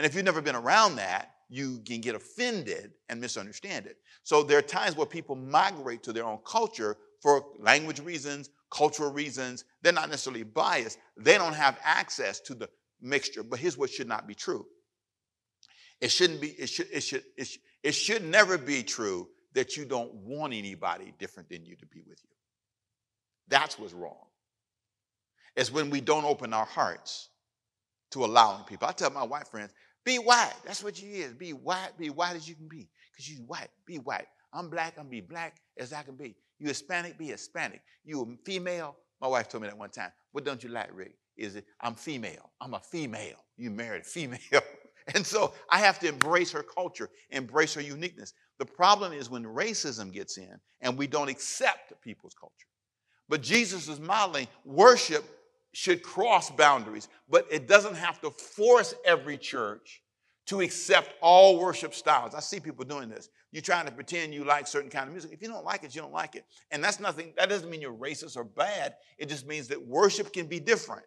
And 0.00 0.06
if 0.06 0.14
you've 0.14 0.24
never 0.24 0.40
been 0.40 0.56
around 0.56 0.96
that, 0.96 1.34
you 1.50 1.82
can 1.84 2.00
get 2.00 2.14
offended 2.14 2.92
and 3.10 3.20
misunderstand 3.20 3.84
it. 3.84 3.98
So 4.22 4.42
there 4.42 4.56
are 4.56 4.62
times 4.62 4.96
where 4.96 5.04
people 5.04 5.36
migrate 5.36 6.02
to 6.04 6.14
their 6.14 6.24
own 6.24 6.38
culture 6.46 6.96
for 7.20 7.44
language 7.58 8.00
reasons, 8.00 8.48
cultural 8.70 9.12
reasons. 9.12 9.66
They're 9.82 9.92
not 9.92 10.08
necessarily 10.08 10.42
biased. 10.42 10.98
They 11.18 11.36
don't 11.36 11.52
have 11.52 11.78
access 11.84 12.40
to 12.40 12.54
the 12.54 12.70
mixture. 13.02 13.42
But 13.42 13.58
here's 13.58 13.76
what 13.76 13.90
should 13.90 14.08
not 14.08 14.26
be 14.26 14.34
true. 14.34 14.64
It 16.00 16.10
shouldn't 16.10 16.40
be, 16.40 16.52
it 16.52 16.70
should, 16.70 16.86
it 16.90 17.02
should, 17.02 17.24
it 17.36 17.46
should, 17.46 17.60
it 17.82 17.92
should 17.92 18.24
never 18.24 18.56
be 18.56 18.82
true 18.82 19.28
that 19.52 19.76
you 19.76 19.84
don't 19.84 20.14
want 20.14 20.54
anybody 20.54 21.12
different 21.18 21.50
than 21.50 21.66
you 21.66 21.76
to 21.76 21.84
be 21.84 22.00
with 22.08 22.20
you. 22.24 22.36
That's 23.48 23.78
what's 23.78 23.92
wrong. 23.92 24.24
It's 25.56 25.70
when 25.70 25.90
we 25.90 26.00
don't 26.00 26.24
open 26.24 26.54
our 26.54 26.64
hearts 26.64 27.28
to 28.12 28.24
allowing 28.24 28.64
people. 28.64 28.88
I 28.88 28.92
tell 28.92 29.10
my 29.10 29.22
white 29.22 29.46
friends, 29.46 29.72
be 30.04 30.18
white. 30.18 30.54
That's 30.64 30.82
what 30.82 31.02
you 31.02 31.10
is. 31.10 31.34
Be 31.34 31.52
white. 31.52 31.90
Be 31.98 32.10
white 32.10 32.36
as 32.36 32.48
you 32.48 32.54
can 32.54 32.68
be. 32.68 32.88
Because 33.12 33.28
you 33.28 33.38
white. 33.46 33.68
Be 33.86 33.98
white. 33.98 34.26
I'm 34.52 34.68
black. 34.68 34.94
I'm 34.98 35.08
be 35.08 35.20
black 35.20 35.56
as 35.78 35.92
I 35.92 36.02
can 36.02 36.16
be. 36.16 36.34
You 36.58 36.68
Hispanic. 36.68 37.18
Be 37.18 37.26
Hispanic. 37.26 37.82
You 38.04 38.22
a 38.22 38.44
female. 38.44 38.96
My 39.20 39.28
wife 39.28 39.48
told 39.48 39.62
me 39.62 39.68
that 39.68 39.76
one 39.76 39.90
time. 39.90 40.10
What 40.32 40.44
don't 40.44 40.62
you 40.62 40.70
like, 40.70 40.88
Rick? 40.92 41.14
is 41.40 41.56
it 41.56 41.64
I'm 41.80 41.94
female. 41.94 42.50
I'm 42.60 42.74
a 42.74 42.80
female. 42.80 43.44
You 43.56 43.70
married 43.70 44.02
a 44.02 44.04
female. 44.04 44.38
and 45.14 45.26
so 45.26 45.54
I 45.70 45.78
have 45.78 45.98
to 46.00 46.08
embrace 46.08 46.52
her 46.52 46.62
culture, 46.62 47.10
embrace 47.30 47.74
her 47.74 47.80
uniqueness. 47.80 48.34
The 48.58 48.66
problem 48.66 49.12
is 49.12 49.30
when 49.30 49.44
racism 49.44 50.12
gets 50.12 50.36
in 50.36 50.54
and 50.82 50.96
we 50.96 51.06
don't 51.06 51.28
accept 51.28 51.92
people's 52.02 52.34
culture. 52.34 52.54
But 53.28 53.42
Jesus 53.42 53.88
is 53.88 53.98
modeling 53.98 54.48
worship 54.64 55.24
should 55.72 56.02
cross 56.02 56.50
boundaries, 56.50 57.08
but 57.28 57.46
it 57.50 57.68
doesn't 57.68 57.94
have 57.94 58.20
to 58.20 58.30
force 58.30 58.94
every 59.04 59.38
church 59.38 60.02
to 60.46 60.60
accept 60.62 61.14
all 61.20 61.60
worship 61.60 61.94
styles. 61.94 62.34
I 62.34 62.40
see 62.40 62.58
people 62.58 62.84
doing 62.84 63.08
this. 63.08 63.28
You're 63.52 63.62
trying 63.62 63.86
to 63.86 63.92
pretend 63.92 64.34
you 64.34 64.42
like 64.44 64.66
certain 64.66 64.90
kind 64.90 65.06
of 65.06 65.12
music. 65.12 65.32
If 65.32 65.42
you 65.42 65.48
don't 65.48 65.64
like 65.64 65.84
it, 65.84 65.94
you 65.94 66.00
don't 66.00 66.12
like 66.12 66.34
it. 66.34 66.44
And 66.72 66.82
that's 66.82 66.98
nothing, 66.98 67.32
that 67.36 67.48
doesn't 67.48 67.70
mean 67.70 67.80
you're 67.80 67.94
racist 67.94 68.36
or 68.36 68.42
bad. 68.42 68.96
It 69.16 69.28
just 69.28 69.46
means 69.46 69.68
that 69.68 69.80
worship 69.80 70.32
can 70.32 70.46
be 70.46 70.58
different. 70.58 71.04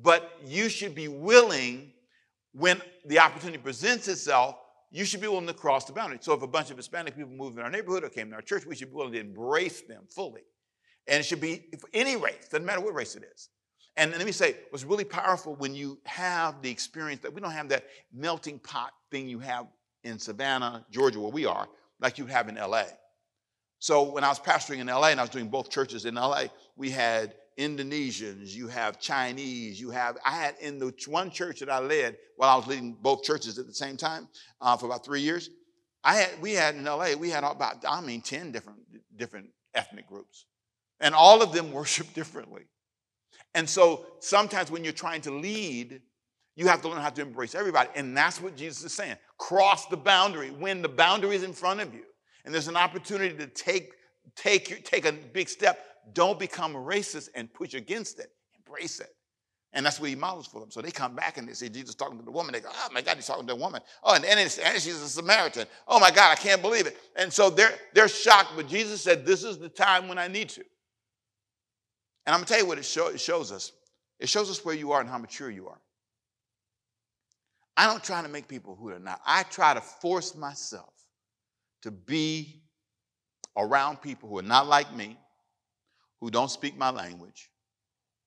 But 0.00 0.38
you 0.42 0.70
should 0.70 0.94
be 0.94 1.08
willing, 1.08 1.92
when 2.52 2.80
the 3.04 3.18
opportunity 3.18 3.58
presents 3.58 4.08
itself, 4.08 4.56
you 4.90 5.04
should 5.04 5.20
be 5.20 5.28
willing 5.28 5.46
to 5.46 5.54
cross 5.54 5.84
the 5.84 5.92
boundary. 5.92 6.18
So 6.22 6.32
if 6.32 6.42
a 6.42 6.46
bunch 6.46 6.70
of 6.70 6.78
Hispanic 6.78 7.14
people 7.14 7.32
moved 7.32 7.58
in 7.58 7.64
our 7.64 7.70
neighborhood 7.70 8.04
or 8.04 8.08
came 8.08 8.30
to 8.30 8.36
our 8.36 8.42
church, 8.42 8.64
we 8.64 8.74
should 8.74 8.88
be 8.88 8.94
willing 8.94 9.12
to 9.12 9.20
embrace 9.20 9.82
them 9.82 10.04
fully. 10.08 10.42
And 11.06 11.20
it 11.20 11.24
should 11.24 11.40
be 11.40 11.64
for 11.78 11.90
any 11.92 12.16
race, 12.16 12.48
doesn't 12.50 12.64
matter 12.64 12.80
what 12.80 12.94
race 12.94 13.16
it 13.16 13.24
is. 13.34 13.50
And 13.96 14.12
let 14.12 14.24
me 14.24 14.32
say, 14.32 14.56
what's 14.70 14.84
really 14.84 15.04
powerful 15.04 15.54
when 15.56 15.74
you 15.74 15.98
have 16.04 16.62
the 16.62 16.70
experience 16.70 17.20
that 17.22 17.32
we 17.32 17.40
don't 17.40 17.50
have 17.50 17.68
that 17.68 17.84
melting 18.12 18.58
pot 18.58 18.92
thing 19.10 19.28
you 19.28 19.38
have 19.40 19.66
in 20.02 20.18
Savannah, 20.18 20.84
Georgia, 20.90 21.20
where 21.20 21.30
we 21.30 21.44
are, 21.44 21.68
like 22.00 22.18
you 22.18 22.26
have 22.26 22.48
in 22.48 22.54
LA. 22.54 22.84
So 23.78 24.02
when 24.10 24.24
I 24.24 24.28
was 24.28 24.38
pastoring 24.38 24.78
in 24.78 24.86
LA 24.86 25.08
and 25.08 25.20
I 25.20 25.24
was 25.24 25.30
doing 25.30 25.48
both 25.48 25.68
churches 25.68 26.04
in 26.04 26.14
LA, 26.14 26.44
we 26.76 26.90
had 26.90 27.34
Indonesians, 27.58 28.54
you 28.54 28.68
have 28.68 28.98
Chinese, 28.98 29.80
you 29.80 29.90
have, 29.90 30.16
I 30.24 30.30
had 30.30 30.54
in 30.60 30.78
the 30.78 30.92
one 31.06 31.30
church 31.30 31.60
that 31.60 31.68
I 31.68 31.80
led 31.80 32.16
while 32.36 32.48
I 32.48 32.56
was 32.56 32.66
leading 32.66 32.94
both 32.94 33.22
churches 33.22 33.58
at 33.58 33.66
the 33.66 33.74
same 33.74 33.96
time 33.96 34.28
uh, 34.60 34.76
for 34.76 34.86
about 34.86 35.04
three 35.04 35.20
years. 35.20 35.50
I 36.02 36.16
had, 36.16 36.40
we 36.40 36.52
had 36.52 36.74
in 36.74 36.84
LA, 36.84 37.14
we 37.18 37.30
had 37.30 37.44
about, 37.44 37.84
I 37.86 38.00
mean, 38.00 38.22
10 38.22 38.52
different, 38.52 38.80
different 39.16 39.50
ethnic 39.74 40.08
groups. 40.08 40.46
And 41.00 41.14
all 41.14 41.42
of 41.42 41.52
them 41.52 41.72
worship 41.72 42.12
differently. 42.14 42.62
And 43.54 43.68
so 43.68 44.06
sometimes 44.20 44.70
when 44.70 44.84
you're 44.84 44.92
trying 44.92 45.20
to 45.22 45.30
lead, 45.30 46.00
you 46.56 46.68
have 46.68 46.82
to 46.82 46.88
learn 46.88 47.00
how 47.00 47.10
to 47.10 47.22
embrace 47.22 47.54
everybody. 47.54 47.90
And 47.94 48.16
that's 48.16 48.40
what 48.40 48.56
Jesus 48.56 48.84
is 48.84 48.94
saying. 48.94 49.16
Cross 49.38 49.86
the 49.86 49.96
boundary 49.96 50.50
when 50.50 50.82
the 50.82 50.88
boundary 50.88 51.36
is 51.36 51.42
in 51.42 51.52
front 51.52 51.80
of 51.80 51.94
you. 51.94 52.02
And 52.44 52.52
there's 52.52 52.68
an 52.68 52.76
opportunity 52.76 53.36
to 53.36 53.46
take, 53.46 53.92
take, 54.34 54.68
your, 54.70 54.78
take 54.80 55.06
a 55.06 55.12
big 55.12 55.48
step 55.48 55.78
don't 56.12 56.38
become 56.38 56.74
racist 56.74 57.28
and 57.34 57.52
push 57.52 57.74
against 57.74 58.18
it. 58.18 58.32
Embrace 58.66 59.00
it. 59.00 59.14
And 59.74 59.86
that's 59.86 59.98
what 59.98 60.10
he 60.10 60.16
models 60.16 60.46
for 60.46 60.60
them. 60.60 60.70
So 60.70 60.82
they 60.82 60.90
come 60.90 61.14
back 61.14 61.38
and 61.38 61.48
they 61.48 61.54
see 61.54 61.70
Jesus 61.70 61.94
talking 61.94 62.18
to 62.18 62.24
the 62.24 62.30
woman. 62.30 62.52
They 62.52 62.60
go, 62.60 62.68
oh 62.70 62.88
my 62.92 63.00
God, 63.00 63.16
he's 63.16 63.26
talking 63.26 63.46
to 63.46 63.54
a 63.54 63.56
woman. 63.56 63.80
Oh, 64.02 64.14
and, 64.14 64.24
and, 64.24 64.38
and 64.38 64.50
she's 64.50 65.00
a 65.00 65.08
Samaritan. 65.08 65.66
Oh 65.88 65.98
my 65.98 66.10
God, 66.10 66.30
I 66.30 66.34
can't 66.34 66.60
believe 66.60 66.86
it. 66.86 66.98
And 67.16 67.32
so 67.32 67.48
they're, 67.48 67.72
they're 67.94 68.08
shocked, 68.08 68.50
but 68.54 68.68
Jesus 68.68 69.00
said, 69.00 69.24
this 69.24 69.44
is 69.44 69.58
the 69.58 69.70
time 69.70 70.08
when 70.08 70.18
I 70.18 70.28
need 70.28 70.50
to. 70.50 70.64
And 72.26 72.34
I'm 72.34 72.40
going 72.40 72.46
to 72.46 72.52
tell 72.52 72.62
you 72.62 72.66
what 72.66 72.78
it, 72.78 72.84
show, 72.84 73.08
it 73.08 73.20
shows 73.20 73.50
us. 73.50 73.72
It 74.20 74.28
shows 74.28 74.50
us 74.50 74.64
where 74.64 74.74
you 74.74 74.92
are 74.92 75.00
and 75.00 75.08
how 75.08 75.18
mature 75.18 75.50
you 75.50 75.68
are. 75.68 75.80
I 77.76 77.86
don't 77.86 78.04
try 78.04 78.22
to 78.22 78.28
make 78.28 78.48
people 78.48 78.76
who 78.76 78.90
they're 78.90 78.98
not. 78.98 79.20
I 79.26 79.42
try 79.44 79.74
to 79.74 79.80
force 79.80 80.36
myself 80.36 80.92
to 81.82 81.90
be 81.90 82.62
around 83.56 84.02
people 84.02 84.28
who 84.28 84.38
are 84.38 84.42
not 84.42 84.66
like 84.66 84.94
me, 84.94 85.18
who 86.20 86.30
don't 86.30 86.50
speak 86.50 86.76
my 86.76 86.90
language, 86.90 87.50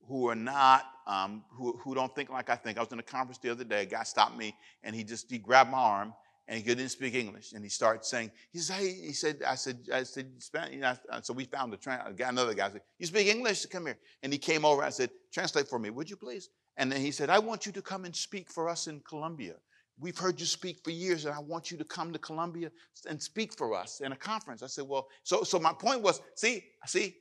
who 0.08 0.30
are 0.30 0.36
not, 0.36 0.84
um, 1.08 1.44
who, 1.52 1.78
who 1.84 1.96
don't 1.96 2.14
think 2.14 2.30
like 2.30 2.50
I 2.50 2.56
think. 2.56 2.78
I 2.78 2.82
was 2.82 2.92
in 2.92 3.00
a 3.00 3.04
conference 3.04 3.38
the 3.38 3.50
other 3.50 3.64
day, 3.64 3.84
a 3.84 3.86
guy 3.86 4.04
stopped 4.04 4.38
me 4.38 4.56
and 4.84 4.96
he 4.96 5.04
just, 5.04 5.32
he 5.32 5.38
grabbed 5.38 5.72
my 5.72 5.78
arm 5.78 6.14
and 6.48 6.58
he 6.60 6.64
didn't 6.64 6.90
speak 6.90 7.16
English. 7.16 7.54
And 7.54 7.64
he 7.64 7.70
started 7.70 8.06
saying, 8.06 8.32
he 8.52 8.60
said, 8.60 8.76
hey, 8.78 8.94
he 8.94 9.14
said, 9.14 9.42
I 9.46 9.56
said, 9.56 9.80
I 9.92 10.04
said, 10.04 10.32
know, 10.80 10.94
so 11.22 11.34
we 11.34 11.46
found 11.46 11.74
a, 11.74 11.78
tra- 11.78 12.14
another 12.20 12.54
guy 12.54 12.70
said, 12.70 12.82
you 13.00 13.08
speak 13.08 13.28
English? 13.28 13.66
Come 13.66 13.88
here. 13.88 13.98
And 14.22 14.32
he 14.32 14.38
came 14.38 14.64
over, 14.64 14.84
I 14.84 14.90
said, 14.90 15.10
translate 15.34 15.68
for 15.68 15.80
me, 15.80 15.90
would 15.90 16.10
you 16.10 16.16
please? 16.16 16.50
And 16.78 16.92
then 16.92 17.02
he 17.02 17.12
said, 17.12 17.30
I 17.30 17.40
want 17.40 17.66
you 17.66 17.72
to 17.72 17.82
come 17.82 18.06
and 18.06 18.16
speak 18.16 18.52
for 18.52 18.70
us 18.70 18.88
in 18.88 19.00
Colombia. 19.02 19.56
We've 19.98 20.18
heard 20.18 20.40
you 20.40 20.46
speak 20.46 20.82
for 20.84 20.92
years, 20.92 21.26
and 21.26 21.34
I 21.34 21.40
want 21.40 21.72
you 21.72 21.78
to 21.78 21.86
come 21.86 22.12
to 22.12 22.20
Colombia 22.20 22.70
and 23.08 23.22
speak 23.22 23.58
for 23.58 23.74
us 23.74 24.02
in 24.02 24.12
a 24.12 24.16
conference. 24.16 24.62
I 24.62 24.68
said, 24.68 24.86
Well, 24.86 25.08
so 25.24 25.44
so 25.44 25.58
my 25.58 25.72
point 25.72 26.02
was, 26.02 26.22
see, 26.36 26.66
see, 26.86 27.16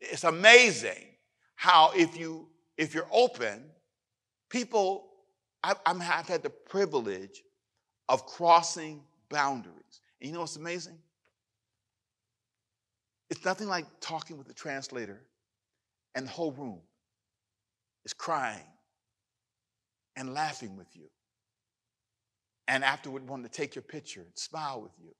it's 0.00 0.24
amazing 0.24 1.04
how 1.54 1.92
if 1.94 2.18
you 2.18 2.48
if 2.76 2.94
you're 2.94 3.08
open, 3.12 3.64
people, 4.50 5.06
I, 5.62 5.74
I'm, 5.86 6.02
I've 6.02 6.26
had 6.26 6.42
the 6.42 6.50
privilege 6.50 7.42
of 8.08 8.26
crossing 8.26 9.02
boundaries. 9.28 10.00
And 10.20 10.28
you 10.28 10.34
know 10.34 10.40
what's 10.40 10.56
amazing? 10.56 10.98
It's 13.30 13.44
nothing 13.44 13.68
like 13.68 13.84
talking 14.00 14.38
with 14.38 14.48
the 14.48 14.54
translator 14.54 15.20
and 16.14 16.26
the 16.26 16.30
whole 16.30 16.52
room 16.52 16.80
is 18.04 18.14
crying 18.14 18.64
and 20.16 20.32
laughing 20.32 20.76
with 20.76 20.88
you 20.96 21.08
and 22.66 22.82
afterward 22.82 23.28
wanting 23.28 23.44
to 23.44 23.50
take 23.50 23.74
your 23.74 23.82
picture 23.82 24.20
and 24.20 24.30
smile 24.34 24.80
with 24.80 24.92
you. 24.98 25.14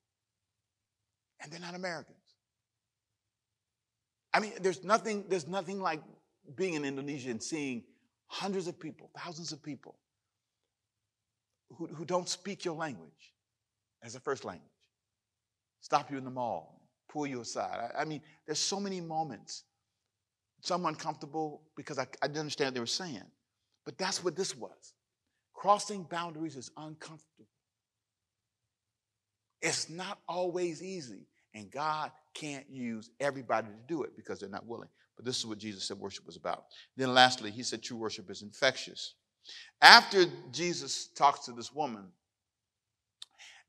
And 1.40 1.52
they're 1.52 1.60
not 1.60 1.74
Americans. 1.74 2.16
I 4.32 4.40
mean, 4.40 4.52
there's 4.60 4.82
nothing, 4.84 5.24
there's 5.28 5.46
nothing 5.46 5.80
like 5.80 6.00
being 6.56 6.74
in 6.74 6.84
Indonesia 6.84 7.30
and 7.30 7.42
seeing 7.42 7.84
hundreds 8.26 8.68
of 8.68 8.78
people, 8.78 9.10
thousands 9.16 9.52
of 9.52 9.62
people 9.62 9.96
who, 11.76 11.86
who 11.86 12.04
don't 12.04 12.28
speak 12.28 12.64
your 12.64 12.74
language 12.74 13.34
as 14.02 14.14
a 14.14 14.20
first 14.20 14.44
language. 14.44 14.70
Stop 15.80 16.10
you 16.10 16.18
in 16.18 16.24
the 16.24 16.30
mall, 16.30 16.82
pull 17.08 17.26
you 17.26 17.40
aside. 17.40 17.92
I, 17.94 18.02
I 18.02 18.04
mean, 18.04 18.20
there's 18.46 18.58
so 18.58 18.80
many 18.80 19.00
moments. 19.00 19.64
Some 20.60 20.86
uncomfortable 20.86 21.62
because 21.76 21.98
I, 21.98 22.06
I 22.20 22.26
didn't 22.26 22.40
understand 22.40 22.68
what 22.68 22.74
they 22.74 22.80
were 22.80 22.86
saying. 22.86 23.22
But 23.84 23.96
that's 23.96 24.24
what 24.24 24.34
this 24.34 24.56
was. 24.56 24.94
Crossing 25.54 26.02
boundaries 26.02 26.56
is 26.56 26.70
uncomfortable. 26.76 27.46
It's 29.62 29.88
not 29.88 30.18
always 30.28 30.82
easy, 30.82 31.26
and 31.54 31.70
God 31.70 32.12
can't 32.34 32.68
use 32.68 33.10
everybody 33.18 33.68
to 33.68 33.74
do 33.88 34.02
it 34.02 34.16
because 34.16 34.40
they're 34.40 34.48
not 34.48 34.66
willing. 34.66 34.88
But 35.16 35.24
this 35.24 35.38
is 35.38 35.46
what 35.46 35.58
Jesus 35.58 35.84
said 35.84 35.98
worship 35.98 36.26
was 36.26 36.36
about. 36.36 36.64
Then, 36.96 37.12
lastly, 37.12 37.50
he 37.50 37.62
said 37.62 37.82
true 37.82 37.96
worship 37.96 38.30
is 38.30 38.42
infectious. 38.42 39.14
After 39.80 40.26
Jesus 40.52 41.08
talks 41.08 41.46
to 41.46 41.52
this 41.52 41.72
woman, 41.72 42.06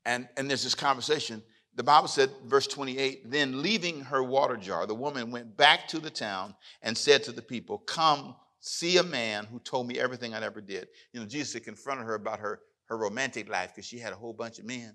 and, 0.04 0.28
and 0.36 0.48
there's 0.48 0.64
this 0.64 0.74
conversation, 0.74 1.42
the 1.76 1.82
Bible 1.82 2.08
said, 2.08 2.30
verse 2.46 2.66
28, 2.66 3.30
then 3.30 3.62
leaving 3.62 4.00
her 4.00 4.22
water 4.22 4.56
jar, 4.56 4.86
the 4.86 4.94
woman 4.94 5.30
went 5.30 5.56
back 5.56 5.86
to 5.88 5.98
the 5.98 6.10
town 6.10 6.54
and 6.82 6.96
said 6.96 7.22
to 7.24 7.32
the 7.32 7.42
people, 7.42 7.78
Come 7.78 8.34
see 8.60 8.98
a 8.98 9.02
man 9.02 9.46
who 9.46 9.58
told 9.60 9.86
me 9.86 9.98
everything 9.98 10.34
I 10.34 10.44
ever 10.44 10.60
did. 10.60 10.88
You 11.12 11.20
know, 11.20 11.26
Jesus 11.26 11.54
had 11.54 11.64
confronted 11.64 12.06
her 12.06 12.14
about 12.14 12.40
her, 12.40 12.60
her 12.86 12.98
romantic 12.98 13.48
life 13.48 13.72
because 13.74 13.86
she 13.86 13.98
had 13.98 14.12
a 14.12 14.16
whole 14.16 14.32
bunch 14.32 14.58
of 14.58 14.64
men 14.64 14.94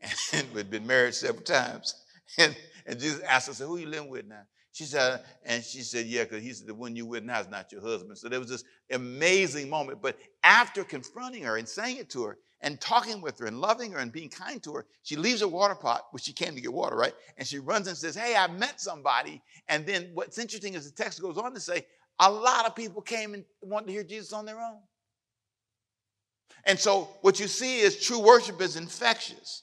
and 0.32 0.46
had 0.48 0.70
been 0.70 0.86
married 0.86 1.14
several 1.14 1.44
times. 1.44 1.94
And, 2.38 2.56
and 2.86 2.98
Jesus 2.98 3.20
asked 3.20 3.46
her, 3.46 3.54
said, 3.54 3.66
Who 3.66 3.76
are 3.76 3.80
you 3.80 3.86
living 3.86 4.10
with 4.10 4.26
now? 4.26 4.42
She 4.76 4.84
said, 4.84 5.24
and 5.46 5.64
she 5.64 5.80
said, 5.80 6.04
Yeah, 6.04 6.24
because 6.24 6.42
he 6.42 6.52
said, 6.52 6.66
The 6.66 6.74
one 6.74 6.94
you 6.94 7.06
with 7.06 7.24
now 7.24 7.40
is 7.40 7.48
not 7.48 7.72
your 7.72 7.80
husband. 7.80 8.18
So 8.18 8.28
there 8.28 8.38
was 8.38 8.50
this 8.50 8.62
amazing 8.90 9.70
moment. 9.70 10.02
But 10.02 10.18
after 10.44 10.84
confronting 10.84 11.44
her 11.44 11.56
and 11.56 11.66
saying 11.66 11.96
it 11.96 12.10
to 12.10 12.24
her 12.24 12.36
and 12.60 12.78
talking 12.78 13.22
with 13.22 13.38
her 13.38 13.46
and 13.46 13.58
loving 13.58 13.90
her 13.92 14.00
and 14.00 14.12
being 14.12 14.28
kind 14.28 14.62
to 14.64 14.74
her, 14.74 14.86
she 15.02 15.16
leaves 15.16 15.40
her 15.40 15.48
water 15.48 15.74
pot, 15.74 16.08
which 16.10 16.24
she 16.24 16.34
came 16.34 16.54
to 16.54 16.60
get 16.60 16.74
water, 16.74 16.94
right? 16.94 17.14
And 17.38 17.48
she 17.48 17.58
runs 17.58 17.86
and 17.86 17.96
says, 17.96 18.14
Hey, 18.14 18.36
I 18.36 18.48
met 18.48 18.78
somebody. 18.78 19.40
And 19.68 19.86
then 19.86 20.10
what's 20.12 20.36
interesting 20.36 20.74
is 20.74 20.84
the 20.84 20.94
text 20.94 21.22
goes 21.22 21.38
on 21.38 21.54
to 21.54 21.60
say, 21.60 21.86
a 22.20 22.30
lot 22.30 22.66
of 22.66 22.76
people 22.76 23.00
came 23.00 23.32
and 23.32 23.46
wanted 23.62 23.86
to 23.86 23.92
hear 23.92 24.04
Jesus 24.04 24.34
on 24.34 24.44
their 24.44 24.60
own. 24.60 24.80
And 26.64 26.78
so 26.78 27.08
what 27.22 27.40
you 27.40 27.48
see 27.48 27.80
is 27.80 27.98
true 28.04 28.20
worship 28.20 28.60
is 28.60 28.76
infectious. 28.76 29.62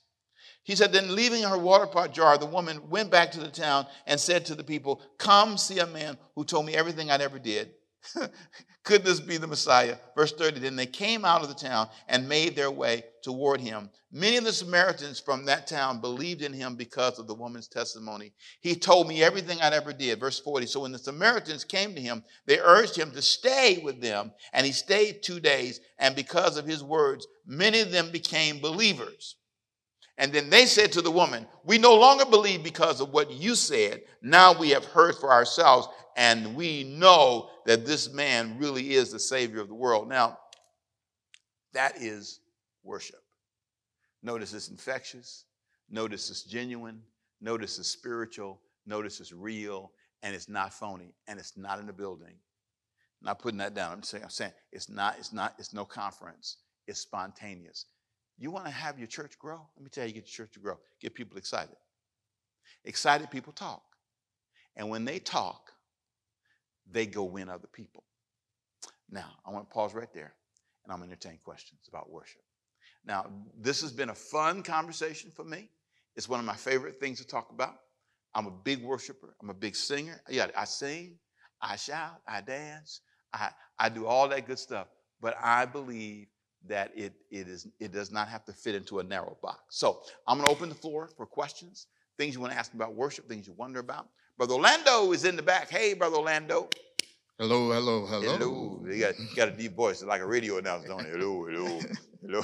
He 0.64 0.76
said, 0.76 0.92
Then 0.92 1.16
leaving 1.16 1.44
her 1.44 1.58
water 1.58 1.88
pot 1.88 2.14
jar, 2.14 2.38
the 2.38 2.46
woman 2.46 2.90
went 2.90 3.12
back 3.12 3.32
to 3.34 3.40
the 3.40 3.50
town 3.50 3.86
and 4.08 4.20
said 4.20 4.46
to 4.46 4.56
the 4.56 4.64
people, 4.64 5.02
Come 5.18 5.58
see 5.58 5.80
a 5.80 5.88
man 5.88 6.18
who 6.36 6.46
told 6.46 6.66
me 6.66 6.74
everything 6.74 7.12
I 7.12 7.18
ever 7.18 7.40
did. 7.40 7.72
Could 8.84 9.06
this 9.06 9.22
be 9.22 9.38
the 9.38 9.48
Messiah? 9.48 9.98
Verse 10.16 10.34
30 10.34 10.60
Then 10.60 10.76
they 10.76 10.86
came 10.86 11.24
out 11.24 11.42
of 11.42 11.48
the 11.48 11.54
town 11.54 11.90
and 12.08 12.28
made 12.28 12.56
their 12.56 12.72
way 12.72 13.06
toward 13.22 13.62
him. 13.62 13.90
Many 14.12 14.38
of 14.38 14.44
the 14.44 14.52
Samaritans 14.52 15.20
from 15.20 15.46
that 15.46 15.68
town 15.68 16.02
believed 16.02 16.42
in 16.42 16.52
him 16.52 16.76
because 16.76 17.18
of 17.18 17.28
the 17.28 17.34
woman's 17.34 17.70
testimony. 17.70 18.34
He 18.60 18.76
told 18.76 19.08
me 19.08 19.24
everything 19.24 19.60
I 19.62 19.74
ever 19.74 19.94
did. 19.94 20.20
Verse 20.20 20.40
40 20.40 20.66
So 20.66 20.82
when 20.82 20.92
the 20.92 21.00
Samaritans 21.00 21.64
came 21.64 21.96
to 21.96 22.02
him, 22.02 22.24
they 22.46 22.60
urged 22.60 22.98
him 22.98 23.12
to 23.12 23.22
stay 23.22 23.80
with 23.84 24.02
them, 24.02 24.34
and 24.52 24.66
he 24.66 24.74
stayed 24.74 25.24
two 25.24 25.40
days. 25.40 25.80
And 25.98 26.16
because 26.16 26.58
of 26.58 26.66
his 26.66 26.84
words, 26.84 27.26
many 27.46 27.80
of 27.80 27.92
them 27.92 28.12
became 28.12 28.60
believers. 28.60 29.36
And 30.24 30.32
then 30.32 30.50
they 30.50 30.68
said 30.68 30.94
to 30.94 31.02
the 31.02 31.12
woman, 31.12 31.46
We 31.66 31.78
no 31.78 31.96
longer 31.96 32.24
believe 32.24 32.64
because 32.64 33.02
of 33.02 33.10
what 33.10 33.30
you 33.30 33.56
said. 33.56 34.04
Now 34.22 34.58
we 34.58 34.70
have 34.70 34.86
heard 34.86 35.16
for 35.16 35.30
ourselves, 35.30 35.90
and 36.16 36.56
we 36.56 36.86
know 36.86 37.50
that 37.66 37.86
this 37.86 38.10
man 38.14 38.58
really 38.58 38.94
is 38.94 39.12
the 39.12 39.20
Savior 39.20 39.60
of 39.60 39.68
the 39.68 39.74
world. 39.74 40.08
Now, 40.08 40.38
that 41.74 42.02
is 42.02 42.40
worship. 42.86 43.20
Notice 44.22 44.54
it's 44.54 44.70
infectious. 44.70 45.44
Notice 45.90 46.30
it's 46.30 46.44
genuine. 46.44 47.02
Notice 47.42 47.78
it's 47.78 47.90
spiritual. 47.90 48.62
Notice 48.86 49.20
it's 49.20 49.34
real. 49.34 49.92
And 50.22 50.34
it's 50.34 50.48
not 50.48 50.74
phony. 50.74 51.16
And 51.28 51.38
it's 51.38 51.58
not 51.58 51.80
in 51.82 51.90
a 51.90 51.94
building. 51.94 52.28
I'm 52.28 53.26
not 53.26 53.40
putting 53.40 53.58
that 53.58 53.74
down. 53.74 53.92
I'm 53.92 54.04
saying, 54.04 54.24
I'm 54.24 54.30
saying 54.30 54.54
it's 54.72 54.90
not, 54.90 55.18
it's 55.20 55.34
not, 55.34 55.56
it's 55.60 55.74
no 55.74 55.84
conference. 55.84 56.60
It's 56.88 57.02
spontaneous. 57.02 57.88
You 58.38 58.52
want 58.52 58.66
to 58.66 58.72
have 58.72 58.98
your 58.98 59.08
church 59.08 59.38
grow? 59.40 59.62
Let 59.76 59.84
me 59.84 59.90
tell 59.90 60.06
you, 60.06 60.14
get 60.14 60.26
your 60.28 60.46
church 60.46 60.54
to 60.54 60.60
grow. 60.60 60.78
Get 61.00 61.14
people 61.14 61.38
excited. 61.38 61.76
Excited 62.86 63.30
people 63.32 63.54
talk. 63.54 63.84
And 64.76 64.90
when 64.90 65.06
they 65.06 65.20
talk, 65.20 65.72
they 66.92 67.06
go 67.06 67.24
win 67.24 67.50
other 67.50 67.68
people. 67.72 68.04
Now, 69.10 69.30
I 69.46 69.52
want 69.52 69.70
to 69.70 69.74
pause 69.74 69.94
right 69.94 70.12
there 70.14 70.34
and 70.84 70.92
I'm 70.92 71.00
going 71.00 71.10
to 71.10 71.14
entertain 71.14 71.40
questions 71.44 71.82
about 71.88 72.10
worship. 72.10 72.42
Now, 73.06 73.28
this 73.60 73.82
has 73.82 73.92
been 73.92 74.10
a 74.10 74.16
fun 74.16 74.64
conversation 74.64 75.32
for 75.32 75.44
me. 75.44 75.70
It's 76.16 76.30
one 76.30 76.40
of 76.40 76.46
my 76.46 76.56
favorite 76.56 77.00
things 77.00 77.20
to 77.20 77.28
talk 77.28 77.52
about. 77.52 77.76
I'm 78.36 78.48
a 78.48 78.52
big 78.52 78.84
worshiper, 78.84 79.36
I'm 79.42 79.50
a 79.50 79.54
big 79.54 79.76
singer. 79.76 80.20
Yeah, 80.28 80.48
I 80.58 80.66
sing, 80.66 81.18
I 81.62 81.76
shout, 81.76 82.22
I 82.28 82.42
dance, 82.42 83.02
I, 83.32 83.50
I 83.78 83.90
do 83.90 84.08
all 84.08 84.28
that 84.30 84.48
good 84.48 84.58
stuff. 84.58 84.88
But 85.22 85.36
I 85.42 85.66
believe 85.66 86.28
that 86.68 86.92
it, 86.96 87.14
it, 87.30 87.48
is, 87.48 87.68
it 87.80 87.92
does 87.92 88.12
not 88.12 88.28
have 88.28 88.46
to 88.46 88.54
fit 88.54 88.76
into 88.76 89.00
a 89.00 89.04
narrow 89.04 89.38
box. 89.42 89.60
So 89.70 90.02
I'm 90.28 90.38
going 90.38 90.48
to 90.48 90.56
open 90.56 90.70
the 90.70 90.76
floor 90.76 91.10
for 91.16 91.26
questions, 91.26 91.88
things 92.18 92.34
you 92.34 92.42
want 92.42 92.54
to 92.54 92.60
ask 92.60 92.74
about 92.74 92.96
worship, 92.96 93.28
things 93.28 93.48
you 93.48 93.54
wonder 93.54 93.80
about. 93.80 94.08
Brother 94.38 94.56
Orlando 94.56 95.12
is 95.12 95.26
in 95.26 95.36
the 95.36 95.44
back. 95.44 95.70
Hey, 95.70 95.94
Brother 95.94 96.18
Orlando. 96.18 96.70
Hello, 97.38 97.72
hello, 97.72 98.06
hello. 98.06 98.38
Hello. 98.38 98.86
You 98.86 99.00
got, 99.00 99.20
you 99.20 99.36
got 99.36 99.48
a 99.50 99.52
deep 99.52 99.76
voice, 99.76 100.02
it's 100.02 100.08
like 100.08 100.22
a 100.22 100.26
radio 100.26 100.58
announcer, 100.58 100.88
don't 100.88 101.06
you? 101.06 101.12
Hello, 101.12 101.46
hello, 101.46 101.80
hello. 102.22 102.42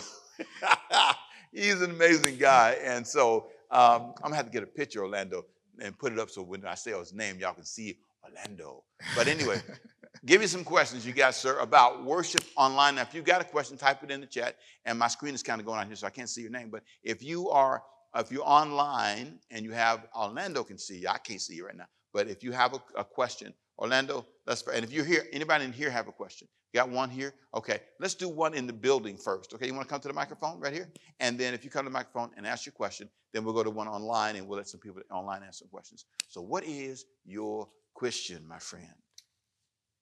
He's 1.54 1.82
an 1.82 1.92
amazing 1.92 2.38
guy. 2.38 2.78
And 2.84 3.06
so 3.06 3.48
um, 3.72 4.14
I'm 4.18 4.32
going 4.32 4.32
to 4.32 4.36
have 4.38 4.46
to 4.46 4.52
get 4.52 4.64
a 4.64 4.68
picture, 4.68 5.02
Orlando, 5.02 5.46
and 5.80 5.98
put 5.98 6.12
it 6.12 6.20
up 6.20 6.30
so 6.30 6.42
when 6.42 6.66
I 6.66 6.76
say 6.76 6.98
his 6.98 7.14
name, 7.14 7.40
y'all 7.40 7.54
can 7.54 7.66
see 7.66 7.98
Orlando. 8.24 8.84
But 9.16 9.28
anyway, 9.28 9.62
give 10.26 10.42
me 10.42 10.48
some 10.48 10.64
questions 10.64 11.06
you 11.06 11.14
got, 11.14 11.36
sir, 11.36 11.60
about 11.60 12.04
worship 12.04 12.44
online. 12.56 12.96
Now, 12.96 13.04
if 13.04 13.14
you 13.14 13.22
got 13.22 13.42
a 13.42 13.46
question, 13.46 13.78
type 13.78 14.04
it 14.04 14.12
in 14.12 14.22
the 14.22 14.28
chat. 14.28 14.56
And 14.86 14.98
my 14.98 15.08
screen 15.08 15.34
is 15.34 15.44
kind 15.44 15.60
of 15.60 15.66
going 15.66 15.80
on 15.80 15.88
here, 15.88 15.96
so 15.96 16.08
I 16.08 16.12
can't 16.12 16.30
see 16.30 16.42
your 16.42 16.52
name. 16.52 16.70
But 16.70 16.84
if 17.04 17.24
you 17.24 17.50
are, 17.50 17.84
if 18.16 18.32
you're 18.32 18.48
online 18.48 19.40
and 19.52 19.64
you 19.64 19.72
have, 19.72 20.08
Orlando 20.16 20.64
can 20.64 20.78
see 20.78 21.00
you. 21.00 21.08
I 21.10 21.18
can't 21.18 21.42
see 21.42 21.56
you 21.56 21.66
right 21.66 21.78
now. 21.78 21.88
But 22.14 22.28
if 22.28 22.44
you 22.44 22.52
have 22.52 22.74
a, 22.74 22.82
a 23.00 23.04
question, 23.04 23.54
Orlando, 23.78 24.26
let's, 24.46 24.64
and 24.68 24.84
if 24.84 24.92
you're 24.92 25.06
here, 25.06 25.26
anybody 25.32 25.66
in 25.66 25.72
here 25.72 25.90
have 25.90 26.08
a 26.08 26.12
question? 26.12 26.48
Got 26.74 26.90
one 26.90 27.10
here? 27.10 27.34
Okay, 27.56 27.80
let's 28.00 28.14
do 28.14 28.30
one 28.30 28.54
in 28.54 28.68
the 28.68 28.74
building 28.74 29.18
first. 29.18 29.54
Okay, 29.54 29.66
you 29.66 29.74
want 29.74 29.88
to 29.88 29.92
come 29.92 30.02
to 30.02 30.08
the 30.08 30.14
microphone 30.14 30.60
right 30.60 30.74
here? 30.74 30.90
And 31.20 31.40
then 31.40 31.54
if 31.56 31.64
you 31.64 31.72
come 31.72 31.86
to 31.86 31.90
the 31.90 31.94
microphone 31.94 32.30
and 32.38 32.46
ask 32.46 32.66
your 32.66 32.74
question, 32.74 33.10
then 33.34 33.44
we'll 33.44 33.56
go 33.56 33.64
to 33.64 33.72
one 33.72 33.88
online 33.88 34.36
and 34.36 34.48
we'll 34.48 34.58
let 34.58 34.68
some 34.68 34.80
people 34.80 35.02
online 35.10 35.42
ask 35.44 35.60
some 35.60 35.68
questions. 35.70 36.06
So, 36.28 36.42
what 36.42 36.64
is 36.64 37.06
your 37.26 37.68
question, 38.00 38.48
my 38.48 38.60
friend? 38.60 38.88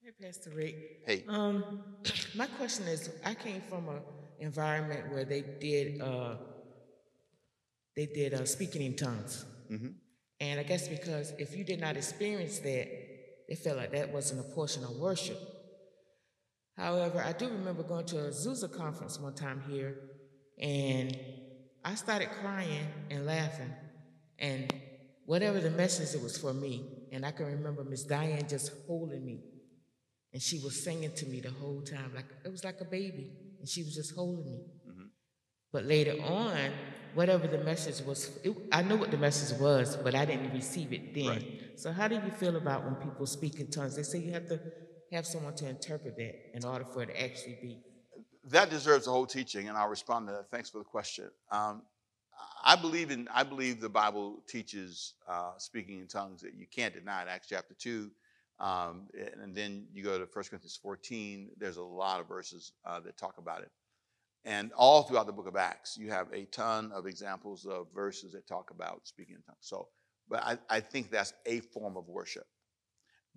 Hey, 0.00 0.12
Pastor 0.24 0.50
Rick. 0.50 0.76
Hey. 1.04 1.24
Um, 1.28 1.82
my 2.36 2.46
question 2.46 2.86
is, 2.86 3.10
I 3.24 3.34
came 3.34 3.60
from 3.68 3.88
an 3.88 4.00
environment 4.38 5.10
where 5.10 5.24
they 5.24 5.42
did 5.42 6.00
uh, 6.00 6.36
they 7.96 8.06
did 8.06 8.32
uh, 8.34 8.44
speaking 8.46 8.82
in 8.82 8.94
tongues, 8.94 9.44
Mhm. 9.68 9.94
and 10.38 10.60
I 10.60 10.62
guess 10.62 10.86
because 10.86 11.32
if 11.38 11.56
you 11.56 11.64
did 11.64 11.80
not 11.80 11.96
experience 11.96 12.60
that, 12.60 12.86
they 13.48 13.56
felt 13.56 13.76
like 13.76 13.90
that 13.90 14.12
wasn't 14.12 14.40
a 14.46 14.48
portion 14.54 14.84
of 14.84 14.90
worship. 14.96 15.38
However, 16.76 17.20
I 17.20 17.32
do 17.32 17.48
remember 17.48 17.82
going 17.82 18.06
to 18.06 18.16
Azusa 18.30 18.72
conference 18.72 19.18
one 19.18 19.34
time 19.34 19.60
here, 19.68 19.98
and 20.60 21.18
I 21.84 21.96
started 21.96 22.28
crying 22.40 22.86
and 23.10 23.26
laughing, 23.26 23.74
and 24.38 24.72
whatever 25.26 25.58
the 25.58 25.70
message 25.70 26.14
it 26.14 26.22
was 26.22 26.38
for 26.38 26.54
me, 26.54 26.97
and 27.12 27.24
I 27.24 27.30
can 27.32 27.46
remember 27.46 27.84
Miss 27.84 28.04
Diane 28.04 28.46
just 28.48 28.72
holding 28.86 29.24
me, 29.24 29.40
and 30.32 30.42
she 30.42 30.60
was 30.60 30.82
singing 30.82 31.12
to 31.14 31.26
me 31.26 31.40
the 31.40 31.50
whole 31.50 31.82
time, 31.82 32.12
like 32.14 32.26
it 32.44 32.50
was 32.50 32.64
like 32.64 32.80
a 32.80 32.84
baby, 32.84 33.32
and 33.58 33.68
she 33.68 33.82
was 33.82 33.94
just 33.94 34.14
holding 34.14 34.46
me. 34.46 34.60
But 35.70 35.84
later 35.84 36.14
on, 36.22 36.56
whatever 37.14 37.46
the 37.46 37.58
message 37.58 38.04
was, 38.06 38.38
it, 38.42 38.56
I 38.72 38.82
knew 38.82 38.96
what 38.96 39.10
the 39.10 39.18
message 39.18 39.58
was, 39.58 39.96
but 39.96 40.14
I 40.14 40.24
didn't 40.24 40.52
receive 40.52 40.92
it 40.92 41.14
then. 41.14 41.44
So, 41.76 41.92
how 41.92 42.08
do 42.08 42.14
you 42.14 42.30
feel 42.38 42.56
about 42.56 42.84
when 42.84 42.94
people 42.94 43.26
speak 43.26 43.60
in 43.60 43.70
tongues? 43.70 43.96
They 43.96 44.02
say 44.02 44.18
you 44.18 44.32
have 44.32 44.48
to 44.48 44.60
have 45.12 45.26
someone 45.26 45.54
to 45.56 45.68
interpret 45.68 46.16
that 46.16 46.56
in 46.56 46.64
order 46.64 46.84
for 46.86 47.02
it 47.02 47.06
to 47.06 47.22
actually 47.22 47.58
be. 47.60 47.78
That 48.44 48.70
deserves 48.70 49.06
a 49.06 49.10
whole 49.10 49.26
teaching, 49.26 49.68
and 49.68 49.76
I'll 49.76 49.88
respond 49.88 50.28
to 50.28 50.32
that. 50.32 50.50
Thanks 50.50 50.70
for 50.70 50.78
the 50.78 50.84
question. 50.84 51.28
Um, 51.52 51.82
I 52.64 52.76
believe 52.76 53.10
in. 53.10 53.28
I 53.32 53.42
believe 53.42 53.80
the 53.80 53.88
Bible 53.88 54.42
teaches 54.48 55.14
uh, 55.28 55.52
speaking 55.58 55.98
in 55.98 56.06
tongues 56.06 56.42
that 56.42 56.54
you 56.54 56.66
can't 56.66 56.94
deny 56.94 57.22
it. 57.22 57.28
Acts 57.28 57.48
chapter 57.48 57.74
two, 57.74 58.10
um, 58.60 59.08
and 59.42 59.54
then 59.54 59.86
you 59.92 60.02
go 60.04 60.18
to 60.18 60.24
1 60.24 60.28
Corinthians 60.32 60.78
14. 60.82 61.50
There's 61.58 61.76
a 61.76 61.82
lot 61.82 62.20
of 62.20 62.28
verses 62.28 62.72
uh, 62.84 63.00
that 63.00 63.16
talk 63.16 63.38
about 63.38 63.62
it, 63.62 63.70
and 64.44 64.72
all 64.72 65.02
throughout 65.02 65.26
the 65.26 65.32
book 65.32 65.48
of 65.48 65.56
Acts, 65.56 65.96
you 65.98 66.10
have 66.10 66.28
a 66.32 66.44
ton 66.46 66.92
of 66.92 67.06
examples 67.06 67.66
of 67.66 67.86
verses 67.94 68.32
that 68.32 68.46
talk 68.46 68.70
about 68.70 69.06
speaking 69.06 69.36
in 69.36 69.42
tongues. 69.42 69.58
So, 69.60 69.88
but 70.28 70.42
I, 70.44 70.58
I 70.68 70.80
think 70.80 71.10
that's 71.10 71.32
a 71.46 71.60
form 71.60 71.96
of 71.96 72.08
worship 72.08 72.46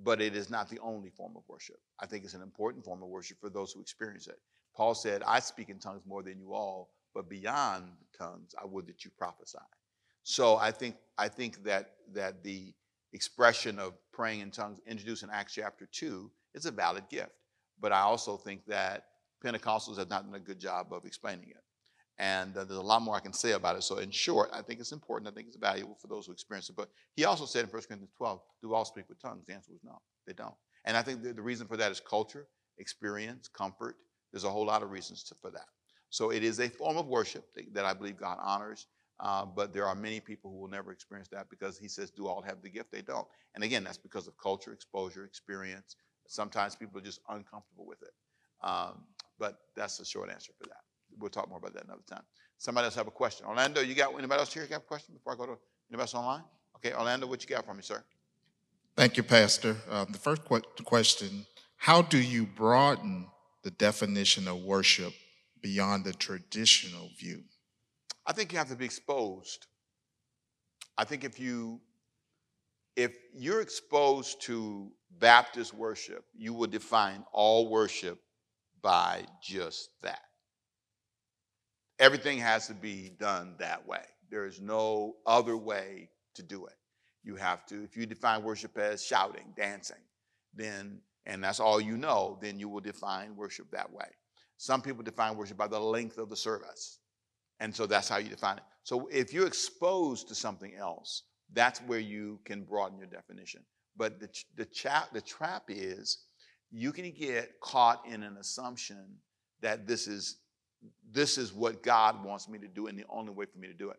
but 0.03 0.21
it 0.21 0.35
is 0.35 0.49
not 0.49 0.69
the 0.69 0.79
only 0.79 1.09
form 1.09 1.33
of 1.35 1.43
worship. 1.47 1.77
I 1.99 2.05
think 2.05 2.23
it's 2.23 2.33
an 2.33 2.41
important 2.41 2.83
form 2.83 3.03
of 3.03 3.09
worship 3.09 3.39
for 3.39 3.49
those 3.49 3.71
who 3.71 3.81
experience 3.81 4.27
it. 4.27 4.39
Paul 4.75 4.95
said, 4.95 5.21
I 5.27 5.39
speak 5.39 5.69
in 5.69 5.79
tongues 5.79 6.01
more 6.07 6.23
than 6.23 6.39
you 6.39 6.53
all, 6.53 6.89
but 7.13 7.29
beyond 7.29 7.85
tongues, 8.17 8.53
I 8.61 8.65
would 8.65 8.87
that 8.87 9.03
you 9.03 9.11
prophesy. 9.17 9.57
So 10.23 10.57
I 10.57 10.71
think 10.71 10.95
I 11.17 11.27
think 11.27 11.63
that 11.63 11.91
that 12.13 12.43
the 12.43 12.73
expression 13.13 13.79
of 13.79 13.93
praying 14.13 14.39
in 14.41 14.51
tongues 14.51 14.79
introduced 14.87 15.23
in 15.23 15.29
Acts 15.29 15.53
chapter 15.53 15.87
2 15.91 16.31
is 16.53 16.65
a 16.65 16.71
valid 16.71 17.03
gift. 17.09 17.31
But 17.79 17.91
I 17.91 18.01
also 18.01 18.37
think 18.37 18.65
that 18.67 19.05
Pentecostals 19.43 19.97
have 19.97 20.09
not 20.09 20.25
done 20.25 20.35
a 20.35 20.39
good 20.39 20.59
job 20.59 20.93
of 20.93 21.05
explaining 21.05 21.49
it. 21.49 21.63
And 22.19 22.55
uh, 22.55 22.63
there's 22.65 22.77
a 22.77 22.83
lot 22.83 23.01
more 23.01 23.15
I 23.15 23.19
can 23.19 23.33
say 23.33 23.53
about 23.53 23.75
it. 23.75 23.83
So, 23.83 23.97
in 23.97 24.11
short, 24.11 24.49
I 24.53 24.61
think 24.61 24.79
it's 24.79 24.91
important. 24.91 25.27
I 25.27 25.33
think 25.33 25.47
it's 25.47 25.57
valuable 25.57 25.97
for 25.99 26.07
those 26.07 26.27
who 26.27 26.31
experience 26.31 26.69
it. 26.69 26.75
But 26.75 26.89
he 27.15 27.25
also 27.25 27.45
said 27.45 27.63
in 27.63 27.69
1 27.71 27.81
Corinthians 27.87 28.13
12, 28.15 28.39
do 28.61 28.73
all 28.73 28.85
speak 28.85 29.09
with 29.09 29.19
tongues? 29.19 29.43
The 29.47 29.53
answer 29.53 29.71
was 29.71 29.81
no, 29.83 29.99
they 30.27 30.33
don't. 30.33 30.53
And 30.85 30.95
I 30.95 31.01
think 31.01 31.23
the, 31.23 31.33
the 31.33 31.41
reason 31.41 31.67
for 31.67 31.77
that 31.77 31.91
is 31.91 31.99
culture, 31.99 32.47
experience, 32.77 33.47
comfort. 33.47 33.95
There's 34.31 34.43
a 34.43 34.49
whole 34.49 34.65
lot 34.65 34.83
of 34.83 34.91
reasons 34.91 35.23
to, 35.23 35.35
for 35.41 35.49
that. 35.51 35.65
So, 36.11 36.29
it 36.29 36.43
is 36.43 36.59
a 36.59 36.69
form 36.69 36.97
of 36.97 37.07
worship 37.07 37.45
that, 37.73 37.85
I 37.85 37.93
believe 37.93 38.17
God 38.17 38.37
honors. 38.41 38.85
Uh, 39.19 39.45
but 39.45 39.71
there 39.71 39.85
are 39.85 39.95
many 39.95 40.19
people 40.19 40.49
who 40.49 40.57
will 40.57 40.67
never 40.67 40.91
experience 40.91 41.27
that 41.27 41.47
because 41.49 41.77
he 41.77 41.87
says, 41.87 42.09
do 42.09 42.27
all 42.27 42.41
have 42.41 42.61
the 42.63 42.69
gift? 42.69 42.91
They 42.91 43.03
don't. 43.03 43.27
And 43.53 43.63
again, 43.63 43.83
that's 43.83 43.97
because 43.97 44.27
of 44.27 44.35
culture, 44.37 44.73
exposure, 44.73 45.25
experience. 45.25 45.95
Sometimes 46.27 46.75
people 46.75 46.99
are 46.99 47.03
just 47.03 47.19
uncomfortable 47.29 47.85
with 47.85 48.01
it. 48.01 48.13
Um, 48.63 49.03
but 49.37 49.59
that's 49.75 49.97
the 49.97 50.05
short 50.05 50.31
answer 50.31 50.53
for 50.57 50.67
that. 50.69 50.81
we'll 51.19 51.29
talk 51.29 51.49
more 51.49 51.57
about 51.57 51.73
that 51.73 51.85
another 51.85 52.03
time. 52.07 52.23
Somebody 52.57 52.85
else 52.85 52.95
have 52.95 53.07
a 53.07 53.11
question? 53.11 53.45
Orlando, 53.47 53.81
you 53.81 53.95
got 53.95 54.13
anybody 54.17 54.39
else 54.39 54.53
here 54.53 54.63
You 54.63 54.69
got 54.69 54.77
a 54.77 54.81
question 54.81 55.15
before 55.15 55.33
I 55.33 55.35
go 55.35 55.45
to 55.45 55.57
anybody 55.89 56.03
else 56.03 56.13
online? 56.13 56.43
Okay, 56.77 56.93
Orlando, 56.93 57.27
what 57.27 57.43
you 57.43 57.49
got 57.49 57.65
for 57.65 57.73
me, 57.73 57.81
sir? 57.81 58.03
Thank 58.95 59.17
you, 59.17 59.23
Pastor. 59.23 59.77
Um, 59.89 60.07
the 60.11 60.17
first 60.17 60.45
qu- 60.45 60.61
question 60.83 61.45
How 61.75 62.01
do 62.01 62.19
you 62.19 62.45
broaden 62.45 63.27
the 63.63 63.71
definition 63.71 64.47
of 64.47 64.63
worship 64.63 65.13
beyond 65.61 66.05
the 66.05 66.13
traditional 66.13 67.09
view? 67.19 67.43
I 68.25 68.33
think 68.33 68.51
you 68.51 68.57
have 68.57 68.69
to 68.69 68.75
be 68.75 68.85
exposed. 68.85 69.67
I 70.97 71.03
think 71.03 71.23
if 71.23 71.39
you 71.39 71.81
if 72.95 73.13
you're 73.33 73.61
exposed 73.61 74.41
to 74.41 74.91
Baptist 75.19 75.73
worship, 75.73 76.25
you 76.35 76.53
will 76.53 76.67
define 76.67 77.23
all 77.31 77.69
worship 77.69 78.19
by 78.81 79.23
just 79.41 79.89
that. 80.01 80.21
Everything 81.99 82.39
has 82.39 82.67
to 82.67 82.73
be 82.73 83.11
done 83.19 83.55
that 83.59 83.87
way. 83.87 84.03
There 84.29 84.45
is 84.45 84.59
no 84.59 85.15
other 85.25 85.55
way 85.55 86.09
to 86.35 86.43
do 86.43 86.65
it. 86.65 86.73
You 87.23 87.35
have 87.35 87.65
to, 87.67 87.83
if 87.83 87.95
you 87.95 88.05
define 88.05 88.43
worship 88.43 88.77
as 88.77 89.03
shouting, 89.03 89.53
dancing, 89.55 90.01
then, 90.53 91.01
and 91.25 91.43
that's 91.43 91.59
all 91.59 91.79
you 91.79 91.97
know, 91.97 92.39
then 92.41 92.59
you 92.59 92.67
will 92.67 92.81
define 92.81 93.35
worship 93.35 93.69
that 93.71 93.91
way. 93.91 94.07
Some 94.61 94.83
people 94.83 95.01
define 95.01 95.37
worship 95.37 95.57
by 95.57 95.65
the 95.65 95.79
length 95.79 96.19
of 96.19 96.29
the 96.29 96.35
service. 96.35 96.99
And 97.59 97.75
so 97.75 97.87
that's 97.87 98.07
how 98.07 98.17
you 98.17 98.29
define 98.29 98.57
it. 98.57 98.63
So 98.83 99.07
if 99.11 99.33
you're 99.33 99.47
exposed 99.47 100.27
to 100.27 100.35
something 100.35 100.75
else, 100.75 101.23
that's 101.51 101.79
where 101.79 101.97
you 101.97 102.39
can 102.45 102.61
broaden 102.61 102.99
your 102.99 103.07
definition. 103.07 103.63
But 103.97 104.19
the, 104.19 104.29
the, 104.55 104.65
cha- 104.65 105.09
the 105.13 105.21
trap 105.21 105.63
is 105.67 106.25
you 106.69 106.91
can 106.91 107.09
get 107.09 107.59
caught 107.59 108.03
in 108.07 108.21
an 108.21 108.37
assumption 108.37 109.03
that 109.61 109.87
this 109.87 110.05
is, 110.05 110.37
this 111.11 111.39
is 111.39 111.51
what 111.53 111.81
God 111.81 112.23
wants 112.23 112.47
me 112.47 112.59
to 112.59 112.67
do 112.67 112.85
and 112.85 112.95
the 112.95 113.05
only 113.09 113.31
way 113.31 113.45
for 113.51 113.57
me 113.57 113.67
to 113.67 113.73
do 113.73 113.89
it. 113.89 113.97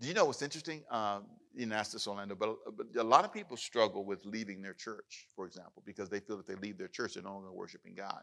Do 0.00 0.06
you 0.06 0.12
know 0.12 0.26
what's 0.26 0.42
interesting? 0.42 0.82
Um, 0.90 1.24
you 1.54 1.64
know, 1.64 1.78
this 1.78 2.06
Orlando, 2.06 2.34
but, 2.34 2.56
but 2.76 2.88
a 3.00 3.02
lot 3.02 3.24
of 3.24 3.32
people 3.32 3.56
struggle 3.56 4.04
with 4.04 4.22
leaving 4.26 4.60
their 4.60 4.74
church, 4.74 5.28
for 5.34 5.46
example, 5.46 5.82
because 5.86 6.10
they 6.10 6.20
feel 6.20 6.36
that 6.36 6.46
they 6.46 6.56
leave 6.56 6.76
their 6.76 6.88
church, 6.88 7.14
they're 7.14 7.22
no 7.22 7.32
longer 7.32 7.52
worshiping 7.52 7.94
God. 7.94 8.20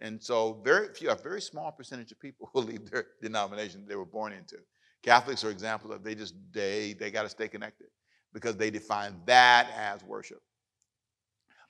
And 0.00 0.22
so, 0.22 0.60
very 0.64 0.88
few, 0.94 1.10
a 1.10 1.14
very 1.14 1.40
small 1.40 1.70
percentage 1.72 2.10
of 2.12 2.20
people 2.20 2.50
will 2.54 2.62
leave 2.62 2.90
their 2.90 3.06
denomination 3.22 3.84
they 3.86 3.96
were 3.96 4.04
born 4.04 4.32
into. 4.32 4.56
Catholics 5.02 5.44
are 5.44 5.50
examples 5.50 5.94
of 5.94 6.04
they 6.04 6.14
just 6.14 6.34
they 6.52 6.94
they 6.98 7.10
got 7.10 7.22
to 7.22 7.28
stay 7.28 7.48
connected 7.48 7.86
because 8.32 8.56
they 8.56 8.70
define 8.70 9.20
that 9.26 9.68
as 9.76 10.02
worship. 10.04 10.42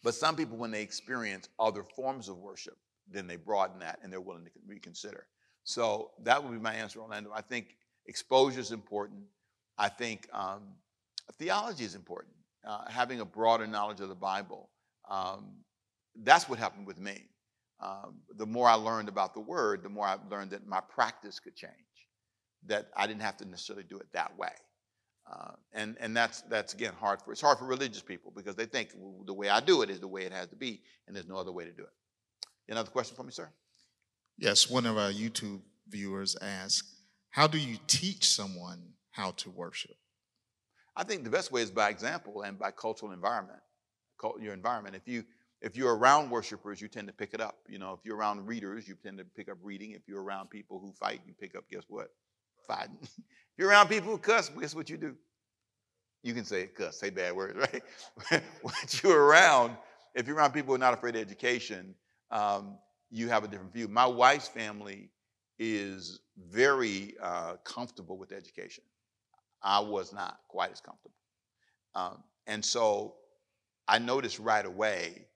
But 0.02 0.14
some 0.14 0.34
people, 0.34 0.56
when 0.56 0.70
they 0.70 0.82
experience 0.82 1.48
other 1.58 1.84
forms 1.84 2.28
of 2.28 2.38
worship, 2.38 2.76
then 3.10 3.26
they 3.26 3.36
broaden 3.36 3.78
that 3.80 3.98
and 4.02 4.12
they're 4.12 4.20
willing 4.20 4.44
to 4.44 4.50
reconsider. 4.66 5.26
So 5.64 6.12
that 6.22 6.42
would 6.42 6.52
be 6.52 6.58
my 6.58 6.74
answer, 6.74 7.00
Orlando. 7.00 7.30
I 7.34 7.42
think 7.42 7.76
exposure 8.06 8.60
is 8.60 8.72
important. 8.72 9.20
I 9.76 9.88
think 9.88 10.28
um, 10.32 10.62
theology 11.38 11.84
is 11.84 11.94
important. 11.94 12.34
Uh, 12.66 12.84
having 12.88 13.20
a 13.20 13.24
broader 13.24 13.66
knowledge 13.66 14.00
of 14.00 14.08
the 14.08 14.14
Bible. 14.14 14.70
Um, 15.08 15.52
that's 16.22 16.48
what 16.48 16.58
happened 16.58 16.86
with 16.86 16.98
me. 16.98 17.24
Um, 17.82 18.20
the 18.36 18.46
more 18.46 18.68
I 18.68 18.74
learned 18.74 19.08
about 19.08 19.34
the 19.34 19.40
Word, 19.40 19.82
the 19.82 19.88
more 19.88 20.06
I 20.06 20.16
learned 20.30 20.50
that 20.50 20.66
my 20.66 20.80
practice 20.80 21.40
could 21.40 21.56
change. 21.56 21.72
That 22.66 22.88
I 22.94 23.06
didn't 23.06 23.22
have 23.22 23.38
to 23.38 23.46
necessarily 23.46 23.84
do 23.84 23.98
it 23.98 24.06
that 24.12 24.36
way. 24.36 24.52
Uh, 25.30 25.52
and 25.72 25.96
and 26.00 26.16
that's 26.16 26.42
that's 26.42 26.74
again 26.74 26.92
hard 26.98 27.22
for 27.22 27.32
it's 27.32 27.40
hard 27.40 27.58
for 27.58 27.64
religious 27.64 28.02
people 28.02 28.32
because 28.34 28.56
they 28.56 28.66
think 28.66 28.90
well, 28.96 29.22
the 29.24 29.32
way 29.32 29.48
I 29.48 29.60
do 29.60 29.82
it 29.82 29.90
is 29.90 30.00
the 30.00 30.08
way 30.08 30.22
it 30.22 30.32
has 30.32 30.48
to 30.48 30.56
be, 30.56 30.82
and 31.06 31.14
there's 31.14 31.28
no 31.28 31.36
other 31.36 31.52
way 31.52 31.64
to 31.64 31.72
do 31.72 31.82
it. 31.82 32.72
Another 32.72 32.90
question 32.90 33.16
for 33.16 33.22
me, 33.22 33.32
sir? 33.32 33.48
Yes, 34.38 34.68
one 34.68 34.86
of 34.86 34.98
our 34.98 35.10
YouTube 35.10 35.60
viewers 35.88 36.36
asked, 36.40 36.84
"How 37.30 37.46
do 37.46 37.58
you 37.58 37.78
teach 37.86 38.28
someone 38.28 38.94
how 39.10 39.30
to 39.32 39.50
worship?" 39.50 39.96
I 40.96 41.04
think 41.04 41.24
the 41.24 41.30
best 41.30 41.52
way 41.52 41.62
is 41.62 41.70
by 41.70 41.90
example 41.90 42.42
and 42.42 42.58
by 42.58 42.72
cultural 42.72 43.12
environment. 43.12 43.60
Your 44.40 44.52
environment. 44.52 44.96
If 44.96 45.06
you 45.06 45.24
if 45.60 45.76
you're 45.76 45.94
around 45.94 46.30
worshipers, 46.30 46.80
you 46.80 46.88
tend 46.88 47.06
to 47.08 47.12
pick 47.12 47.34
it 47.34 47.40
up. 47.40 47.58
You 47.68 47.78
know, 47.78 47.92
if 47.92 48.00
you're 48.04 48.16
around 48.16 48.46
readers, 48.46 48.88
you 48.88 48.96
tend 49.02 49.18
to 49.18 49.24
pick 49.24 49.50
up 49.50 49.58
reading. 49.62 49.92
If 49.92 50.02
you're 50.08 50.22
around 50.22 50.48
people 50.48 50.78
who 50.78 50.92
fight, 50.92 51.20
you 51.26 51.34
pick 51.38 51.54
up 51.54 51.64
guess 51.70 51.84
what? 51.88 52.08
Fighting. 52.66 52.98
If 53.52 53.64
you're 53.64 53.68
around 53.68 53.88
people 53.88 54.10
who 54.10 54.16
cuss, 54.16 54.48
guess 54.58 54.74
what 54.74 54.88
you 54.88 54.96
do? 54.96 55.14
You 56.22 56.32
can 56.32 56.46
say 56.46 56.66
cuss, 56.66 56.98
say 56.98 57.10
bad 57.10 57.34
words, 57.34 57.58
right? 58.30 58.42
Once 58.62 59.02
you're 59.02 59.22
around, 59.22 59.76
if 60.14 60.26
you're 60.26 60.36
around 60.36 60.52
people 60.52 60.68
who 60.68 60.76
are 60.76 60.78
not 60.78 60.94
afraid 60.94 61.14
of 61.14 61.20
education, 61.20 61.94
um, 62.30 62.78
you 63.10 63.28
have 63.28 63.44
a 63.44 63.48
different 63.48 63.74
view. 63.74 63.86
My 63.86 64.06
wife's 64.06 64.48
family 64.48 65.10
is 65.58 66.20
very 66.38 67.16
uh, 67.22 67.56
comfortable 67.64 68.16
with 68.16 68.32
education. 68.32 68.84
I 69.62 69.80
was 69.80 70.14
not 70.14 70.38
quite 70.48 70.72
as 70.72 70.80
comfortable. 70.80 71.16
Um, 71.94 72.22
and 72.46 72.64
so 72.64 73.16
I 73.86 73.98
noticed 73.98 74.38
right 74.38 74.64
away 74.64 75.26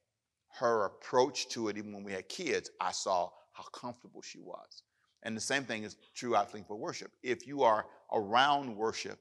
her 0.59 0.87
approach 0.87 1.49
to 1.49 1.69
it, 1.69 1.77
even 1.77 1.93
when 1.93 2.05
we 2.05 2.13
had 2.13 2.29
kids, 2.29 2.71
I 2.81 2.93
saw 2.93 3.31
how 3.53 3.65
comfortable 3.65 4.23
she 4.23 4.41
was. 4.41 4.83
And 5.23 5.37
the 5.37 5.41
same 5.41 5.65
thing 5.65 5.85
is 5.85 5.97
true, 6.15 6.37
I 6.37 6.45
think, 6.45 6.67
for 6.67 6.77
worship. 6.77 7.11
If 7.23 7.47
you 7.47 7.63
are 7.63 7.87
around 8.13 8.77
worship, 8.77 9.19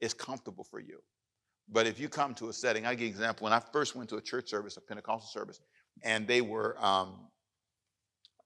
it's 0.00 0.14
comfortable 0.14 0.64
for 0.64 0.80
you. 0.80 1.00
But 1.70 1.86
if 1.86 1.98
you 1.98 2.08
come 2.08 2.34
to 2.34 2.48
a 2.48 2.52
setting, 2.52 2.84
I 2.84 2.94
give 2.94 3.06
an 3.06 3.12
example. 3.12 3.44
When 3.44 3.52
I 3.52 3.60
first 3.60 3.96
went 3.96 4.10
to 4.10 4.16
a 4.16 4.20
church 4.20 4.50
service, 4.50 4.76
a 4.76 4.80
Pentecostal 4.80 5.30
service, 5.30 5.60
and 6.02 6.26
they 6.26 6.40
were, 6.40 6.76
um, 6.84 7.28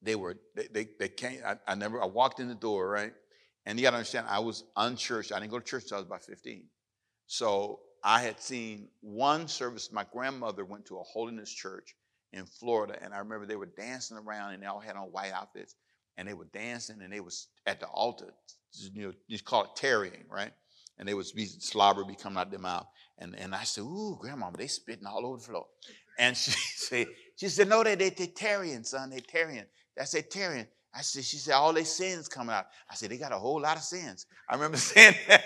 they 0.02 0.14
were, 0.14 0.36
they, 0.54 0.68
they, 0.72 0.88
they 0.98 1.08
came, 1.08 1.40
I, 1.44 1.56
I, 1.66 1.74
never, 1.74 2.00
I 2.00 2.06
walked 2.06 2.38
in 2.38 2.48
the 2.48 2.54
door, 2.54 2.88
right? 2.88 3.12
And 3.66 3.78
you 3.78 3.82
got 3.82 3.90
to 3.90 3.96
understand, 3.96 4.26
I 4.28 4.38
was 4.38 4.64
unchurched. 4.76 5.32
I 5.32 5.40
didn't 5.40 5.50
go 5.50 5.58
to 5.58 5.64
church 5.64 5.84
until 5.84 5.96
I 5.96 6.00
was 6.00 6.06
about 6.06 6.22
15. 6.22 6.64
So 7.26 7.80
I 8.04 8.22
had 8.22 8.40
seen 8.40 8.88
one 9.00 9.48
service. 9.48 9.90
My 9.92 10.04
grandmother 10.12 10.64
went 10.64 10.86
to 10.86 10.98
a 10.98 11.02
holiness 11.02 11.52
church 11.52 11.96
in 12.32 12.46
Florida, 12.46 12.98
and 13.02 13.14
I 13.14 13.18
remember 13.18 13.46
they 13.46 13.56
were 13.56 13.66
dancing 13.78 14.16
around, 14.16 14.54
and 14.54 14.62
they 14.62 14.66
all 14.66 14.80
had 14.80 14.96
on 14.96 15.04
white 15.12 15.32
outfits, 15.32 15.74
and 16.16 16.28
they 16.28 16.34
were 16.34 16.46
dancing, 16.46 17.00
and 17.02 17.12
they 17.12 17.20
was 17.20 17.48
at 17.66 17.80
the 17.80 17.86
altar, 17.86 18.32
you 18.92 19.08
know, 19.08 19.12
you 19.26 19.38
call 19.38 19.64
it 19.64 19.70
tarrying, 19.76 20.24
right? 20.30 20.52
And 20.98 21.08
they 21.08 21.14
was 21.14 21.32
be 21.32 21.46
slobber 21.46 22.04
be 22.04 22.16
coming 22.16 22.38
out 22.38 22.50
their 22.50 22.58
mouth, 22.58 22.86
and 23.18 23.34
and 23.36 23.54
I 23.54 23.64
said, 23.64 23.82
"Ooh, 23.82 24.18
grandma, 24.20 24.50
they 24.50 24.66
spitting 24.66 25.06
all 25.06 25.24
over 25.24 25.38
the 25.38 25.44
floor," 25.44 25.66
and 26.18 26.36
she 26.36 26.50
said, 26.76 27.06
"She 27.36 27.48
said, 27.48 27.68
no, 27.68 27.82
they 27.84 27.94
they 27.94 28.10
they 28.10 28.26
tarrying, 28.26 28.84
son, 28.84 29.10
they 29.10 29.20
tarrying." 29.20 29.66
I 29.98 30.04
said, 30.04 30.30
"Tarrying." 30.30 30.66
I 30.94 31.02
said, 31.02 31.24
she 31.24 31.36
said, 31.36 31.52
all 31.52 31.72
their 31.72 31.84
sins 31.84 32.28
coming 32.28 32.54
out. 32.54 32.66
I 32.90 32.94
said, 32.94 33.10
they 33.10 33.18
got 33.18 33.30
a 33.30 33.38
whole 33.38 33.60
lot 33.60 33.76
of 33.76 33.82
sins. 33.82 34.26
I 34.48 34.54
remember 34.54 34.76
saying 34.78 35.14
that. 35.28 35.44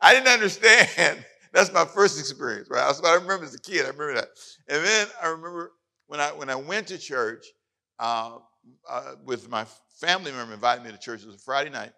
I 0.00 0.14
didn't 0.14 0.28
understand. 0.28 1.24
That's 1.52 1.72
my 1.72 1.84
first 1.84 2.18
experience, 2.18 2.68
right? 2.70 2.86
That's 2.86 3.02
I 3.02 3.14
remember 3.14 3.44
as 3.44 3.54
a 3.54 3.60
kid. 3.60 3.84
I 3.84 3.90
remember 3.90 4.14
that. 4.14 4.28
And 4.68 4.84
then 4.84 5.06
I 5.22 5.28
remember 5.28 5.72
when 6.12 6.20
I 6.20 6.30
when 6.30 6.50
I 6.50 6.56
went 6.56 6.88
to 6.88 6.98
church 6.98 7.46
uh, 7.98 8.36
uh, 8.86 9.14
with 9.24 9.48
my 9.48 9.64
family 9.98 10.30
member 10.30 10.52
invited 10.52 10.84
me 10.84 10.90
to 10.90 10.98
church. 10.98 11.22
It 11.22 11.26
was 11.26 11.36
a 11.36 11.38
Friday 11.38 11.70
night, 11.70 11.92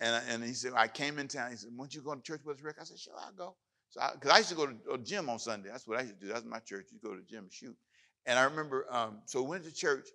and 0.00 0.24
and 0.30 0.42
he 0.42 0.54
said 0.54 0.72
I 0.74 0.88
came 0.88 1.18
in 1.18 1.28
town. 1.28 1.50
He 1.50 1.58
said, 1.58 1.68
"Won't 1.76 1.94
you 1.94 2.00
go 2.00 2.14
to 2.14 2.22
church 2.22 2.40
with 2.42 2.56
us, 2.56 2.62
Rick?" 2.62 2.76
I 2.80 2.84
said, 2.84 2.98
"Sure, 2.98 3.12
I'll 3.20 3.34
go." 3.34 3.56
So 3.90 4.00
because 4.14 4.30
I, 4.30 4.36
I, 4.36 4.38
used 4.38 4.48
to 4.48 4.54
go 4.54 4.66
to 4.66 4.92
a 4.94 4.98
gym 4.98 5.28
on 5.28 5.38
Sunday. 5.38 5.68
That's 5.70 5.86
what 5.86 5.98
I 5.98 6.02
used 6.02 6.18
to 6.18 6.26
do. 6.26 6.32
That's 6.32 6.46
my 6.46 6.60
church. 6.60 6.86
You 6.90 6.98
go 7.04 7.14
to 7.14 7.20
the 7.20 7.26
gym 7.26 7.44
and 7.44 7.52
shoot. 7.52 7.76
And 8.24 8.38
I 8.38 8.44
remember, 8.44 8.86
um, 8.90 9.18
so 9.26 9.42
we 9.42 9.50
went 9.50 9.64
to 9.64 9.74
church, 9.74 10.08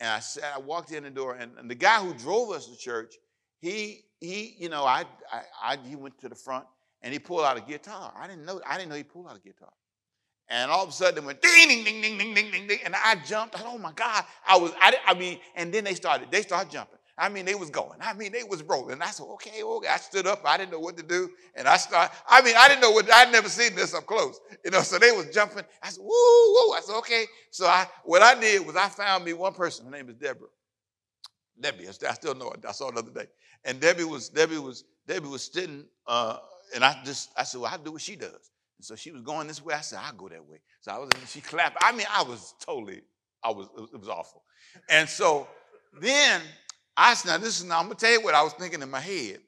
and 0.00 0.10
I 0.10 0.18
sat. 0.18 0.52
I 0.56 0.58
walked 0.58 0.90
in 0.90 1.04
the 1.04 1.10
door, 1.10 1.36
and, 1.36 1.52
and 1.56 1.70
the 1.70 1.76
guy 1.76 2.04
who 2.04 2.12
drove 2.14 2.50
us 2.50 2.66
to 2.66 2.76
church, 2.76 3.14
he 3.60 4.06
he, 4.18 4.56
you 4.58 4.70
know, 4.70 4.84
I, 4.84 5.04
I, 5.32 5.42
I 5.62 5.76
he 5.86 5.94
went 5.94 6.18
to 6.22 6.28
the 6.28 6.34
front 6.34 6.64
and 7.02 7.12
he 7.12 7.20
pulled 7.20 7.42
out 7.42 7.56
a 7.56 7.60
guitar. 7.60 8.12
I 8.18 8.26
didn't 8.26 8.44
know. 8.44 8.60
I 8.66 8.76
didn't 8.76 8.88
know 8.88 8.96
he 8.96 9.04
pulled 9.04 9.28
out 9.28 9.36
a 9.36 9.40
guitar. 9.40 9.70
And 10.50 10.70
all 10.70 10.82
of 10.82 10.88
a 10.88 10.92
sudden 10.92 11.22
it 11.22 11.26
went 11.26 11.42
ding, 11.42 11.68
ding, 11.68 11.84
ding, 11.84 12.00
ding, 12.00 12.18
ding, 12.18 12.34
ding, 12.34 12.50
ding, 12.50 12.66
ding. 12.66 12.78
And 12.84 12.94
I 12.94 13.16
jumped. 13.26 13.56
I, 13.56 13.62
oh 13.66 13.78
my 13.78 13.92
God. 13.92 14.24
I 14.46 14.56
was, 14.56 14.72
I, 14.80 14.94
I 15.06 15.14
mean, 15.14 15.38
and 15.54 15.72
then 15.72 15.84
they 15.84 15.94
started, 15.94 16.30
they 16.30 16.42
started 16.42 16.70
jumping. 16.70 16.98
I 17.20 17.28
mean, 17.28 17.44
they 17.44 17.56
was 17.56 17.68
going. 17.68 17.98
I 18.00 18.14
mean, 18.14 18.30
they 18.30 18.44
was 18.44 18.62
rolling. 18.62 19.02
I 19.02 19.06
said, 19.06 19.24
okay, 19.24 19.62
okay. 19.62 19.88
I 19.88 19.96
stood 19.96 20.26
up. 20.26 20.40
I 20.44 20.56
didn't 20.56 20.70
know 20.70 20.78
what 20.78 20.96
to 20.98 21.02
do. 21.02 21.28
And 21.56 21.66
I 21.66 21.76
started, 21.76 22.14
I 22.28 22.42
mean, 22.42 22.54
I 22.56 22.68
didn't 22.68 22.80
know 22.80 22.92
what, 22.92 23.12
I'd 23.12 23.32
never 23.32 23.48
seen 23.48 23.74
this 23.74 23.92
up 23.92 24.06
close. 24.06 24.38
You 24.64 24.70
know, 24.70 24.82
so 24.82 24.98
they 24.98 25.10
was 25.10 25.26
jumping. 25.34 25.64
I 25.82 25.88
said, 25.90 26.00
woo, 26.00 26.08
woo. 26.08 26.72
I 26.74 26.80
said, 26.80 26.96
okay. 26.98 27.24
So 27.50 27.66
I, 27.66 27.86
what 28.04 28.22
I 28.22 28.38
did 28.38 28.64
was 28.64 28.76
I 28.76 28.88
found 28.88 29.24
me 29.24 29.32
one 29.32 29.52
person. 29.52 29.86
Her 29.86 29.90
name 29.90 30.08
is 30.08 30.14
Deborah. 30.14 30.46
Debbie, 31.60 31.88
I 31.88 31.90
still 31.90 32.36
know 32.36 32.50
it. 32.52 32.64
I 32.66 32.72
saw 32.72 32.88
it 32.88 32.94
the 32.94 33.00
other 33.00 33.10
day. 33.10 33.26
And 33.64 33.80
Debbie 33.80 34.04
was, 34.04 34.28
Debbie 34.28 34.58
was, 34.58 34.84
Debbie 35.06 35.26
was 35.26 35.42
sitting, 35.42 35.84
uh, 36.06 36.38
and 36.74 36.84
I 36.84 37.00
just, 37.04 37.30
I 37.36 37.42
said, 37.42 37.60
well, 37.60 37.70
I'll 37.72 37.78
do 37.78 37.92
what 37.92 38.02
she 38.02 38.14
does. 38.14 38.52
And 38.78 38.84
so 38.84 38.94
she 38.94 39.10
was 39.10 39.22
going 39.22 39.46
this 39.48 39.62
way. 39.62 39.74
I 39.74 39.80
said, 39.80 39.98
I'll 40.02 40.14
go 40.14 40.28
that 40.28 40.44
way. 40.44 40.60
So 40.80 40.92
I 40.92 40.98
was, 40.98 41.10
she 41.26 41.40
clapped. 41.40 41.76
I 41.80 41.92
mean, 41.92 42.06
I 42.10 42.22
was 42.22 42.54
totally, 42.64 43.02
I 43.42 43.50
was, 43.50 43.68
it 43.92 43.98
was 43.98 44.08
awful. 44.08 44.42
And 44.88 45.08
so 45.08 45.48
then 46.00 46.40
I 46.96 47.14
said, 47.14 47.30
now 47.30 47.38
this 47.38 47.58
is, 47.58 47.64
now 47.64 47.80
I'm 47.80 47.86
going 47.86 47.96
to 47.96 48.04
tell 48.04 48.12
you 48.12 48.22
what 48.22 48.34
I 48.34 48.42
was 48.42 48.52
thinking 48.52 48.82
in 48.82 48.90
my 48.90 49.00
head. 49.00 49.40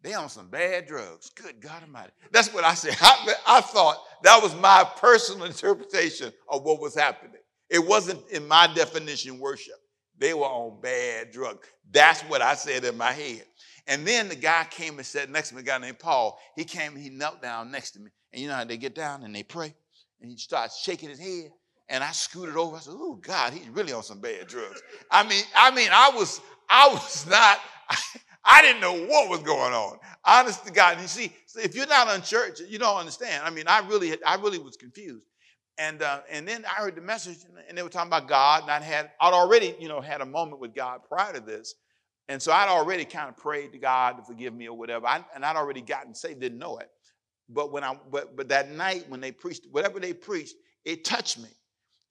They 0.00 0.14
on 0.14 0.28
some 0.28 0.48
bad 0.48 0.86
drugs. 0.86 1.30
Good 1.30 1.60
God 1.60 1.82
Almighty. 1.82 2.12
That's 2.30 2.52
what 2.54 2.64
I 2.64 2.74
said. 2.74 2.96
I, 3.00 3.34
I 3.46 3.60
thought 3.60 3.98
that 4.22 4.40
was 4.42 4.54
my 4.56 4.88
personal 4.96 5.44
interpretation 5.46 6.32
of 6.48 6.62
what 6.62 6.80
was 6.80 6.94
happening. 6.94 7.40
It 7.68 7.84
wasn't 7.84 8.20
in 8.30 8.46
my 8.48 8.72
definition 8.72 9.38
worship. 9.38 9.74
They 10.16 10.34
were 10.34 10.46
on 10.46 10.80
bad 10.80 11.30
drugs. 11.30 11.68
That's 11.90 12.22
what 12.22 12.42
I 12.42 12.54
said 12.54 12.84
in 12.84 12.96
my 12.96 13.12
head. 13.12 13.44
And 13.86 14.06
then 14.06 14.28
the 14.28 14.36
guy 14.36 14.66
came 14.70 14.98
and 14.98 15.06
sat 15.06 15.30
next 15.30 15.50
to 15.50 15.54
me, 15.54 15.62
a 15.62 15.64
guy 15.64 15.78
named 15.78 15.98
Paul. 15.98 16.38
He 16.56 16.64
came 16.64 16.94
and 16.94 17.02
he 17.02 17.10
knelt 17.10 17.42
down 17.42 17.70
next 17.70 17.92
to 17.92 18.00
me. 18.00 18.10
And 18.32 18.42
you 18.42 18.48
know 18.48 18.54
how 18.54 18.64
they 18.64 18.76
get 18.76 18.94
down 18.94 19.22
and 19.22 19.34
they 19.34 19.42
pray? 19.42 19.74
And 20.20 20.30
he 20.30 20.36
starts 20.36 20.82
shaking 20.82 21.08
his 21.08 21.18
head. 21.18 21.50
And 21.88 22.04
I 22.04 22.10
scooted 22.12 22.56
over. 22.56 22.76
I 22.76 22.80
said, 22.80 22.94
"Oh 22.94 23.14
God, 23.14 23.54
he's 23.54 23.68
really 23.70 23.94
on 23.94 24.02
some 24.02 24.20
bad 24.20 24.46
drugs." 24.46 24.82
I 25.10 25.26
mean, 25.26 25.42
I 25.56 25.70
mean, 25.70 25.88
I 25.90 26.10
was, 26.14 26.40
I 26.68 26.88
was 26.88 27.26
not. 27.30 27.58
I 28.44 28.62
didn't 28.62 28.80
know 28.80 28.94
what 29.06 29.28
was 29.28 29.40
going 29.40 29.72
on. 29.72 29.98
Honest 30.24 30.66
to 30.66 30.72
God. 30.72 30.94
And 30.94 31.02
you 31.02 31.08
see, 31.08 31.32
if 31.56 31.74
you're 31.74 31.86
not 31.86 32.08
on 32.08 32.22
church, 32.22 32.60
you 32.66 32.78
don't 32.78 32.96
understand. 32.96 33.42
I 33.44 33.50
mean, 33.50 33.64
I 33.66 33.80
really, 33.80 34.22
I 34.22 34.36
really 34.36 34.58
was 34.58 34.76
confused. 34.76 35.24
And 35.78 36.02
uh, 36.02 36.20
and 36.30 36.46
then 36.46 36.64
I 36.66 36.80
heard 36.80 36.96
the 36.96 37.00
message, 37.00 37.38
and 37.68 37.78
they 37.78 37.82
were 37.82 37.88
talking 37.88 38.08
about 38.08 38.26
God, 38.26 38.62
and 38.62 38.70
I 38.70 38.80
had, 38.80 39.10
I'd 39.20 39.32
already, 39.32 39.74
you 39.78 39.88
know, 39.88 40.00
had 40.00 40.20
a 40.20 40.26
moment 40.26 40.60
with 40.60 40.74
God 40.74 41.00
prior 41.08 41.32
to 41.32 41.40
this, 41.40 41.74
and 42.28 42.42
so 42.42 42.52
I'd 42.52 42.68
already 42.68 43.04
kind 43.04 43.28
of 43.28 43.36
prayed 43.36 43.72
to 43.72 43.78
God 43.78 44.16
to 44.18 44.24
forgive 44.24 44.54
me 44.54 44.68
or 44.68 44.76
whatever, 44.76 45.06
I, 45.06 45.24
and 45.34 45.44
I'd 45.44 45.56
already 45.56 45.80
gotten 45.80 46.14
saved, 46.14 46.40
didn't 46.40 46.58
know 46.58 46.78
it. 46.78 46.90
But 47.48 47.72
when 47.72 47.84
I, 47.84 47.96
but 48.10 48.36
but 48.36 48.48
that 48.48 48.70
night 48.70 49.04
when 49.08 49.20
they 49.20 49.32
preached, 49.32 49.66
whatever 49.70 50.00
they 50.00 50.12
preached, 50.12 50.56
it 50.84 51.04
touched 51.04 51.38
me, 51.38 51.48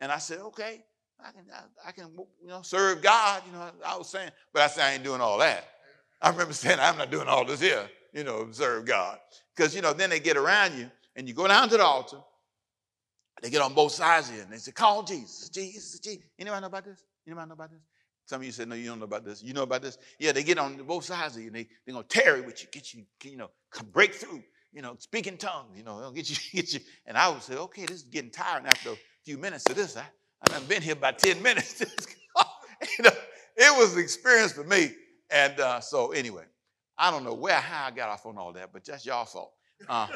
and 0.01 0.11
I 0.11 0.17
said, 0.17 0.39
okay, 0.39 0.83
I 1.19 1.31
can, 1.31 1.45
I, 1.53 1.89
I 1.89 1.91
can, 1.91 2.11
you 2.41 2.47
know, 2.47 2.61
serve 2.61 3.01
God. 3.01 3.41
You 3.45 3.53
know, 3.53 3.69
I 3.85 3.97
was 3.97 4.09
saying, 4.09 4.31
but 4.53 4.61
I 4.61 4.67
said 4.67 4.83
I 4.83 4.93
ain't 4.93 5.03
doing 5.03 5.21
all 5.21 5.38
that. 5.39 5.65
I 6.21 6.29
remember 6.29 6.53
saying, 6.53 6.79
I'm 6.79 6.97
not 6.97 7.11
doing 7.11 7.27
all 7.27 7.45
this 7.45 7.59
here, 7.59 7.89
you 8.13 8.23
know, 8.23 8.47
serve 8.51 8.85
God. 8.85 9.19
Because, 9.55 9.75
you 9.75 9.81
know, 9.81 9.93
then 9.93 10.09
they 10.09 10.19
get 10.19 10.38
around 10.38 10.77
you 10.77 10.89
and 11.15 11.27
you 11.27 11.33
go 11.33 11.47
down 11.47 11.69
to 11.69 11.77
the 11.77 11.83
altar. 11.83 12.17
They 13.41 13.49
get 13.49 13.61
on 13.61 13.73
both 13.73 13.91
sides 13.91 14.29
here 14.29 14.41
and 14.41 14.51
they 14.51 14.57
say, 14.57 14.71
call 14.71 15.03
Jesus, 15.03 15.49
Jesus, 15.49 15.99
Jesus. 15.99 16.23
Anybody 16.39 16.61
know 16.61 16.67
about 16.67 16.85
this? 16.85 17.03
Anybody 17.25 17.47
know 17.47 17.53
about 17.53 17.71
this? 17.71 17.81
Some 18.25 18.41
of 18.41 18.45
you 18.45 18.51
said, 18.51 18.67
no, 18.67 18.75
you 18.75 18.88
don't 18.88 18.99
know 18.99 19.05
about 19.05 19.23
this. 19.23 19.41
You 19.41 19.53
know 19.53 19.63
about 19.63 19.81
this? 19.81 19.97
Yeah, 20.19 20.31
they 20.31 20.43
get 20.43 20.57
on 20.57 20.75
both 20.83 21.05
sides 21.05 21.35
of 21.35 21.41
you 21.41 21.47
and 21.47 21.55
they, 21.55 21.67
they're 21.85 21.93
going 21.93 22.05
to 22.05 22.09
tarry 22.09 22.41
with 22.41 22.61
you, 22.61 22.67
get 22.71 22.93
you, 22.93 23.03
you 23.23 23.38
know, 23.38 23.49
break 23.93 24.15
through, 24.15 24.43
you 24.74 24.82
know, 24.82 24.95
speak 24.99 25.28
in 25.28 25.38
tongues, 25.38 25.76
you 25.76 25.84
know, 25.84 25.99
they'll 25.99 26.11
get 26.11 26.30
you, 26.30 26.36
get 26.61 26.74
you. 26.74 26.80
And 27.05 27.18
I 27.18 27.30
would 27.30 27.41
say, 27.41 27.55
okay, 27.55 27.86
this 27.86 27.97
is 27.97 28.03
getting 28.03 28.32
tiring 28.32 28.65
after 28.65 28.91
a 28.91 28.97
few 29.26 29.38
minutes 29.38 29.65
of 29.70 29.76
this. 29.76 29.97
I, 29.97 30.03
I've 30.53 30.68
been 30.68 30.82
here 30.82 30.93
about 30.93 31.20
10 31.20 31.41
minutes. 31.43 31.82
you 32.97 33.03
know, 33.03 33.11
it 33.55 33.78
was 33.78 33.95
an 33.95 34.01
experience 34.01 34.53
for 34.53 34.63
me. 34.63 34.91
And 35.30 35.59
uh, 35.59 35.80
so, 35.80 36.11
anyway, 36.11 36.45
I 36.97 37.11
don't 37.11 37.24
know 37.24 37.34
where 37.34 37.55
how 37.55 37.88
I 37.88 37.91
got 37.91 38.09
off 38.09 38.26
on 38.26 38.38
all 38.38 38.53
that, 38.53 38.72
but 38.72 38.86
that's 38.86 39.05
y'all 39.05 39.26
fault. 39.26 39.53
Uh, 39.88 40.07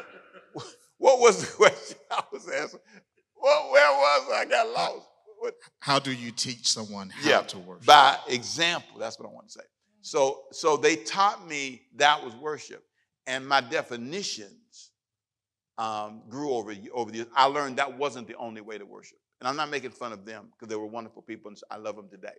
what 0.98 1.20
was 1.20 1.40
the 1.40 1.52
question 1.56 1.98
I 2.10 2.22
was 2.32 2.48
asking? 2.48 2.80
Well, 3.40 3.70
where 3.72 3.90
was 3.90 4.32
I? 4.32 4.40
I 4.40 4.44
got 4.44 4.68
lost. 4.68 5.06
What? 5.38 5.54
How 5.80 5.98
do 5.98 6.12
you 6.12 6.30
teach 6.30 6.68
someone 6.68 7.10
how 7.10 7.28
yeah, 7.28 7.42
to 7.42 7.58
worship? 7.58 7.86
By 7.86 8.16
example. 8.28 8.98
That's 8.98 9.18
what 9.18 9.28
I 9.28 9.32
want 9.32 9.48
to 9.48 9.52
say. 9.52 9.64
So, 10.02 10.42
so 10.52 10.76
they 10.76 10.96
taught 10.96 11.48
me 11.48 11.82
that 11.96 12.24
was 12.24 12.34
worship, 12.36 12.84
and 13.26 13.46
my 13.46 13.60
definitions 13.60 14.90
um, 15.78 16.22
grew 16.28 16.52
over 16.52 16.74
over 16.92 17.10
the 17.10 17.18
years. 17.18 17.28
I 17.34 17.46
learned 17.46 17.76
that 17.76 17.96
wasn't 17.96 18.28
the 18.28 18.36
only 18.36 18.60
way 18.60 18.78
to 18.78 18.84
worship, 18.84 19.18
and 19.40 19.48
I'm 19.48 19.56
not 19.56 19.70
making 19.70 19.90
fun 19.90 20.12
of 20.12 20.24
them 20.24 20.48
because 20.52 20.68
they 20.68 20.76
were 20.76 20.86
wonderful 20.86 21.22
people, 21.22 21.48
and 21.48 21.58
I 21.70 21.76
love 21.76 21.96
them 21.96 22.08
today. 22.08 22.36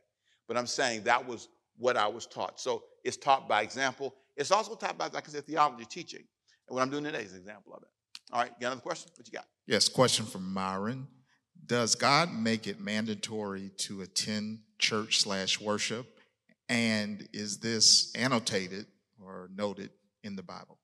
But 0.47 0.57
I'm 0.57 0.67
saying 0.67 1.03
that 1.03 1.25
was 1.25 1.49
what 1.77 1.97
I 1.97 2.07
was 2.07 2.25
taught. 2.25 2.59
So 2.59 2.83
it's 3.03 3.17
taught 3.17 3.47
by 3.47 3.61
example. 3.61 4.13
It's 4.35 4.51
also 4.51 4.75
taught 4.75 4.97
by, 4.97 5.07
like 5.07 5.27
I 5.27 5.31
said, 5.31 5.45
theology 5.45 5.85
teaching. 5.85 6.23
And 6.67 6.75
what 6.75 6.81
I'm 6.81 6.89
doing 6.89 7.03
today 7.03 7.21
is 7.21 7.33
an 7.33 7.39
example 7.39 7.73
of 7.73 7.83
it. 7.83 7.89
All 8.31 8.41
right, 8.41 8.51
you 8.57 8.61
got 8.61 8.67
another 8.67 8.81
question? 8.81 9.11
What 9.15 9.27
you 9.27 9.33
got? 9.33 9.45
Yes, 9.67 9.89
question 9.89 10.25
from 10.25 10.53
Myron. 10.53 11.07
Does 11.65 11.95
God 11.95 12.33
make 12.33 12.67
it 12.67 12.79
mandatory 12.79 13.71
to 13.77 14.01
attend 14.01 14.59
church 14.79 15.21
slash 15.21 15.61
worship? 15.61 16.19
And 16.67 17.27
is 17.31 17.59
this 17.59 18.13
annotated 18.15 18.87
or 19.23 19.49
noted 19.55 19.91
in 20.23 20.35
the 20.35 20.43
Bible? 20.43 20.79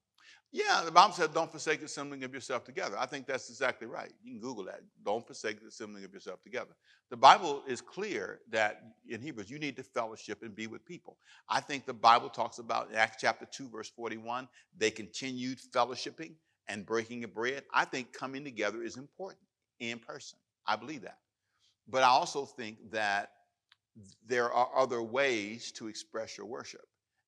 Yeah, 0.52 0.82
the 0.84 0.92
Bible 0.92 1.14
says, 1.14 1.28
don't 1.28 1.52
forsake 1.52 1.80
the 1.80 1.86
assembling 1.86 2.24
of 2.24 2.34
yourself 2.34 2.64
together. 2.64 2.96
I 2.98 3.06
think 3.06 3.28
that's 3.28 3.52
exactly 3.52 3.86
right. 3.86 4.12
You 4.24 4.32
can 4.32 4.42
Google 4.42 4.64
that. 4.64 4.82
Don't 5.06 5.26
forsake 5.26 5.62
the 5.62 5.68
assembling 5.68 6.04
of 6.06 6.12
yourself 6.12 6.42
together. 6.42 6.72
The 7.12 7.18
Bible 7.18 7.62
is 7.68 7.82
clear 7.82 8.40
that 8.50 8.82
in 9.08 9.22
Hebrews, 9.22 9.52
you 9.52 9.60
need 9.60 9.76
to 9.76 9.84
fellowship 9.84 10.42
and 10.42 10.56
be 10.56 10.66
with 10.66 10.84
people. 10.86 11.18
I 11.48 11.60
think 11.62 11.86
the 11.86 11.94
Bible 11.94 12.30
talks 12.30 12.58
about 12.58 12.90
in 12.90 12.96
Acts 12.96 13.18
chapter 13.22 13.46
2, 13.46 13.70
verse 13.70 13.90
41, 13.90 14.48
they 14.76 14.90
continued 14.90 15.60
fellowshipping 15.72 16.34
and 16.68 16.84
breaking 16.84 17.24
of 17.24 17.34
bread. 17.36 17.64
I 17.72 17.86
think 17.86 18.12
coming 18.12 18.44
together 18.44 18.82
is 18.82 18.98
important 18.98 19.42
in 19.80 20.00
person. 20.00 20.40
I 20.66 20.78
believe 20.78 21.02
that. 21.04 21.20
But 21.88 22.02
I 22.02 22.08
also 22.08 22.46
think 22.46 22.78
that 22.92 23.30
there 24.26 24.52
are 24.52 24.70
other 24.76 25.04
ways 25.04 25.72
to 25.74 25.88
express 25.88 26.38
your 26.38 26.48
worship. 26.48 26.88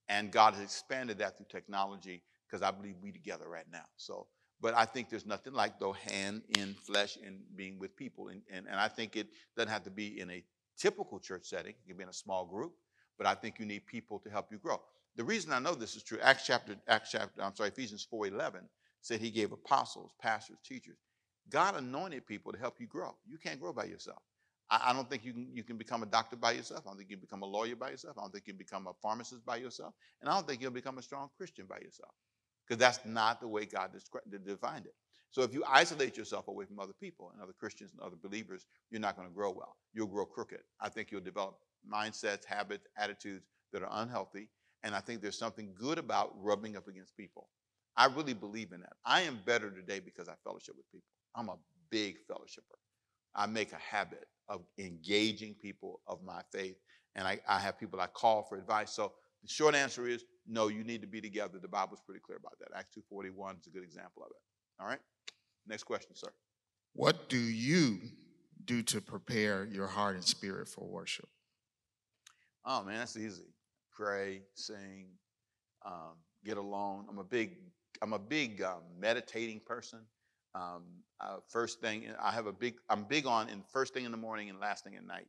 And 0.10 0.32
God 0.32 0.56
has 0.56 0.64
expanded 0.64 1.20
that 1.20 1.38
through 1.38 1.47
technology 1.49 2.24
because 2.47 2.62
I 2.62 2.72
believe 2.72 2.95
we 3.02 3.12
together 3.12 3.47
right 3.49 3.66
now. 3.72 3.86
So, 3.97 4.28
but 4.62 4.76
I 4.76 4.86
think 4.86 5.10
there's 5.10 5.26
nothing 5.26 5.54
like 5.54 5.80
though 5.80 5.93
hand 5.93 6.43
in 6.49 6.76
flesh 6.76 7.18
and 7.26 7.41
being 7.56 7.80
with 7.80 7.95
people. 7.95 8.30
And, 8.30 8.41
and, 8.52 8.68
and 8.68 8.80
I 8.80 8.88
think 8.88 9.16
it 9.16 9.30
doesn't 9.56 9.72
have 9.72 9.84
to 9.84 9.91
be 9.91 10.20
in 10.20 10.30
a 10.32 10.43
typical 10.78 11.20
church 11.20 11.45
setting. 11.45 11.72
It 11.84 11.88
can 11.88 11.97
be 11.97 12.04
in 12.04 12.10
a 12.10 12.14
small 12.14 12.45
group, 12.45 12.74
but 13.18 13.28
I 13.28 13.36
think 13.36 13.60
you 13.60 13.66
need 13.66 13.88
people 13.88 14.20
to 14.20 14.30
help 14.30 14.52
you 14.52 14.58
grow. 14.60 14.82
The 15.16 15.24
reason 15.24 15.54
I 15.54 15.60
know 15.60 15.76
this 15.76 15.95
is 15.95 16.04
true, 16.04 16.20
Acts 16.22 16.45
chapter, 16.45 16.76
Acts 16.88 17.12
chapter, 17.12 17.41
I'm 17.41 17.56
sorry, 17.56 17.70
Ephesians 17.70 18.08
4:11 18.12 18.62
said 19.02 19.20
he 19.22 19.32
gave 19.32 19.52
apostles, 19.52 20.14
pastors, 20.22 20.58
teachers. 20.64 20.97
God 21.49 21.76
anointed 21.76 22.26
people 22.28 22.52
to 22.54 22.60
help 22.60 22.80
you 22.80 22.88
grow. 22.88 23.16
You 23.28 23.38
can't 23.38 23.60
grow 23.60 23.74
by 23.74 23.86
yourself. 23.86 24.22
I, 24.72 24.89
I 24.89 24.93
don't 24.93 25.09
think 25.09 25.26
you 25.26 25.34
can, 25.34 25.47
you 25.53 25.63
can 25.63 25.78
become 25.78 26.01
a 26.01 26.07
doctor 26.07 26.36
by 26.36 26.53
yourself. 26.53 26.84
I 26.86 26.89
don't 26.89 26.97
think 26.97 27.09
you 27.09 27.17
can 27.17 27.22
become 27.22 27.43
a 27.43 27.45
lawyer 27.45 27.76
by 27.76 27.91
yourself. 27.91 28.17
I 28.17 28.22
don't 28.22 28.32
think 28.32 28.47
you 28.47 28.53
can 28.53 28.57
become 28.57 28.88
a 28.88 28.93
pharmacist 29.03 29.45
by 29.45 29.57
yourself. 29.57 29.93
And 30.22 30.30
I 30.30 30.34
don't 30.34 30.47
think 30.47 30.61
you'll 30.61 30.72
become 30.72 30.97
a 30.97 31.01
strong 31.01 31.30
Christian 31.38 31.65
by 31.67 31.78
yourself 31.78 32.13
because 32.65 32.80
that's 32.80 32.99
not 33.05 33.41
the 33.41 33.47
way 33.47 33.65
God 33.65 33.91
defined 34.45 34.86
it. 34.86 34.95
So 35.30 35.43
if 35.43 35.53
you 35.53 35.63
isolate 35.67 36.17
yourself 36.17 36.47
away 36.47 36.65
from 36.65 36.80
other 36.80 36.93
people 36.99 37.32
and 37.34 37.41
other 37.41 37.53
Christians 37.57 37.91
and 37.91 38.01
other 38.01 38.17
believers, 38.22 38.65
you're 38.89 38.99
not 39.01 39.15
going 39.15 39.28
to 39.28 39.34
grow 39.34 39.51
well. 39.51 39.78
You'll 39.93 40.07
grow 40.07 40.26
crooked. 40.26 40.59
I 40.80 40.89
think 40.89 41.09
you'll 41.11 41.22
develop 41.22 41.57
mindsets, 41.89 42.45
habits, 42.45 42.88
attitudes 42.97 43.45
that 43.72 43.82
are 43.82 43.89
unhealthy. 44.01 44.49
And 44.84 44.93
I 44.95 44.99
think 44.99 45.22
there's 45.22 45.38
something 45.38 45.69
good 45.80 45.97
about 45.97 46.34
rubbing 46.38 46.76
up 46.76 46.88
against 46.88 47.15
people. 47.15 47.47
I 47.95 48.07
really 48.07 48.34
believe 48.34 48.72
in 48.74 48.82
that. 48.82 48.93
I 49.05 49.22
am 49.22 49.39
better 49.45 49.69
today 49.69 49.99
because 49.99 50.28
I 50.28 50.34
fellowship 50.43 50.76
with 50.76 50.89
people. 50.91 51.07
I'm 51.36 51.49
a 51.49 51.57
big 51.89 52.17
fellowshipper. 52.30 52.78
I 53.36 53.45
make 53.45 53.72
a 53.72 53.78
habit 53.78 54.28
of 54.50 54.62
engaging 54.78 55.56
people 55.56 56.02
of 56.08 56.24
my 56.24 56.42
faith, 56.52 56.76
and 57.16 57.28
I, 57.28 57.39
I 57.48 57.60
have 57.60 57.80
people 57.80 58.00
I 58.00 58.08
call 58.08 58.44
for 58.44 58.58
advice. 58.58 58.92
So 58.92 59.14
the 59.44 59.50
short 59.50 59.76
answer 59.76 60.08
is 60.08 60.24
no, 60.48 60.68
you 60.68 60.84
need 60.84 61.02
to 61.02 61.08
be 61.08 61.22
together. 61.22 61.60
The 61.60 61.68
Bible's 61.68 62.02
pretty 62.06 62.22
clear 62.22 62.38
about 62.38 62.58
that. 62.60 62.70
Acts 62.78 62.96
2.41 63.12 63.60
is 63.60 63.68
a 63.68 63.70
good 63.70 63.84
example 63.84 64.24
of 64.24 64.30
it. 64.32 64.82
All 64.82 64.88
right? 64.88 65.00
Next 65.68 65.84
question, 65.84 66.16
sir. 66.16 66.32
What 66.94 67.30
do 67.30 67.38
you 67.38 68.00
do 68.66 68.84
to 68.84 69.02
prepare 69.02 69.66
your 69.66 69.88
heart 69.88 70.16
and 70.16 70.24
spirit 70.24 70.68
for 70.68 70.86
worship? 70.86 71.30
Oh, 72.66 72.84
man, 72.84 73.00
that's 73.00 73.18
easy. 73.18 73.54
Pray, 73.92 74.42
sing, 74.56 75.08
um, 75.86 76.16
get 76.46 76.58
alone. 76.58 77.06
I'm 77.10 77.18
a 77.18 77.24
big, 77.24 77.58
I'm 78.02 78.14
a 78.14 78.20
big 78.20 78.62
um, 78.62 78.82
meditating 79.00 79.62
person. 79.66 80.00
Um, 80.54 80.84
uh, 81.20 81.38
first 81.47 81.80
thing, 81.82 82.08
I 82.22 82.32
have 82.32 82.47
a 82.47 82.54
big, 82.54 82.76
I'm 82.89 83.04
big 83.04 83.26
on 83.26 83.49
in 83.49 83.64
first 83.72 83.93
thing 83.93 84.06
in 84.06 84.12
the 84.12 84.18
morning 84.18 84.49
and 84.49 84.60
last 84.60 84.84
thing 84.84 84.95
at 84.95 85.06
night. 85.06 85.28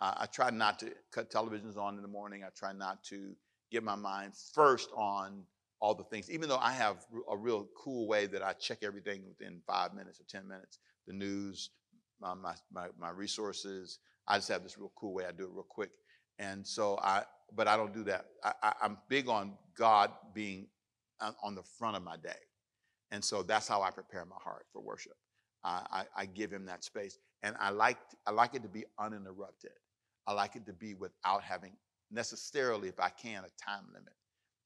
Uh, 0.00 0.14
I 0.16 0.26
try 0.26 0.50
not 0.50 0.78
to 0.80 0.92
cut 1.12 1.30
televisions 1.30 1.76
on 1.76 1.96
in 1.96 2.02
the 2.02 2.08
morning. 2.08 2.42
I 2.44 2.48
try 2.56 2.72
not 2.72 3.02
to 3.04 3.34
get 3.70 3.82
my 3.82 3.96
mind 3.96 4.34
first 4.54 4.90
on 4.96 5.42
all 5.80 5.94
the 5.94 6.04
things, 6.04 6.30
even 6.30 6.48
though 6.48 6.58
I 6.58 6.72
have 6.72 7.04
a 7.30 7.36
real 7.36 7.66
cool 7.76 8.06
way 8.06 8.26
that 8.26 8.42
I 8.42 8.52
check 8.52 8.78
everything 8.82 9.22
within 9.26 9.60
five 9.66 9.94
minutes 9.94 10.20
or 10.20 10.24
10 10.28 10.46
minutes 10.46 10.78
the 11.06 11.12
news, 11.14 11.70
my, 12.20 12.34
my, 12.70 12.88
my 12.98 13.10
resources. 13.10 13.98
I 14.28 14.36
just 14.36 14.48
have 14.48 14.62
this 14.62 14.78
real 14.78 14.92
cool 14.96 15.14
way 15.14 15.24
I 15.24 15.32
do 15.32 15.44
it 15.44 15.50
real 15.52 15.66
quick. 15.68 15.90
And 16.38 16.66
so 16.66 16.98
I, 17.02 17.24
but 17.54 17.66
I 17.66 17.76
don't 17.76 17.94
do 17.94 18.04
that. 18.04 18.26
I, 18.44 18.52
I, 18.62 18.72
I'm 18.82 18.98
big 19.08 19.28
on 19.28 19.54
God 19.76 20.10
being 20.34 20.68
on 21.42 21.54
the 21.54 21.62
front 21.62 21.96
of 21.96 22.02
my 22.02 22.16
day. 22.16 22.30
And 23.10 23.24
so 23.24 23.42
that's 23.42 23.66
how 23.66 23.82
I 23.82 23.90
prepare 23.90 24.24
my 24.24 24.36
heart 24.42 24.66
for 24.72 24.80
worship. 24.80 25.16
Uh, 25.64 25.82
I, 25.90 26.04
I, 26.16 26.26
give 26.26 26.50
him 26.50 26.64
that 26.66 26.84
space. 26.84 27.18
And 27.42 27.54
I 27.60 27.68
like, 27.68 27.98
I 28.26 28.30
like 28.30 28.54
it 28.54 28.62
to 28.62 28.68
be 28.68 28.84
uninterrupted. 28.98 29.72
I 30.26 30.32
like 30.32 30.56
it 30.56 30.64
to 30.66 30.72
be 30.72 30.94
without 30.94 31.42
having 31.42 31.72
necessarily, 32.10 32.88
if 32.88 32.98
I 32.98 33.10
can, 33.10 33.44
a 33.44 33.62
time 33.62 33.84
limit. 33.92 34.14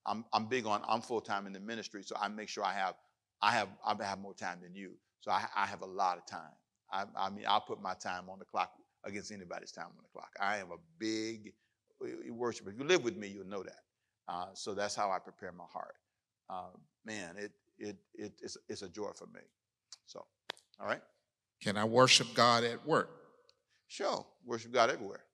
I'm, 0.06 0.24
I'm 0.32 0.46
big 0.46 0.66
on, 0.66 0.82
I'm 0.86 1.00
full 1.00 1.20
time 1.20 1.46
in 1.46 1.52
the 1.52 1.58
ministry, 1.58 2.02
so 2.04 2.14
I 2.20 2.28
make 2.28 2.48
sure 2.48 2.64
I 2.64 2.74
have, 2.74 2.94
I 3.42 3.50
have, 3.52 3.68
I 3.84 3.96
have 4.04 4.20
more 4.20 4.34
time 4.34 4.60
than 4.62 4.74
you. 4.76 4.92
So 5.20 5.32
I, 5.32 5.46
I 5.56 5.66
have 5.66 5.82
a 5.82 5.86
lot 5.86 6.18
of 6.18 6.26
time. 6.26 6.52
I, 6.92 7.04
I 7.16 7.30
mean, 7.30 7.44
I'll 7.48 7.60
put 7.60 7.82
my 7.82 7.94
time 7.94 8.28
on 8.30 8.38
the 8.38 8.44
clock 8.44 8.70
against 9.04 9.32
anybody's 9.32 9.72
time 9.72 9.86
on 9.86 10.02
the 10.02 10.08
clock. 10.12 10.30
I 10.40 10.58
am 10.58 10.70
a 10.70 10.76
big 10.98 11.52
worshiper. 12.30 12.70
If 12.70 12.78
you 12.78 12.84
live 12.84 13.02
with 13.02 13.16
me, 13.16 13.28
you'll 13.28 13.46
know 13.46 13.62
that. 13.62 13.80
Uh, 14.28 14.46
so 14.54 14.74
that's 14.74 14.94
how 14.94 15.10
I 15.10 15.18
prepare 15.18 15.52
my 15.52 15.64
heart. 15.72 15.94
Uh, 16.48 16.76
man, 17.04 17.36
it, 17.36 17.52
it, 17.78 17.96
it, 18.14 18.32
it's, 18.42 18.56
it's 18.68 18.82
a 18.82 18.88
joy 18.88 19.10
for 19.14 19.26
me. 19.26 19.40
So, 20.06 20.24
all 20.80 20.86
right. 20.86 21.02
Can 21.62 21.76
I 21.76 21.84
worship 21.84 22.28
God 22.34 22.64
at 22.64 22.86
work? 22.86 23.10
Sure. 23.88 24.26
Worship 24.46 24.72
God 24.72 24.90
everywhere. 24.90 25.24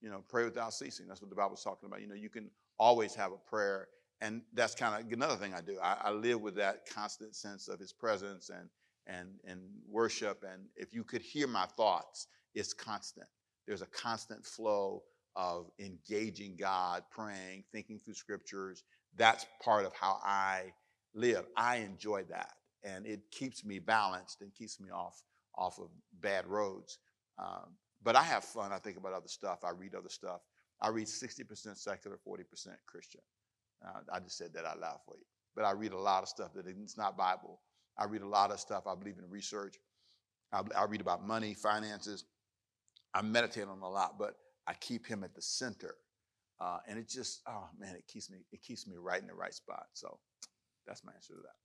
you 0.00 0.10
know, 0.10 0.22
pray 0.28 0.44
without 0.44 0.74
ceasing. 0.74 1.06
That's 1.08 1.20
what 1.22 1.30
the 1.30 1.36
Bible's 1.36 1.62
talking 1.62 1.86
about. 1.88 2.00
You 2.02 2.08
know, 2.08 2.14
you 2.14 2.28
can 2.28 2.50
always 2.78 3.14
have 3.14 3.32
a 3.32 3.36
prayer. 3.50 3.88
And 4.20 4.42
that's 4.54 4.74
kind 4.74 5.04
of 5.04 5.12
another 5.12 5.36
thing 5.36 5.54
I 5.54 5.60
do. 5.60 5.78
I, 5.82 5.96
I 6.04 6.10
live 6.10 6.40
with 6.40 6.56
that 6.56 6.86
constant 6.92 7.34
sense 7.36 7.68
of 7.68 7.78
his 7.80 7.92
presence 7.92 8.50
and 8.50 8.68
and 9.06 9.28
and 9.46 9.60
worship. 9.88 10.44
And 10.50 10.64
if 10.76 10.94
you 10.94 11.04
could 11.04 11.22
hear 11.22 11.46
my 11.46 11.66
thoughts, 11.76 12.28
it's 12.54 12.72
constant. 12.72 13.26
There's 13.66 13.82
a 13.82 13.86
constant 13.86 14.44
flow 14.44 15.02
of 15.36 15.70
engaging 15.80 16.56
God, 16.58 17.04
praying, 17.10 17.64
thinking 17.72 17.98
through 17.98 18.14
scriptures. 18.14 18.84
That's 19.16 19.46
part 19.64 19.84
of 19.86 19.92
how 19.94 20.18
I 20.24 20.72
live. 21.14 21.46
I 21.56 21.76
enjoy 21.76 22.24
that. 22.24 22.54
And 22.84 23.06
it 23.06 23.30
keeps 23.30 23.64
me 23.64 23.78
balanced 23.78 24.42
and 24.42 24.52
keeps 24.54 24.80
me 24.80 24.90
off 24.90 25.22
off 25.56 25.78
of 25.78 25.88
bad 26.20 26.46
roads. 26.46 26.98
Um, 27.38 27.76
but 28.02 28.16
I 28.16 28.22
have 28.22 28.44
fun. 28.44 28.72
I 28.72 28.78
think 28.78 28.96
about 28.96 29.12
other 29.12 29.28
stuff. 29.28 29.60
I 29.64 29.70
read 29.70 29.94
other 29.94 30.08
stuff. 30.08 30.40
I 30.80 30.88
read 30.88 31.06
60% 31.06 31.76
secular, 31.76 32.18
40% 32.26 32.44
Christian. 32.86 33.20
Uh, 33.86 34.00
I 34.12 34.18
just 34.20 34.38
said 34.38 34.52
that 34.54 34.64
out 34.64 34.80
loud 34.80 34.98
for 35.04 35.14
you. 35.16 35.24
But 35.54 35.64
I 35.64 35.72
read 35.72 35.92
a 35.92 35.98
lot 35.98 36.22
of 36.22 36.28
stuff 36.28 36.54
that 36.54 36.66
it's 36.66 36.96
not 36.96 37.16
Bible. 37.16 37.60
I 37.98 38.04
read 38.04 38.22
a 38.22 38.28
lot 38.28 38.50
of 38.50 38.58
stuff. 38.58 38.86
I 38.86 38.94
believe 38.94 39.18
in 39.18 39.28
research. 39.28 39.76
I, 40.52 40.62
I 40.76 40.84
read 40.84 41.00
about 41.00 41.26
money, 41.26 41.54
finances. 41.54 42.24
I 43.14 43.22
meditate 43.22 43.68
on 43.68 43.80
a 43.80 43.88
lot, 43.88 44.18
but 44.18 44.34
I 44.66 44.74
keep 44.74 45.06
him 45.06 45.22
at 45.22 45.34
the 45.34 45.42
center. 45.42 45.94
Uh, 46.60 46.78
and 46.88 46.98
it 46.98 47.08
just, 47.08 47.42
oh 47.46 47.68
man, 47.78 47.94
it 47.94 48.06
keeps 48.06 48.30
me, 48.30 48.38
it 48.52 48.62
keeps 48.62 48.86
me 48.86 48.96
right 48.96 49.20
in 49.20 49.26
the 49.26 49.34
right 49.34 49.52
spot. 49.52 49.86
So 49.92 50.18
that's 50.86 51.04
my 51.04 51.12
answer 51.12 51.34
to 51.34 51.40
that. 51.40 51.56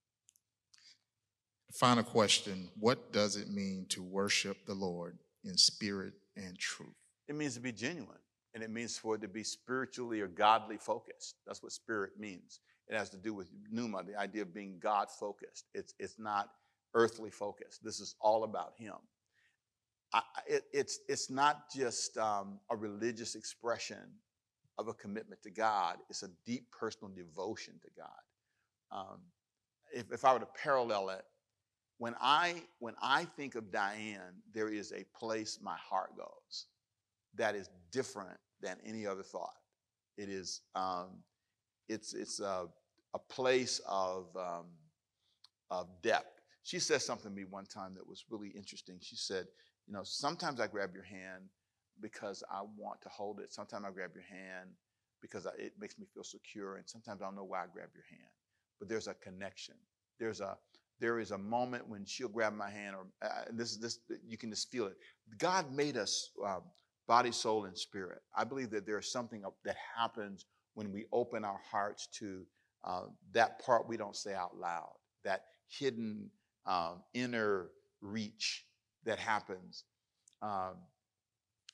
Final 1.74 2.04
question 2.04 2.70
What 2.80 3.12
does 3.12 3.36
it 3.36 3.50
mean 3.50 3.86
to 3.90 4.02
worship 4.02 4.66
the 4.66 4.74
Lord 4.74 5.18
in 5.44 5.58
spirit 5.58 6.14
and 6.36 6.58
truth? 6.58 6.96
It 7.28 7.36
means 7.36 7.56
to 7.56 7.60
be 7.60 7.72
genuine, 7.72 8.20
and 8.54 8.64
it 8.64 8.72
means 8.72 8.98
for 8.98 9.16
it 9.16 9.22
to 9.22 9.28
be 9.28 9.44
spiritually 9.44 10.22
or 10.22 10.28
godly 10.28 10.78
focused. 10.78 11.36
That's 11.46 11.62
what 11.62 11.72
spirit 11.72 12.12
means. 12.18 12.60
It 12.88 12.96
has 12.96 13.10
to 13.10 13.18
do 13.18 13.34
with 13.34 13.50
pneuma, 13.70 14.04
the 14.04 14.18
idea 14.18 14.44
of 14.44 14.54
being 14.54 14.78
God 14.80 15.10
focused. 15.12 15.66
It's, 15.74 15.94
it's 16.00 16.18
not 16.18 16.50
earthly 16.94 17.30
focused. 17.30 17.84
This 17.84 18.00
is 18.00 18.16
all 18.22 18.46
about 18.46 18.74
Him. 18.78 18.96
I, 20.14 20.22
it, 20.48 20.64
it's, 20.72 21.00
it's 21.10 21.30
not 21.30 21.70
just 21.76 22.18
um, 22.18 22.60
a 22.72 22.78
religious 22.78 23.36
expression 23.36 24.00
of 24.78 24.88
a 24.88 24.94
commitment 24.94 25.42
to 25.44 25.50
God, 25.50 25.98
it's 26.10 26.24
a 26.24 26.30
deep 26.46 26.72
personal 26.72 27.14
devotion 27.14 27.74
to 27.84 27.90
God. 27.98 28.08
Um, 28.92 29.20
if, 29.94 30.12
if 30.12 30.26
I 30.26 30.34
were 30.34 30.40
to 30.40 30.48
parallel 30.62 31.10
it, 31.10 31.24
when 31.98 32.16
I 32.22 32.62
when 32.80 32.94
I 33.02 33.26
think 33.26 33.56
of 33.56 33.72
Diane, 33.72 34.42
there 34.54 34.70
is 34.70 34.92
a 34.92 35.04
place 35.18 35.60
my 35.62 35.76
heart 35.78 36.16
goes 36.16 36.68
that 37.36 37.56
is 37.56 37.70
different 37.92 38.38
than 38.62 38.78
any 38.86 39.06
other 39.08 39.24
thought. 39.24 39.54
It 40.18 40.30
is 40.30 40.62
um, 40.76 41.24
it's 41.90 42.14
it's 42.14 42.40
a, 42.40 42.68
a 43.14 43.20
place 43.20 43.82
of 43.88 44.28
um, 44.36 44.66
of 45.72 45.88
depth. 46.02 46.42
She 46.64 46.80
said 46.80 47.02
something 47.02 47.32
to 47.32 47.36
me 47.36 47.46
one 47.46 47.66
time 47.66 47.94
that 47.96 48.08
was 48.08 48.26
really 48.30 48.50
interesting. 48.50 48.98
She 49.02 49.16
said, 49.16 49.48
you 49.88 49.94
know, 49.94 50.02
sometimes 50.04 50.60
I 50.60 50.68
grab 50.68 50.92
your 50.94 51.04
hand 51.04 51.46
because 52.02 52.44
I 52.52 52.62
want 52.78 53.02
to 53.04 53.10
hold 53.10 53.40
it. 53.40 53.54
Sometimes 53.54 53.86
I 53.88 53.92
grab 53.92 54.12
your 54.14 54.24
hand 54.24 54.70
because 55.22 55.48
I, 55.48 55.52
it 55.58 55.74
makes 55.80 55.98
me 55.98 56.06
feel 56.14 56.24
secure, 56.24 56.76
and 56.76 56.88
sometimes 56.88 57.22
I 57.22 57.26
don't 57.26 57.36
know 57.36 57.44
why 57.44 57.64
I 57.64 57.68
grab 57.74 57.90
your 57.96 58.06
hand. 58.10 58.30
But 58.80 58.90
there's 58.90 59.08
a 59.08 59.14
connection. 59.16 59.76
There's 60.20 60.42
a 60.42 60.58
there 61.00 61.20
is 61.20 61.32
a 61.32 61.38
moment 61.38 61.88
when 61.88 62.06
she'll 62.06 62.28
grab 62.28 62.56
my 62.56 62.70
hand, 62.70 62.96
or 62.96 63.06
uh, 63.22 63.44
this, 63.52 63.78
this, 63.78 64.00
you 64.28 64.38
can 64.38 64.50
just 64.50 64.72
feel 64.72 64.88
it. 64.88 64.98
God 65.38 65.72
made 65.72 65.96
us 65.96 66.32
uh, 66.44 66.60
body, 67.08 67.32
soul, 67.32 67.66
and 67.66 67.78
spirit. 67.78 68.22
I 68.36 68.44
believe 68.44 68.72
that 68.72 68.86
there's 68.86 69.12
something 69.12 69.44
that 69.64 69.76
happens 69.96 70.46
when 70.74 70.92
we 70.92 71.06
open 71.12 71.46
our 71.46 71.60
hearts 71.72 72.08
to 72.20 72.46
uh, 72.84 73.04
that 73.34 73.64
part 73.64 73.88
we 73.88 73.98
don't 73.98 74.16
say 74.16 74.34
out 74.34 74.58
loud, 74.58 74.94
that 75.24 75.46
hidden 75.68 76.30
um, 76.66 77.02
inner 77.14 77.70
reach 78.02 78.66
that 79.06 79.20
happens. 79.20 79.84
Um, 80.42 80.76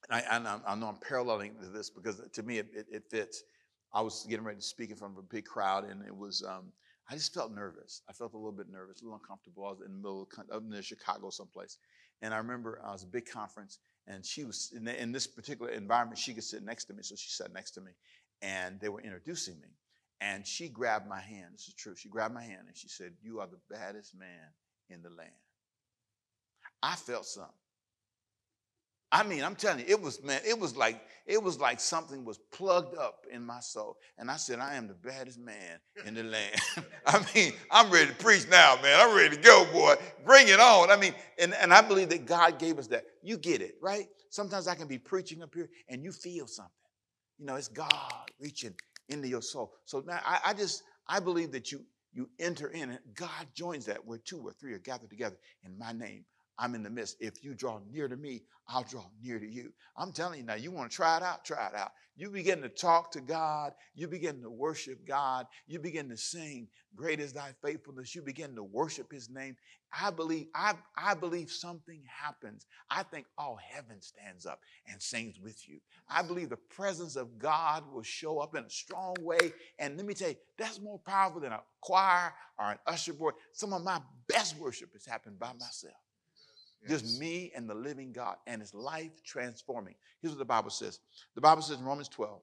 I, 0.09 0.21
I, 0.21 0.59
I, 0.67 0.75
know 0.75 0.87
I'm 0.87 0.97
paralleling 0.97 1.53
this 1.73 1.89
because 1.89 2.21
to 2.31 2.43
me 2.43 2.59
it, 2.59 2.67
it, 2.73 2.85
it, 2.91 3.03
fits. 3.09 3.43
I 3.93 4.01
was 4.01 4.25
getting 4.29 4.45
ready 4.45 4.59
to 4.59 4.65
speak 4.65 4.89
in 4.89 4.95
front 4.95 5.13
of 5.13 5.19
a 5.19 5.27
big 5.33 5.45
crowd, 5.45 5.85
and 5.89 6.05
it 6.05 6.15
was 6.15 6.43
um, 6.47 6.71
I 7.09 7.15
just 7.15 7.33
felt 7.33 7.53
nervous. 7.53 8.01
I 8.09 8.13
felt 8.13 8.33
a 8.33 8.37
little 8.37 8.51
bit 8.51 8.71
nervous, 8.71 9.01
a 9.01 9.05
little 9.05 9.19
uncomfortable. 9.21 9.65
I 9.65 9.71
was 9.71 9.81
in 9.81 9.91
the 9.91 9.97
middle 9.97 10.27
of 10.37 10.55
up 10.55 10.63
near 10.63 10.81
Chicago 10.81 11.29
someplace. 11.29 11.77
And 12.21 12.33
I 12.33 12.37
remember 12.37 12.81
uh, 12.83 12.89
I 12.89 12.91
was 12.93 13.03
a 13.03 13.07
big 13.07 13.29
conference, 13.29 13.79
and 14.07 14.25
she 14.25 14.45
was 14.45 14.71
in, 14.75 14.85
the, 14.85 15.01
in 15.01 15.11
this 15.11 15.27
particular 15.27 15.71
environment, 15.71 16.17
she 16.17 16.33
could 16.33 16.43
sit 16.43 16.63
next 16.63 16.85
to 16.85 16.93
me. 16.93 17.03
So 17.03 17.15
she 17.15 17.29
sat 17.29 17.53
next 17.53 17.71
to 17.71 17.81
me, 17.81 17.91
and 18.41 18.79
they 18.79 18.89
were 18.89 19.01
introducing 19.01 19.59
me. 19.59 19.67
And 20.21 20.47
she 20.47 20.69
grabbed 20.69 21.07
my 21.07 21.19
hand. 21.19 21.49
This 21.53 21.67
is 21.67 21.73
true. 21.73 21.95
She 21.97 22.07
grabbed 22.07 22.33
my 22.33 22.43
hand 22.43 22.61
and 22.67 22.77
she 22.77 22.87
said, 22.87 23.11
You 23.21 23.41
are 23.41 23.47
the 23.47 23.59
baddest 23.69 24.17
man 24.17 24.53
in 24.89 25.01
the 25.01 25.09
land. 25.09 25.31
I 26.81 26.95
felt 26.95 27.25
something. 27.25 27.53
I 29.13 29.21
mean, 29.21 29.43
I'm 29.43 29.55
telling 29.55 29.79
you, 29.79 29.85
it 29.87 30.01
was 30.01 30.23
man, 30.23 30.41
it 30.43 30.59
was 30.59 30.75
like 30.75 30.99
it 31.27 31.41
was 31.41 31.59
like 31.59 31.79
something 31.79 32.25
was 32.25 32.39
plugged 32.51 32.97
up 32.97 33.25
in 33.31 33.45
my 33.45 33.59
soul. 33.59 33.97
And 34.17 34.29
I 34.29 34.37
said, 34.37 34.59
I 34.59 34.73
am 34.75 34.87
the 34.87 34.95
baddest 34.95 35.39
man 35.39 35.79
in 36.05 36.15
the 36.15 36.23
land. 36.23 36.55
I 37.05 37.23
mean, 37.33 37.53
I'm 37.69 37.91
ready 37.91 38.07
to 38.07 38.15
preach 38.15 38.47
now, 38.49 38.75
man. 38.81 38.99
I'm 38.99 39.15
ready 39.15 39.35
to 39.37 39.41
go, 39.41 39.65
boy. 39.71 39.95
Bring 40.25 40.47
it 40.47 40.59
on. 40.59 40.89
I 40.89 40.97
mean, 40.97 41.13
and, 41.37 41.53
and 41.53 41.71
I 41.71 41.81
believe 41.81 42.09
that 42.09 42.25
God 42.25 42.57
gave 42.57 42.79
us 42.79 42.87
that. 42.87 43.05
You 43.21 43.37
get 43.37 43.61
it, 43.61 43.75
right? 43.81 44.07
Sometimes 44.31 44.67
I 44.67 44.73
can 44.73 44.87
be 44.87 44.97
preaching 44.97 45.43
up 45.43 45.53
here 45.53 45.69
and 45.87 46.03
you 46.03 46.11
feel 46.11 46.47
something. 46.47 46.71
You 47.37 47.45
know, 47.45 47.55
it's 47.55 47.67
God 47.67 48.31
reaching 48.41 48.73
into 49.09 49.27
your 49.27 49.43
soul. 49.43 49.73
So 49.85 50.03
now 50.05 50.19
I, 50.25 50.39
I 50.47 50.53
just 50.53 50.81
I 51.07 51.19
believe 51.19 51.51
that 51.51 51.71
you 51.71 51.85
you 52.13 52.29
enter 52.39 52.67
in 52.69 52.89
and 52.89 52.99
God 53.15 53.47
joins 53.53 53.85
that 53.85 54.03
where 54.05 54.17
two 54.17 54.39
or 54.39 54.53
three 54.53 54.73
are 54.73 54.79
gathered 54.79 55.09
together 55.09 55.37
in 55.63 55.77
my 55.77 55.93
name. 55.93 56.25
I'm 56.57 56.75
in 56.75 56.83
the 56.83 56.89
midst. 56.89 57.17
If 57.19 57.43
you 57.43 57.53
draw 57.53 57.79
near 57.91 58.07
to 58.07 58.15
me, 58.15 58.43
I'll 58.67 58.83
draw 58.83 59.05
near 59.21 59.39
to 59.39 59.47
you. 59.47 59.73
I'm 59.97 60.11
telling 60.11 60.39
you 60.39 60.45
now, 60.45 60.53
you 60.55 60.71
want 60.71 60.89
to 60.89 60.95
try 60.95 61.17
it 61.17 61.23
out? 61.23 61.43
Try 61.43 61.67
it 61.67 61.75
out. 61.75 61.91
You 62.15 62.29
begin 62.29 62.61
to 62.61 62.69
talk 62.69 63.11
to 63.11 63.21
God. 63.21 63.73
You 63.95 64.07
begin 64.07 64.41
to 64.43 64.49
worship 64.49 65.05
God. 65.07 65.47
You 65.67 65.79
begin 65.79 66.09
to 66.09 66.17
sing, 66.17 66.67
Great 66.95 67.19
is 67.19 67.33
thy 67.33 67.53
faithfulness. 67.63 68.13
You 68.13 68.21
begin 68.21 68.55
to 68.55 68.63
worship 68.63 69.11
his 69.11 69.29
name. 69.29 69.55
I 69.99 70.11
believe, 70.11 70.47
I, 70.53 70.75
I 70.95 71.15
believe 71.15 71.49
something 71.49 72.01
happens. 72.07 72.67
I 72.89 73.01
think 73.03 73.25
all 73.37 73.57
heaven 73.71 73.99
stands 73.99 74.45
up 74.45 74.59
and 74.87 75.01
sings 75.01 75.39
with 75.39 75.67
you. 75.67 75.79
I 76.07 76.21
believe 76.21 76.49
the 76.49 76.57
presence 76.57 77.15
of 77.15 77.39
God 77.39 77.83
will 77.91 78.03
show 78.03 78.39
up 78.39 78.55
in 78.55 78.63
a 78.63 78.69
strong 78.69 79.15
way. 79.21 79.53
And 79.79 79.97
let 79.97 80.05
me 80.05 80.13
tell 80.13 80.29
you, 80.29 80.35
that's 80.57 80.79
more 80.79 80.99
powerful 80.99 81.41
than 81.41 81.51
a 81.51 81.61
choir 81.81 82.33
or 82.59 82.71
an 82.71 82.77
usher 82.85 83.13
board. 83.13 83.35
Some 83.53 83.73
of 83.73 83.83
my 83.83 84.01
best 84.27 84.57
worship 84.57 84.93
has 84.93 85.05
happened 85.05 85.39
by 85.39 85.53
myself. 85.53 85.95
Yes. 86.87 87.01
Just 87.01 87.19
me 87.19 87.51
and 87.55 87.69
the 87.69 87.75
living 87.75 88.11
God, 88.11 88.35
and 88.47 88.61
it's 88.61 88.73
life 88.73 89.23
transforming. 89.23 89.95
Here's 90.21 90.33
what 90.33 90.39
the 90.39 90.45
Bible 90.45 90.69
says 90.69 90.99
The 91.35 91.41
Bible 91.41 91.61
says 91.61 91.79
in 91.79 91.85
Romans 91.85 92.09
12, 92.09 92.41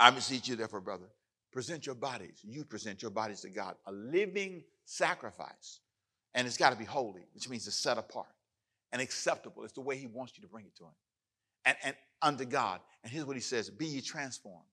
I 0.00 0.10
beseech 0.10 0.48
you, 0.48 0.56
therefore, 0.56 0.80
brother, 0.80 1.06
present 1.52 1.86
your 1.86 1.94
bodies. 1.94 2.40
You 2.42 2.64
present 2.64 3.02
your 3.02 3.10
bodies 3.10 3.42
to 3.42 3.50
God, 3.50 3.76
a 3.86 3.92
living 3.92 4.64
sacrifice. 4.84 5.80
And 6.34 6.46
it's 6.46 6.56
got 6.56 6.70
to 6.70 6.76
be 6.76 6.84
holy, 6.84 7.26
which 7.34 7.48
means 7.48 7.66
it's 7.66 7.76
set 7.76 7.98
apart 7.98 8.26
and 8.90 9.02
acceptable. 9.02 9.64
It's 9.64 9.74
the 9.74 9.82
way 9.82 9.96
He 9.96 10.06
wants 10.06 10.32
you 10.36 10.42
to 10.42 10.48
bring 10.48 10.64
it 10.64 10.74
to 10.76 10.84
Him. 10.84 10.94
And, 11.64 11.76
and 11.84 11.96
unto 12.22 12.44
God. 12.44 12.80
And 13.02 13.12
here's 13.12 13.26
what 13.26 13.36
He 13.36 13.42
says 13.42 13.68
Be 13.70 13.86
ye 13.86 14.00
transformed. 14.00 14.64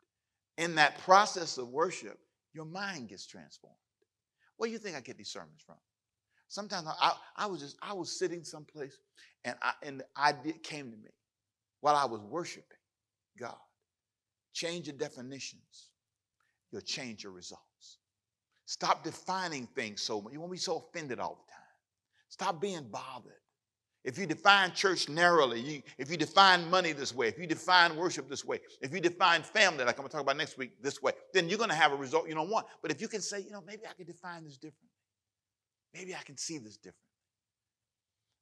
In 0.58 0.76
that 0.76 0.97
process 1.00 1.58
of 1.58 1.70
worship, 1.70 2.18
your 2.54 2.66
mind 2.66 3.10
gets 3.10 3.26
transformed. 3.26 3.76
Where 4.58 4.68
do 4.68 4.74
you 4.74 4.80
think 4.80 4.97
I 4.97 5.02
get 5.02 5.18
these 5.18 5.30
sermons 5.30 5.62
from? 5.66 5.78
Sometimes 6.50 6.88
I, 7.00 7.14
I 7.38 7.45
was 7.45 7.62
just, 7.62 7.78
I 7.82 7.93
was 7.93 8.18
sitting 8.18 8.43
someplace 8.43 9.00
and, 9.45 9.56
I, 9.62 9.74
and 9.84 10.00
the 10.02 10.06
idea 10.22 10.54
came 10.54 10.91
to 10.91 10.97
me 10.97 11.12
while 11.82 11.95
I 11.95 12.06
was 12.06 12.22
worshiping 12.22 12.66
God. 13.39 13.56
Change 14.54 14.88
your 14.88 14.97
definitions, 14.97 15.91
you'll 16.72 16.82
change 16.82 17.24
your 17.24 17.32
results. 17.32 17.64
Stop 18.66 19.04
defining 19.04 19.68
things 19.76 20.02
so 20.02 20.22
much. 20.22 20.34
You 20.34 20.39
won't 20.39 20.52
be 20.52 20.58
so 20.58 20.86
offended 20.89 21.20
all 21.20 21.43
the 21.45 21.52
time. 21.52 21.62
Stop 22.30 22.60
being 22.60 22.88
bothered. 22.91 23.34
If 24.04 24.18
you 24.18 24.26
define 24.26 24.72
church 24.74 25.10
narrowly, 25.10 25.60
you, 25.60 25.82
if 25.97 26.10
you 26.10 26.18
define 26.18 26.70
money 26.70 26.93
this 26.93 27.14
way, 27.14 27.28
if 27.28 27.38
you 27.38 27.45
define 27.45 27.95
worship 27.95 28.30
this 28.30 28.45
way, 28.45 28.60
if 28.82 28.93
you 28.93 29.02
define 29.02 29.43
family, 29.43 29.84
like 29.84 29.97
I'm 29.97 30.04
going 30.04 30.10
to 30.10 30.14
talk 30.14 30.22
about 30.22 30.38
next 30.38 30.58
week, 30.58 30.82
this 30.82 31.02
way, 31.02 31.12
then 31.34 31.50
you're 31.50 31.58
going 31.58 31.70
to 31.70 31.76
have 31.76 31.91
a 31.91 31.95
result 31.95 32.28
you 32.28 32.34
don't 32.34 32.50
want. 32.50 32.66
But 32.82 32.91
if 32.91 33.02
you 33.02 33.08
can 33.08 33.22
say, 33.22 33.41
you 33.41 33.52
know, 33.52 33.62
maybe 33.66 33.84
I 33.89 33.93
can 33.93 34.06
define 34.06 34.45
this 34.45 34.58
differently. 34.58 34.89
Maybe 35.94 36.16
I 36.16 36.22
can 36.24 36.38
see 36.38 36.58
this 36.58 36.78
differently. 36.78 36.96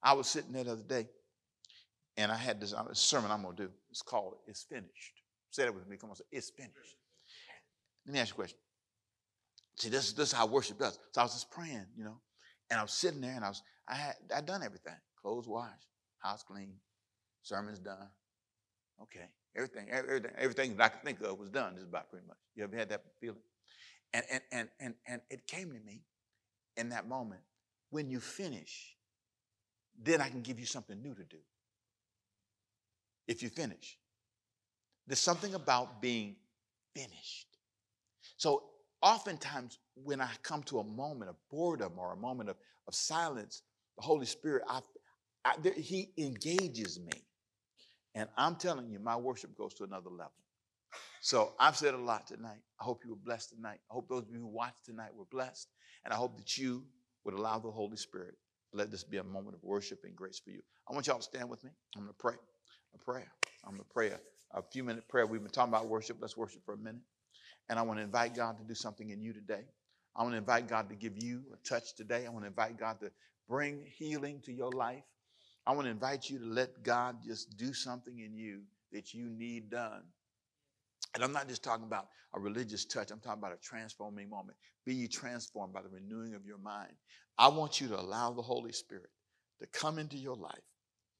I 0.03 0.13
was 0.13 0.27
sitting 0.27 0.51
there 0.51 0.63
the 0.63 0.73
other 0.73 0.83
day, 0.83 1.07
and 2.17 2.31
I 2.31 2.35
had 2.35 2.61
this 2.61 2.73
uh, 2.73 2.93
sermon 2.93 3.31
I'm 3.31 3.43
going 3.43 3.55
to 3.55 3.63
do. 3.63 3.69
It's 3.89 4.01
called 4.01 4.35
It's 4.47 4.63
Finished. 4.63 5.13
Say 5.51 5.63
that 5.63 5.73
with 5.73 5.87
me. 5.87 5.97
Come 5.97 6.09
on, 6.09 6.15
say, 6.15 6.25
It's 6.31 6.49
finished. 6.49 6.97
Let 8.05 8.13
me 8.13 8.19
ask 8.19 8.29
you 8.29 8.33
a 8.33 8.35
question. 8.35 8.59
See, 9.77 9.89
this, 9.89 10.13
this 10.13 10.29
is 10.29 10.33
how 10.33 10.45
worship 10.45 10.79
does. 10.79 10.99
So 11.11 11.21
I 11.21 11.23
was 11.23 11.33
just 11.33 11.51
praying, 11.51 11.85
you 11.97 12.03
know, 12.03 12.19
and 12.69 12.79
I 12.79 12.83
was 12.83 12.91
sitting 12.93 13.21
there, 13.21 13.35
and 13.35 13.43
I 13.43 13.49
was, 13.49 13.61
I 13.87 13.95
had, 13.95 14.15
I'd 14.35 14.45
done 14.45 14.63
everything. 14.63 14.95
Clothes 15.21 15.47
washed, 15.47 15.87
house 16.19 16.43
clean, 16.43 16.73
sermons 17.43 17.79
done. 17.79 18.09
Okay, 19.01 19.29
Everything, 19.57 19.87
everything, 19.89 20.31
everything 20.37 20.77
that 20.77 20.83
I 20.83 20.89
could 20.89 21.03
think 21.03 21.21
of 21.21 21.39
was 21.39 21.49
done, 21.49 21.73
just 21.73 21.87
about 21.87 22.11
pretty 22.11 22.27
much. 22.27 22.37
You 22.55 22.63
ever 22.63 22.77
had 22.77 22.89
that 22.89 23.01
feeling? 23.19 23.41
And 24.13 24.23
and 24.31 24.41
and 24.51 24.69
and 24.79 24.93
and 25.07 25.21
it 25.31 25.47
came 25.47 25.71
to 25.71 25.79
me 25.79 26.03
in 26.77 26.89
that 26.89 27.07
moment. 27.07 27.41
When 27.89 28.09
you 28.09 28.19
finish, 28.19 28.95
then 30.01 30.21
I 30.21 30.29
can 30.29 30.41
give 30.41 30.59
you 30.59 30.65
something 30.65 31.01
new 31.01 31.13
to 31.13 31.23
do. 31.23 31.37
If 33.27 33.43
you 33.43 33.49
finish. 33.49 33.97
There's 35.07 35.19
something 35.19 35.53
about 35.53 36.01
being 36.01 36.35
finished. 36.95 37.47
So 38.37 38.63
oftentimes 39.01 39.79
when 39.95 40.21
I 40.21 40.29
come 40.43 40.63
to 40.63 40.79
a 40.79 40.83
moment 40.83 41.29
of 41.29 41.35
boredom 41.49 41.93
or 41.97 42.13
a 42.13 42.17
moment 42.17 42.49
of, 42.49 42.57
of 42.87 42.95
silence, 42.95 43.63
the 43.97 44.03
Holy 44.03 44.25
Spirit, 44.25 44.63
I, 44.67 44.81
I, 45.45 45.55
there, 45.61 45.73
He 45.73 46.11
engages 46.17 46.99
me. 46.99 47.23
And 48.15 48.27
I'm 48.37 48.55
telling 48.55 48.89
you, 48.89 48.99
my 48.99 49.15
worship 49.15 49.55
goes 49.57 49.73
to 49.75 49.83
another 49.83 50.09
level. 50.09 50.31
So 51.21 51.53
I've 51.59 51.75
said 51.75 51.93
a 51.93 51.97
lot 51.97 52.27
tonight. 52.27 52.61
I 52.79 52.83
hope 52.83 53.03
you 53.03 53.11
were 53.11 53.17
blessed 53.23 53.51
tonight. 53.51 53.79
I 53.89 53.93
hope 53.93 54.07
those 54.07 54.23
of 54.23 54.31
you 54.31 54.39
who 54.39 54.47
watched 54.47 54.85
tonight 54.85 55.09
were 55.15 55.25
blessed. 55.31 55.67
And 56.05 56.13
I 56.13 56.17
hope 56.17 56.37
that 56.37 56.57
you 56.57 56.83
would 57.25 57.33
allow 57.33 57.59
the 57.59 57.71
Holy 57.71 57.97
Spirit 57.97 58.35
to 58.71 58.77
let 58.77 58.91
this 58.91 59.03
be 59.03 59.17
a 59.17 59.23
moment 59.23 59.55
of 59.55 59.63
worship 59.63 59.99
and 60.03 60.15
grace 60.15 60.39
for 60.39 60.51
you. 60.51 60.61
I 60.89 60.93
want 60.93 61.07
y'all 61.07 61.17
to 61.17 61.23
stand 61.23 61.49
with 61.49 61.63
me. 61.63 61.71
I'm 61.95 62.03
going 62.03 62.13
to 62.13 62.17
pray 62.17 62.35
a 62.95 62.97
prayer. 63.03 63.31
I'm 63.65 63.71
going 63.71 63.83
to 63.83 63.93
pray 63.93 64.09
a, 64.09 64.19
a 64.57 64.61
few 64.61 64.83
minute 64.83 65.07
prayer. 65.07 65.25
We've 65.25 65.41
been 65.41 65.51
talking 65.51 65.73
about 65.73 65.87
worship. 65.87 66.17
Let's 66.21 66.37
worship 66.37 66.61
for 66.65 66.73
a 66.73 66.77
minute. 66.77 67.01
And 67.69 67.77
I 67.77 67.81
want 67.81 67.99
to 67.99 68.03
invite 68.03 68.35
God 68.35 68.57
to 68.59 68.63
do 68.63 68.75
something 68.75 69.09
in 69.09 69.21
you 69.21 69.33
today. 69.33 69.63
I 70.15 70.23
want 70.23 70.33
to 70.33 70.37
invite 70.37 70.67
God 70.67 70.89
to 70.89 70.95
give 70.95 71.13
you 71.21 71.43
a 71.53 71.67
touch 71.67 71.95
today. 71.95 72.25
I 72.25 72.29
want 72.29 72.43
to 72.43 72.47
invite 72.47 72.77
God 72.77 72.99
to 73.01 73.11
bring 73.47 73.85
healing 73.97 74.41
to 74.45 74.53
your 74.53 74.71
life. 74.71 75.03
I 75.65 75.73
want 75.73 75.85
to 75.85 75.91
invite 75.91 76.29
you 76.29 76.39
to 76.39 76.45
let 76.45 76.83
God 76.83 77.17
just 77.25 77.57
do 77.57 77.73
something 77.73 78.19
in 78.19 78.37
you 78.37 78.61
that 78.93 79.13
you 79.13 79.29
need 79.29 79.69
done. 79.69 80.03
And 81.13 81.23
I'm 81.23 81.31
not 81.33 81.47
just 81.47 81.63
talking 81.63 81.85
about 81.85 82.07
a 82.33 82.39
religious 82.39 82.85
touch, 82.85 83.11
I'm 83.11 83.19
talking 83.19 83.39
about 83.39 83.53
a 83.53 83.61
transforming 83.61 84.29
moment. 84.29 84.57
Be 84.85 84.93
ye 84.93 85.07
transformed 85.07 85.73
by 85.73 85.81
the 85.81 85.89
renewing 85.89 86.35
of 86.35 86.45
your 86.45 86.57
mind. 86.59 86.93
I 87.37 87.47
want 87.47 87.79
you 87.81 87.87
to 87.89 87.99
allow 87.99 88.31
the 88.31 88.41
Holy 88.41 88.71
Spirit 88.71 89.09
to 89.61 89.67
come 89.67 89.99
into 89.99 90.17
your 90.17 90.35
life. 90.35 90.53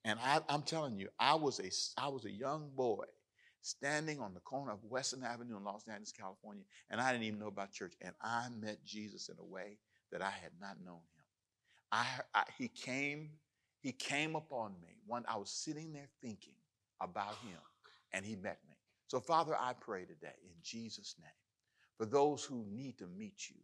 And 0.05 0.19
I, 0.23 0.39
am 0.49 0.61
telling 0.61 0.97
you, 0.97 1.09
I 1.19 1.35
was 1.35 1.59
a 1.59 2.01
I 2.01 2.07
was 2.07 2.25
a 2.25 2.31
young 2.31 2.69
boy 2.75 3.05
standing 3.61 4.19
on 4.19 4.33
the 4.33 4.39
corner 4.39 4.71
of 4.71 4.83
Western 4.83 5.23
Avenue 5.23 5.57
in 5.57 5.63
Los 5.63 5.87
Angeles, 5.87 6.13
California, 6.13 6.63
and 6.89 7.01
I 7.01 7.11
didn't 7.11 7.25
even 7.25 7.39
know 7.39 7.47
about 7.47 7.73
church. 7.73 7.93
And 8.01 8.13
I 8.21 8.47
met 8.59 8.85
Jesus 8.85 9.29
in 9.29 9.35
a 9.39 9.43
way 9.43 9.77
that 10.11 10.21
I 10.21 10.29
had 10.29 10.51
not 10.61 10.77
known 10.85 10.95
him. 10.95 11.25
I, 11.91 12.05
I 12.33 12.43
he 12.57 12.67
came, 12.67 13.31
he 13.81 13.91
came 13.91 14.35
upon 14.35 14.73
me. 14.81 14.97
One, 15.05 15.25
I 15.27 15.37
was 15.37 15.51
sitting 15.51 15.91
there 15.91 16.09
thinking 16.21 16.53
about 17.01 17.35
him, 17.43 17.59
and 18.13 18.25
he 18.25 18.35
met 18.35 18.59
me. 18.66 18.66
So, 19.07 19.21
Father, 19.21 19.55
I 19.57 19.73
pray 19.73 20.01
today 20.01 20.35
in 20.43 20.53
Jesus' 20.61 21.15
name 21.19 21.29
for 21.97 22.05
those 22.05 22.43
who 22.43 22.65
need 22.69 22.97
to 22.97 23.07
meet 23.07 23.49
you, 23.49 23.55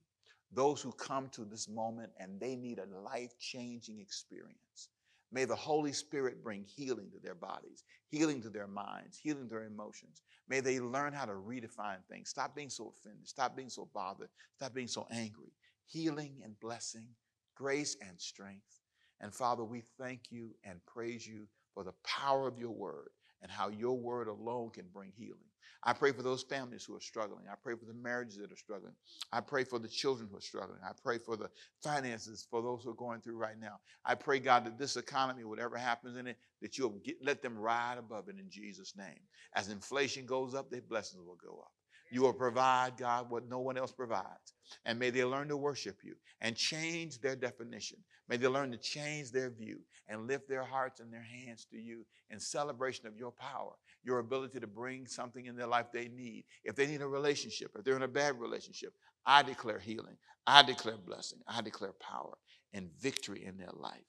those 0.54 0.82
who 0.82 0.94
come 0.94 1.28
to 1.30 1.44
this 1.44 1.68
moment 1.68 2.12
and 2.18 2.40
they 2.40 2.56
need 2.56 2.80
a 2.80 3.00
life 3.00 3.38
changing 3.40 4.00
experience. 4.00 4.90
May 5.34 5.46
the 5.46 5.56
Holy 5.56 5.92
Spirit 5.92 6.44
bring 6.44 6.64
healing 6.64 7.10
to 7.12 7.20
their 7.20 7.36
bodies, 7.36 7.84
healing 8.08 8.42
to 8.44 8.50
their 8.50 8.68
minds, 8.68 9.18
healing 9.18 9.46
to 9.46 9.50
their 9.50 9.64
emotions. 9.64 10.22
May 10.48 10.60
they 10.60 10.80
learn 10.80 11.12
how 11.12 11.26
to 11.26 11.34
redefine 11.34 12.06
things. 12.10 12.30
Stop 12.30 12.56
being 12.56 12.70
so 12.70 12.94
offended. 12.96 13.28
Stop 13.28 13.56
being 13.56 13.70
so 13.70 13.90
bothered. 13.94 14.30
Stop 14.56 14.74
being 14.74 14.88
so 14.88 15.08
angry. 15.12 15.52
Healing 15.88 16.36
and 16.44 16.58
blessing, 16.60 17.08
grace 17.56 17.98
and 18.08 18.22
strength. 18.22 18.80
And 19.20 19.34
Father, 19.34 19.64
we 19.64 19.82
thank 20.00 20.32
you 20.32 20.56
and 20.64 20.86
praise 20.86 21.28
you 21.28 21.48
for 21.74 21.84
the 21.84 21.94
power 22.04 22.48
of 22.48 22.60
your 22.60 22.72
word 22.72 23.10
and 23.44 23.52
how 23.52 23.70
your 23.70 23.98
word 23.98 24.28
alone 24.28 24.72
can 24.72 24.86
bring 24.94 25.12
healing. 25.16 25.38
I 25.86 25.92
pray 25.92 26.14
for 26.14 26.24
those 26.24 26.44
families 26.44 26.86
who 26.86 26.96
are 26.96 27.02
struggling. 27.02 27.44
I 27.52 27.56
pray 27.62 27.76
for 27.76 27.86
the 27.86 27.94
marriages 27.94 28.38
that 28.38 28.52
are 28.52 28.58
struggling. 28.58 28.94
I 29.34 29.42
pray 29.42 29.66
for 29.66 29.80
the 29.80 29.90
children 29.90 30.30
who 30.32 30.38
are 30.38 30.42
struggling. 30.42 30.80
I 30.84 30.92
pray 31.04 31.18
for 31.18 31.36
the 31.36 31.50
finances 31.84 32.48
for 32.50 32.62
those 32.62 32.84
who 32.84 32.92
are 32.92 32.96
going 32.96 33.20
through 33.20 33.38
right 33.38 33.60
now. 33.60 33.80
I 34.06 34.16
pray, 34.16 34.40
God, 34.40 34.66
that 34.66 34.80
this 34.80 34.96
economy, 34.96 35.44
whatever 35.44 35.78
happens 35.78 36.16
in 36.16 36.28
it, 36.28 36.38
that 36.62 36.78
you'll 36.78 37.02
get, 37.04 37.18
let 37.22 37.42
them 37.42 37.58
ride 37.58 37.98
above 37.98 38.30
it 38.30 38.38
in 38.40 38.50
Jesus' 38.50 38.96
name. 38.96 39.20
As 39.56 39.68
inflation 39.68 40.26
goes 40.26 40.56
up, 40.56 40.72
their 40.72 40.82
blessings 40.82 41.26
will 41.26 41.38
go 41.46 41.60
up. 41.60 41.73
You 42.14 42.22
will 42.22 42.34
provide, 42.34 42.96
God, 42.96 43.32
what 43.32 43.50
no 43.50 43.58
one 43.58 43.76
else 43.76 43.92
provides. 43.92 44.54
And 44.86 45.00
may 45.00 45.10
they 45.10 45.24
learn 45.24 45.48
to 45.48 45.58
worship 45.58 45.98
you 46.04 46.14
and 46.42 46.56
change 46.56 47.20
their 47.20 47.36
definition. 47.36 47.98
May 48.30 48.38
they 48.38 48.48
learn 48.48 48.70
to 48.70 48.78
change 48.78 49.32
their 49.32 49.50
view 49.50 49.80
and 50.08 50.28
lift 50.28 50.48
their 50.48 50.64
hearts 50.64 51.00
and 51.00 51.12
their 51.12 51.24
hands 51.24 51.66
to 51.72 51.78
you 51.80 52.06
in 52.30 52.40
celebration 52.40 53.08
of 53.08 53.18
your 53.18 53.32
power, 53.32 53.72
your 54.04 54.20
ability 54.20 54.60
to 54.60 54.68
bring 54.68 55.08
something 55.08 55.48
in 55.48 55.56
their 55.56 55.66
life 55.66 55.88
they 55.92 56.08
need. 56.08 56.46
If 56.64 56.76
they 56.76 56.86
need 56.86 57.02
a 57.02 57.08
relationship, 57.08 57.72
if 57.76 57.84
they're 57.84 57.96
in 57.96 58.04
a 58.04 58.08
bad 58.08 58.40
relationship, 58.40 58.94
I 59.26 59.42
declare 59.42 59.80
healing. 59.80 60.18
I 60.46 60.62
declare 60.62 60.98
blessing. 60.98 61.40
I 61.48 61.62
declare 61.64 61.94
power 61.94 62.38
and 62.74 62.92
victory 63.02 63.44
in 63.44 63.58
their 63.58 63.74
life 63.74 64.06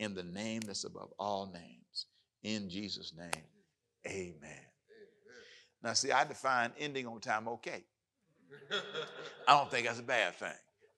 in 0.00 0.14
the 0.14 0.24
name 0.24 0.62
that's 0.66 0.82
above 0.82 1.12
all 1.20 1.52
names. 1.52 2.06
In 2.42 2.68
Jesus' 2.68 3.14
name, 3.16 3.44
amen. 4.08 4.73
Now, 5.84 5.92
see, 5.92 6.10
I 6.10 6.24
define 6.24 6.72
ending 6.78 7.06
on 7.06 7.20
time 7.20 7.46
okay. 7.46 7.84
I 9.46 9.52
don't 9.52 9.70
think 9.70 9.86
that's 9.86 9.98
a 9.98 10.02
bad 10.02 10.34
thing. 10.34 10.48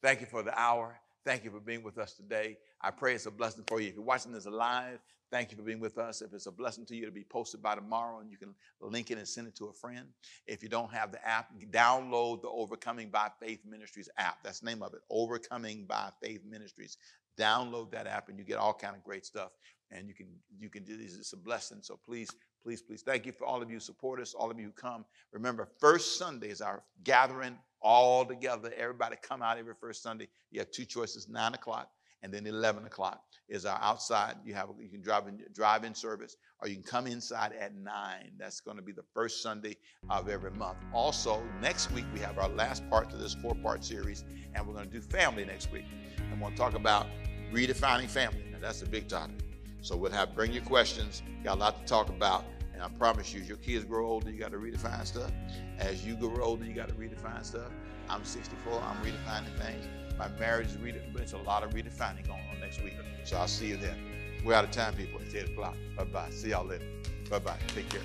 Thank 0.00 0.20
you 0.20 0.26
for 0.26 0.44
the 0.44 0.56
hour. 0.56 0.96
Thank 1.24 1.42
you 1.42 1.50
for 1.50 1.58
being 1.58 1.82
with 1.82 1.98
us 1.98 2.12
today. 2.12 2.56
I 2.80 2.92
pray 2.92 3.16
it's 3.16 3.26
a 3.26 3.32
blessing 3.32 3.64
for 3.66 3.80
you. 3.80 3.88
If 3.88 3.96
you're 3.96 4.04
watching 4.04 4.30
this 4.30 4.46
live, 4.46 5.00
thank 5.32 5.50
you 5.50 5.56
for 5.56 5.64
being 5.64 5.80
with 5.80 5.98
us. 5.98 6.22
If 6.22 6.32
it's 6.32 6.46
a 6.46 6.52
blessing 6.52 6.86
to 6.86 6.94
you 6.94 7.04
to 7.04 7.10
be 7.10 7.24
posted 7.24 7.60
by 7.60 7.74
tomorrow 7.74 8.20
and 8.20 8.30
you 8.30 8.36
can 8.36 8.54
link 8.80 9.10
it 9.10 9.18
and 9.18 9.26
send 9.26 9.48
it 9.48 9.56
to 9.56 9.64
a 9.66 9.72
friend. 9.72 10.06
If 10.46 10.62
you 10.62 10.68
don't 10.68 10.92
have 10.92 11.10
the 11.10 11.26
app, 11.26 11.50
download 11.72 12.42
the 12.42 12.48
Overcoming 12.48 13.08
by 13.08 13.30
Faith 13.40 13.62
Ministries 13.68 14.08
app. 14.18 14.44
That's 14.44 14.60
the 14.60 14.66
name 14.66 14.84
of 14.84 14.94
it, 14.94 15.00
Overcoming 15.10 15.86
by 15.86 16.10
Faith 16.22 16.42
Ministries. 16.48 16.96
Download 17.36 17.90
that 17.90 18.06
app 18.06 18.28
and 18.28 18.38
you 18.38 18.44
get 18.44 18.58
all 18.58 18.72
kind 18.72 18.94
of 18.94 19.02
great 19.02 19.26
stuff. 19.26 19.50
And 19.90 20.06
you 20.06 20.14
can 20.14 20.28
you 20.58 20.68
can 20.68 20.84
do 20.84 20.96
this. 20.96 21.16
It's 21.16 21.32
a 21.32 21.36
blessing. 21.36 21.78
So 21.82 21.98
please 22.04 22.28
please, 22.66 22.82
please. 22.82 23.02
Thank 23.02 23.26
you 23.26 23.30
for 23.32 23.46
all 23.46 23.62
of 23.62 23.70
you 23.70 23.78
support 23.78 24.20
us, 24.20 24.34
all 24.34 24.50
of 24.50 24.58
you 24.58 24.66
who 24.66 24.72
come. 24.72 25.04
Remember, 25.32 25.68
first 25.78 26.18
Sunday 26.18 26.48
is 26.48 26.60
our 26.60 26.82
gathering 27.04 27.56
all 27.80 28.24
together. 28.24 28.72
Everybody 28.76 29.14
come 29.22 29.40
out 29.40 29.56
every 29.56 29.74
first 29.80 30.02
Sunday. 30.02 30.26
You 30.50 30.58
have 30.58 30.72
two 30.72 30.84
choices, 30.84 31.28
9 31.28 31.54
o'clock 31.54 31.90
and 32.22 32.34
then 32.34 32.44
11 32.44 32.84
o'clock 32.86 33.22
is 33.48 33.64
our 33.64 33.78
outside. 33.80 34.34
You 34.44 34.54
have 34.54 34.70
you 34.80 34.88
can 34.88 35.00
drive 35.00 35.28
in 35.28 35.40
drive 35.54 35.84
in 35.84 35.94
service, 35.94 36.36
or 36.60 36.66
you 36.66 36.74
can 36.74 36.82
come 36.82 37.06
inside 37.06 37.52
at 37.52 37.76
nine. 37.76 38.32
That's 38.36 38.58
going 38.58 38.76
to 38.78 38.82
be 38.82 38.90
the 38.90 39.04
first 39.14 39.42
Sunday 39.42 39.76
of 40.10 40.28
every 40.28 40.50
month. 40.50 40.78
Also, 40.92 41.40
next 41.60 41.92
week 41.92 42.04
we 42.12 42.18
have 42.18 42.38
our 42.38 42.48
last 42.48 42.88
part 42.90 43.10
to 43.10 43.16
this 43.16 43.34
four 43.34 43.54
part 43.54 43.84
series, 43.84 44.24
and 44.54 44.66
we're 44.66 44.74
going 44.74 44.90
to 44.90 44.92
do 44.92 45.00
family 45.00 45.44
next 45.44 45.70
week. 45.70 45.84
And 46.18 46.40
we'll 46.40 46.50
talk 46.56 46.74
about 46.74 47.06
redefining 47.52 48.08
family. 48.08 48.42
Now 48.50 48.58
that's 48.60 48.82
a 48.82 48.86
big 48.86 49.06
topic. 49.06 49.36
So 49.82 49.96
we'll 49.96 50.10
have 50.10 50.34
bring 50.34 50.52
your 50.52 50.64
questions. 50.64 51.22
Got 51.44 51.58
a 51.58 51.60
lot 51.60 51.78
to 51.78 51.84
talk 51.84 52.08
about. 52.08 52.44
And 52.76 52.84
I 52.84 52.88
promise 52.88 53.32
you, 53.32 53.40
as 53.40 53.48
your 53.48 53.56
kids 53.56 53.86
grow 53.86 54.06
older, 54.06 54.30
you 54.30 54.38
got 54.38 54.52
to 54.52 54.58
redefine 54.58 55.06
stuff. 55.06 55.32
As 55.78 56.04
you 56.04 56.14
grow 56.14 56.44
older, 56.44 56.66
you 56.66 56.74
got 56.74 56.88
to 56.88 56.94
redefine 56.94 57.42
stuff. 57.42 57.72
I'm 58.10 58.22
64, 58.22 58.82
I'm 58.82 58.96
redefining 59.02 59.58
things. 59.58 59.86
My 60.18 60.28
marriage 60.38 60.68
is 60.68 60.76
redefining, 60.76 61.18
it's 61.18 61.32
a 61.32 61.38
lot 61.38 61.64
of 61.64 61.70
redefining 61.70 62.26
going 62.26 62.42
on 62.52 62.60
next 62.60 62.82
week. 62.82 62.92
So 63.24 63.38
I'll 63.38 63.48
see 63.48 63.68
you 63.68 63.78
then. 63.78 63.96
We're 64.44 64.52
out 64.52 64.64
of 64.64 64.72
time, 64.72 64.94
people. 64.94 65.20
It's 65.24 65.34
8 65.34 65.52
o'clock. 65.52 65.74
Bye 65.96 66.04
bye. 66.04 66.30
See 66.30 66.50
y'all 66.50 66.66
later. 66.66 66.84
Bye 67.30 67.38
bye. 67.38 67.56
Take 67.68 67.88
care. 67.88 68.02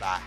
Bye. 0.00 0.20